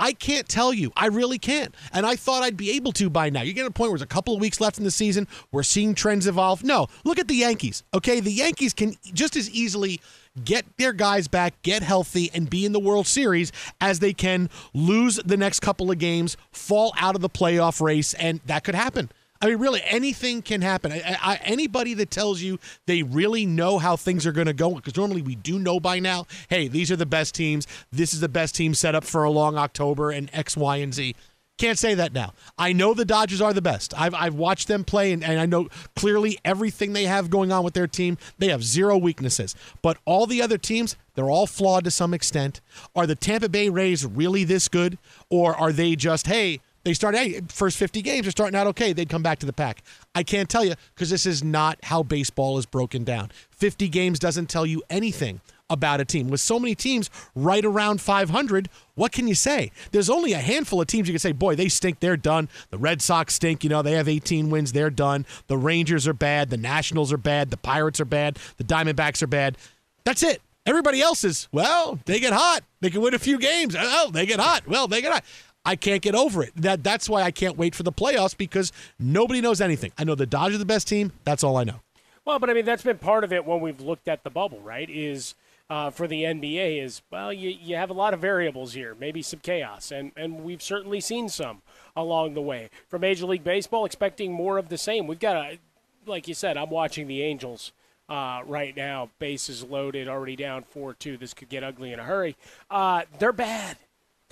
I 0.00 0.12
can't 0.14 0.48
tell 0.48 0.72
you. 0.72 0.90
I 0.96 1.06
really 1.06 1.38
can't. 1.38 1.74
And 1.92 2.06
I 2.06 2.16
thought 2.16 2.42
I'd 2.42 2.56
be 2.56 2.70
able 2.72 2.92
to 2.92 3.10
by 3.10 3.28
now. 3.28 3.42
You 3.42 3.52
get 3.52 3.66
a 3.66 3.70
point 3.70 3.90
where 3.90 3.98
there's 3.98 4.04
a 4.04 4.06
couple 4.06 4.34
of 4.34 4.40
weeks 4.40 4.60
left 4.60 4.78
in 4.78 4.84
the 4.84 4.90
season. 4.90 5.28
We're 5.50 5.62
seeing 5.62 5.94
trends 5.94 6.26
evolve. 6.26 6.64
No, 6.64 6.86
look 7.04 7.18
at 7.18 7.28
the 7.28 7.34
Yankees. 7.34 7.82
Okay, 7.92 8.20
the 8.20 8.32
Yankees 8.32 8.72
can 8.72 8.94
just 9.12 9.36
as 9.36 9.50
easily 9.50 10.00
get 10.44 10.64
their 10.78 10.94
guys 10.94 11.28
back, 11.28 11.60
get 11.62 11.82
healthy, 11.82 12.30
and 12.32 12.48
be 12.48 12.64
in 12.64 12.72
the 12.72 12.80
World 12.80 13.06
Series 13.06 13.52
as 13.82 13.98
they 13.98 14.14
can 14.14 14.48
lose 14.72 15.16
the 15.16 15.36
next 15.36 15.60
couple 15.60 15.90
of 15.90 15.98
games, 15.98 16.38
fall 16.52 16.94
out 16.98 17.14
of 17.14 17.20
the 17.20 17.28
playoff 17.28 17.82
race, 17.82 18.14
and 18.14 18.40
that 18.46 18.64
could 18.64 18.74
happen. 18.74 19.10
I 19.42 19.46
mean, 19.46 19.58
really, 19.58 19.82
anything 19.84 20.40
can 20.40 20.62
happen. 20.62 20.92
I, 20.92 21.18
I, 21.20 21.40
anybody 21.42 21.94
that 21.94 22.12
tells 22.12 22.40
you 22.40 22.60
they 22.86 23.02
really 23.02 23.44
know 23.44 23.78
how 23.78 23.96
things 23.96 24.24
are 24.24 24.32
going 24.32 24.46
to 24.46 24.52
go, 24.52 24.76
because 24.76 24.96
normally 24.96 25.20
we 25.20 25.34
do 25.34 25.58
know 25.58 25.80
by 25.80 25.98
now, 25.98 26.26
hey, 26.48 26.68
these 26.68 26.92
are 26.92 26.96
the 26.96 27.04
best 27.04 27.34
teams. 27.34 27.66
This 27.90 28.14
is 28.14 28.20
the 28.20 28.28
best 28.28 28.54
team 28.54 28.72
set 28.72 28.94
up 28.94 29.02
for 29.02 29.24
a 29.24 29.30
long 29.30 29.58
October 29.58 30.12
and 30.12 30.30
X, 30.32 30.56
Y, 30.56 30.76
and 30.76 30.94
Z. 30.94 31.16
Can't 31.58 31.78
say 31.78 31.94
that 31.94 32.12
now. 32.12 32.32
I 32.56 32.72
know 32.72 32.94
the 32.94 33.04
Dodgers 33.04 33.40
are 33.40 33.52
the 33.52 33.62
best. 33.62 33.92
I've, 33.96 34.14
I've 34.14 34.34
watched 34.34 34.68
them 34.68 34.84
play, 34.84 35.12
and, 35.12 35.22
and 35.22 35.38
I 35.38 35.46
know 35.46 35.68
clearly 35.94 36.38
everything 36.44 36.92
they 36.92 37.04
have 37.04 37.28
going 37.28 37.52
on 37.52 37.62
with 37.62 37.74
their 37.74 37.86
team. 37.86 38.18
They 38.38 38.48
have 38.48 38.64
zero 38.64 38.96
weaknesses. 38.96 39.54
But 39.82 39.98
all 40.04 40.26
the 40.26 40.40
other 40.40 40.56
teams, 40.56 40.96
they're 41.14 41.30
all 41.30 41.46
flawed 41.46 41.84
to 41.84 41.90
some 41.90 42.14
extent. 42.14 42.60
Are 42.96 43.06
the 43.06 43.14
Tampa 43.14 43.48
Bay 43.48 43.68
Rays 43.68 44.06
really 44.06 44.44
this 44.44 44.68
good? 44.68 44.98
Or 45.30 45.54
are 45.54 45.72
they 45.72 45.94
just, 45.94 46.26
hey, 46.26 46.60
they 46.84 46.94
start 46.94 47.14
hey, 47.14 47.40
first 47.48 47.78
50 47.78 48.02
games 48.02 48.26
are 48.26 48.30
starting 48.30 48.58
out 48.58 48.66
okay. 48.68 48.92
They'd 48.92 49.08
come 49.08 49.22
back 49.22 49.38
to 49.40 49.46
the 49.46 49.52
pack. 49.52 49.82
I 50.14 50.22
can't 50.22 50.48
tell 50.48 50.64
you 50.64 50.74
because 50.94 51.10
this 51.10 51.26
is 51.26 51.42
not 51.42 51.78
how 51.84 52.02
baseball 52.02 52.58
is 52.58 52.66
broken 52.66 53.04
down. 53.04 53.30
50 53.50 53.88
games 53.88 54.18
doesn't 54.18 54.48
tell 54.48 54.66
you 54.66 54.82
anything 54.90 55.40
about 55.72 56.00
a 56.00 56.04
team. 56.04 56.28
With 56.28 56.40
so 56.40 56.60
many 56.60 56.74
teams 56.74 57.08
right 57.34 57.64
around 57.64 58.00
500, 58.00 58.68
what 58.94 59.10
can 59.10 59.26
you 59.26 59.34
say? 59.34 59.72
There's 59.90 60.10
only 60.10 60.34
a 60.34 60.38
handful 60.38 60.80
of 60.80 60.86
teams 60.86 61.08
you 61.08 61.14
can 61.14 61.18
say, 61.18 61.32
boy, 61.32 61.56
they 61.56 61.68
stink, 61.68 62.00
they're 62.00 62.16
done. 62.16 62.48
The 62.70 62.78
Red 62.78 63.00
Sox 63.00 63.34
stink, 63.34 63.64
you 63.64 63.70
know, 63.70 63.80
they 63.80 63.92
have 63.92 64.08
18 64.08 64.50
wins, 64.50 64.72
they're 64.72 64.90
done. 64.90 65.24
The 65.46 65.56
Rangers 65.56 66.06
are 66.06 66.12
bad, 66.12 66.50
the 66.50 66.58
Nationals 66.58 67.12
are 67.12 67.18
bad, 67.18 67.50
the 67.50 67.56
Pirates 67.56 68.00
are 68.00 68.04
bad, 68.04 68.38
the 68.58 68.64
Diamondbacks 68.64 69.22
are 69.22 69.26
bad. 69.26 69.56
That's 70.04 70.22
it. 70.22 70.42
Everybody 70.64 71.00
else 71.00 71.24
is, 71.24 71.48
well, 71.50 71.98
they 72.04 72.20
get 72.20 72.32
hot. 72.32 72.62
They 72.80 72.90
can 72.90 73.00
win 73.00 73.14
a 73.14 73.18
few 73.18 73.38
games. 73.38 73.74
Oh, 73.76 74.10
they 74.12 74.26
get 74.26 74.38
hot. 74.38 74.68
Well, 74.68 74.86
they 74.86 75.00
get 75.00 75.12
hot. 75.12 75.24
I 75.64 75.76
can't 75.76 76.02
get 76.02 76.14
over 76.14 76.42
it. 76.42 76.52
That 76.56 76.82
that's 76.82 77.08
why 77.08 77.22
I 77.22 77.30
can't 77.30 77.56
wait 77.56 77.74
for 77.74 77.82
the 77.82 77.92
playoffs 77.92 78.36
because 78.36 78.72
nobody 78.98 79.40
knows 79.40 79.60
anything. 79.60 79.92
I 79.96 80.04
know 80.04 80.14
the 80.14 80.26
Dodgers 80.26 80.56
are 80.56 80.58
the 80.58 80.64
best 80.64 80.88
team. 80.88 81.12
That's 81.24 81.44
all 81.44 81.56
I 81.56 81.64
know. 81.64 81.80
Well, 82.24 82.38
but 82.38 82.50
I 82.50 82.54
mean 82.54 82.64
that's 82.64 82.82
been 82.82 82.98
part 82.98 83.24
of 83.24 83.32
it 83.32 83.44
when 83.44 83.60
we've 83.60 83.80
looked 83.80 84.08
at 84.08 84.24
the 84.24 84.30
bubble, 84.30 84.60
right? 84.60 84.88
Is 84.90 85.34
uh, 85.70 85.90
for 85.90 86.06
the 86.06 86.24
NBA 86.24 86.82
is 86.82 87.02
well, 87.10 87.32
you 87.32 87.50
you 87.50 87.76
have 87.76 87.90
a 87.90 87.94
lot 87.94 88.14
of 88.14 88.20
variables 88.20 88.72
here, 88.74 88.96
maybe 88.98 89.22
some 89.22 89.40
chaos, 89.40 89.90
and 89.92 90.12
and 90.16 90.42
we've 90.42 90.62
certainly 90.62 91.00
seen 91.00 91.28
some 91.28 91.62
along 91.96 92.34
the 92.34 92.42
way. 92.42 92.68
For 92.88 92.98
Major 92.98 93.26
League 93.26 93.44
Baseball, 93.44 93.84
expecting 93.84 94.32
more 94.32 94.58
of 94.58 94.68
the 94.68 94.78
same. 94.78 95.06
We've 95.06 95.18
got 95.18 95.36
a, 95.36 95.58
like 96.06 96.26
you 96.26 96.34
said, 96.34 96.56
I'm 96.56 96.70
watching 96.70 97.06
the 97.06 97.22
Angels. 97.22 97.72
Uh, 98.08 98.42
right 98.44 98.76
now, 98.76 99.08
bases 99.20 99.62
loaded, 99.62 100.06
already 100.06 100.36
down 100.36 100.64
4 100.64 100.92
2. 100.92 101.16
This 101.16 101.32
could 101.32 101.48
get 101.48 101.64
ugly 101.64 101.92
in 101.92 102.00
a 102.00 102.02
hurry. 102.02 102.36
Uh, 102.68 103.02
they're 103.18 103.32
bad 103.32 103.78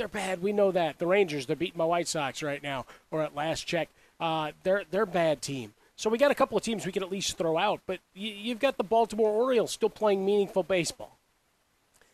they're 0.01 0.09
bad. 0.09 0.43
We 0.43 0.55
know 0.55 0.73
that. 0.73 0.99
The 0.99 1.07
Rangers, 1.07 1.45
they're 1.45 1.55
beating 1.55 1.77
my 1.77 1.85
White 1.85 2.09
Sox 2.09 2.43
right 2.43 2.63
now, 2.63 2.87
or 3.11 3.23
at 3.23 3.35
last 3.35 3.67
check. 3.67 3.91
Uh, 4.19 4.53
they're 4.63 4.85
they're 4.91 5.05
bad 5.05 5.43
team. 5.43 5.75
So 5.95 6.09
we 6.09 6.17
got 6.17 6.31
a 6.31 6.35
couple 6.35 6.57
of 6.57 6.65
teams 6.65 6.87
we 6.87 6.93
can 6.93 7.03
at 7.03 7.11
least 7.11 7.37
throw 7.37 7.59
out, 7.59 7.83
but 7.87 8.01
you, 8.15 8.49
have 8.49 8.59
got 8.59 8.79
the 8.79 8.85
Baltimore 8.85 9.31
Orioles 9.31 9.73
still 9.73 9.91
playing 9.91 10.25
meaningful 10.25 10.63
baseball. 10.63 11.19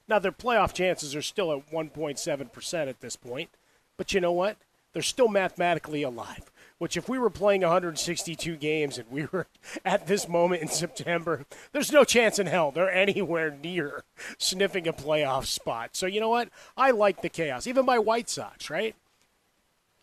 Now 0.09 0.19
their 0.19 0.33
playoff 0.33 0.73
chances 0.73 1.15
are 1.15 1.23
still 1.23 1.53
at 1.53 1.71
1.7 1.71 2.53
percent 2.53 2.91
at 2.91 3.01
this 3.01 3.15
point, 3.15 3.51
but 3.97 4.13
you 4.13 4.21
know 4.21 4.33
what? 4.33 4.57
They're 4.93 5.03
still 5.03 5.29
mathematically 5.29 6.03
alive 6.03 6.51
which 6.79 6.97
if 6.97 7.09
we 7.09 7.19
were 7.19 7.31
playing 7.31 7.63
162 7.63 8.57
games 8.57 8.99
and 8.99 9.11
we 9.11 9.27
were 9.33 9.47
at 9.85 10.07
this 10.07 10.29
moment 10.29 10.63
in 10.63 10.69
September, 10.69 11.47
there's 11.73 11.93
no 11.93 12.05
chance 12.05 12.39
in 12.39 12.47
hell 12.47 12.71
they're 12.71 12.93
anywhere 12.93 13.51
near 13.51 14.05
sniffing 14.39 14.87
a 14.87 14.93
playoff 14.93 15.47
spot. 15.47 15.91
So 15.93 16.07
you 16.07 16.21
know 16.21 16.29
what? 16.29 16.51
I 16.77 16.91
like 16.91 17.23
the 17.23 17.29
chaos. 17.29 17.67
Even 17.67 17.87
my 17.87 17.99
White 17.99 18.29
Sox, 18.29 18.71
right? 18.71 18.95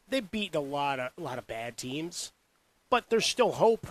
They 0.09 0.19
beat 0.19 0.55
a 0.55 0.59
lot 0.59 0.99
of 0.99 1.11
a 1.17 1.21
lot 1.21 1.37
of 1.37 1.47
bad 1.47 1.77
teams, 1.77 2.31
but 2.89 3.09
there's 3.09 3.25
still 3.25 3.53
hope 3.53 3.87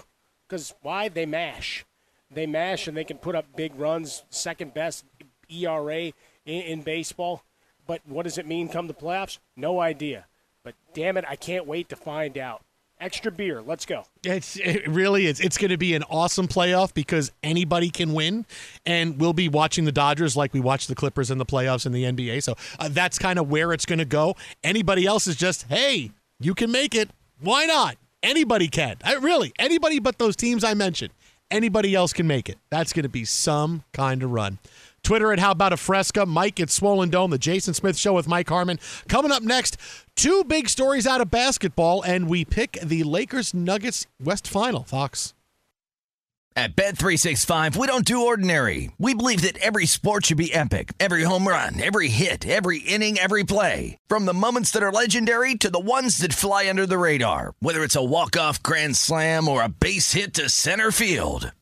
because 0.47 0.75
why? 0.83 1.09
They 1.09 1.27
mash, 1.27 1.85
they 2.31 2.47
mash, 2.47 2.87
and 2.87 2.97
they 2.97 3.05
can 3.05 3.19
put 3.19 3.35
up 3.35 3.57
big 3.57 3.75
runs. 3.75 4.25
Second 4.31 4.75
best 4.75 5.05
ERA 5.49 6.13
in, 6.45 6.63
in 6.63 6.83
baseball. 6.83 7.45
But 7.87 8.03
what 8.07 8.25
does 8.25 8.39
it 8.39 8.47
mean 8.47 8.69
come 8.69 8.87
the 8.87 8.95
playoffs? 8.95 9.39
No 9.57 9.81
idea. 9.81 10.27
But 10.63 10.75
damn 10.95 11.17
it, 11.17 11.25
I 11.29 11.35
can't 11.35 11.67
wait 11.67 11.89
to 11.89 11.97
find 11.97 12.39
out 12.39 12.63
extra 13.03 13.33
beer. 13.33 13.61
Let's 13.61 13.85
go. 13.85 14.05
It's 14.23 14.57
it 14.57 14.89
really 14.89 15.27
is. 15.27 15.41
It's 15.41 15.59
going 15.59 15.71
to 15.71 15.77
be 15.77 15.95
an 15.95 16.05
awesome 16.05 16.49
playoff 16.49 16.95
because 16.95 17.33
anybody 17.43 17.91
can 17.91 18.15
win, 18.15 18.47
and 18.87 19.21
we'll 19.21 19.33
be 19.33 19.49
watching 19.49 19.85
the 19.85 19.93
Dodgers 19.93 20.37
like 20.37 20.55
we 20.55 20.61
watch 20.61 20.87
the 20.87 20.95
Clippers 20.95 21.31
in 21.31 21.39
the 21.39 21.45
playoffs 21.45 21.85
in 21.85 21.93
the 21.93 22.05
NBA. 22.05 22.43
So 22.43 22.55
uh, 22.79 22.89
that's 22.91 23.19
kind 23.19 23.39
of 23.39 23.51
where 23.51 23.73
it's 23.73 23.85
going 23.85 23.99
to 23.99 24.05
go. 24.05 24.37
Anybody 24.63 25.05
else 25.05 25.27
is 25.27 25.37
just, 25.37 25.65
hey, 25.65 26.13
you 26.41 26.55
can 26.55 26.71
make 26.71 26.95
it. 26.95 27.11
Why 27.41 27.67
not? 27.67 27.97
Anybody 28.23 28.69
can. 28.69 28.97
I, 29.03 29.15
really, 29.15 29.53
anybody 29.59 29.99
but 29.99 30.19
those 30.19 30.37
teams 30.37 30.63
I 30.63 30.75
mentioned. 30.75 31.13
Anybody 31.51 31.95
else 31.95 32.15
can 32.15 32.27
make 32.27 32.49
it. 32.49 32.57
That's 32.71 32.95
going 32.95 33.03
to 33.03 33.11
be 33.11 33.27
some 33.27 33.83
kind 33.93 34.23
of 34.23 34.31
run. 34.31 34.59
Twitter 35.03 35.33
at 35.33 35.39
How 35.39 35.51
About 35.51 35.73
a 35.73 35.77
Fresca. 35.77 36.27
Mike 36.27 36.61
at 36.61 36.71
Swollen 36.71 37.11
Dome. 37.11 37.31
The 37.31 37.39
Jason 37.39 37.75
Smith 37.75 37.97
Show 37.97 38.13
with 38.13 38.29
Mike 38.29 38.49
Harmon. 38.49 38.79
Coming 39.09 39.33
up 39.33 39.43
next, 39.43 39.77
two 40.17 40.45
big 40.45 40.69
stories 40.69 41.07
out 41.07 41.21
of 41.21 41.31
basketball, 41.31 42.03
and 42.03 42.29
we 42.29 42.45
pick 42.45 42.79
the 42.83 43.03
Lakers 43.03 43.53
Nuggets 43.53 44.07
West 44.23 44.47
Final. 44.47 44.85
Fox. 44.85 45.35
At 46.55 46.77
Bet365, 46.77 47.77
we 47.77 47.87
don't 47.87 48.05
do 48.05 48.27
ordinary. 48.27 48.91
We 48.99 49.15
believe 49.15 49.41
that 49.41 49.57
every 49.59 49.87
sport 49.87 50.27
should 50.27 50.37
be 50.37 50.53
epic. 50.53 50.93
Every 51.01 51.23
home 51.23 51.49
run, 51.49 51.81
every 51.81 52.09
hit, 52.09 52.47
every 52.47 52.81
inning, 52.81 53.17
every 53.17 53.43
play. 53.43 53.97
From 54.07 54.27
the 54.27 54.35
moments 54.35 54.71
that 54.73 54.83
are 54.83 54.93
legendary 54.93 55.55
to 55.55 55.71
the 55.71 55.79
ones 55.79 56.19
that 56.19 56.35
fly 56.35 56.69
under 56.69 56.85
the 56.85 56.99
radar. 56.99 57.55
Whether 57.61 57.83
it's 57.83 57.97
a 57.97 58.05
walk-off 58.05 58.63
grand 58.63 58.97
slam 58.97 59.49
or 59.49 59.63
a 59.63 59.69
base 59.69 60.13
hit 60.13 60.35
to 60.35 60.51
center 60.51 60.93
field. 60.93 61.53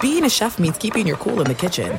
Being 0.00 0.24
a 0.24 0.30
chef 0.30 0.58
means 0.58 0.78
keeping 0.78 1.06
your 1.06 1.16
cool 1.16 1.40
in 1.40 1.46
the 1.46 1.54
kitchen. 1.54 1.98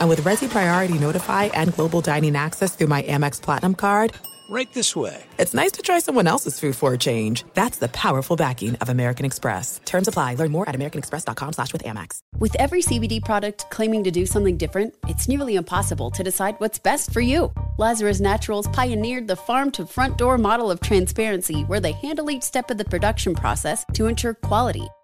And 0.00 0.08
with 0.08 0.20
Resy 0.22 0.48
Priority 0.48 0.98
Notify 0.98 1.44
and 1.54 1.74
Global 1.74 2.00
Dining 2.00 2.34
Access 2.36 2.74
through 2.74 2.86
my 2.86 3.02
Amex 3.02 3.40
Platinum 3.40 3.74
card, 3.74 4.12
right 4.48 4.72
this 4.72 4.96
way. 4.96 5.22
It's 5.38 5.52
nice 5.52 5.72
to 5.72 5.82
try 5.82 5.98
someone 5.98 6.26
else's 6.26 6.58
food 6.58 6.74
for 6.74 6.94
a 6.94 6.98
change. 6.98 7.44
That's 7.52 7.78
the 7.78 7.88
powerful 7.88 8.34
backing 8.34 8.76
of 8.76 8.88
American 8.88 9.26
Express. 9.26 9.80
Terms 9.84 10.08
apply. 10.08 10.34
Learn 10.34 10.50
more 10.50 10.68
at 10.68 10.74
americanexpress.com 10.74 11.52
slash 11.52 11.72
with 11.72 11.84
Amex. 11.84 12.20
With 12.38 12.56
every 12.56 12.80
CBD 12.80 13.22
product 13.22 13.66
claiming 13.70 14.04
to 14.04 14.10
do 14.10 14.24
something 14.24 14.56
different, 14.56 14.94
it's 15.06 15.28
nearly 15.28 15.56
impossible 15.56 16.10
to 16.12 16.24
decide 16.24 16.54
what's 16.58 16.78
best 16.78 17.12
for 17.12 17.20
you. 17.20 17.52
Lazarus 17.76 18.20
Naturals 18.20 18.68
pioneered 18.68 19.28
the 19.28 19.36
farm 19.36 19.70
to 19.72 19.86
front 19.86 20.16
door 20.18 20.38
model 20.38 20.70
of 20.70 20.80
transparency 20.80 21.62
where 21.62 21.80
they 21.80 21.92
handle 21.92 22.30
each 22.30 22.42
step 22.42 22.70
of 22.70 22.78
the 22.78 22.84
production 22.84 23.34
process 23.34 23.84
to 23.92 24.06
ensure 24.06 24.34
quality, 24.34 24.88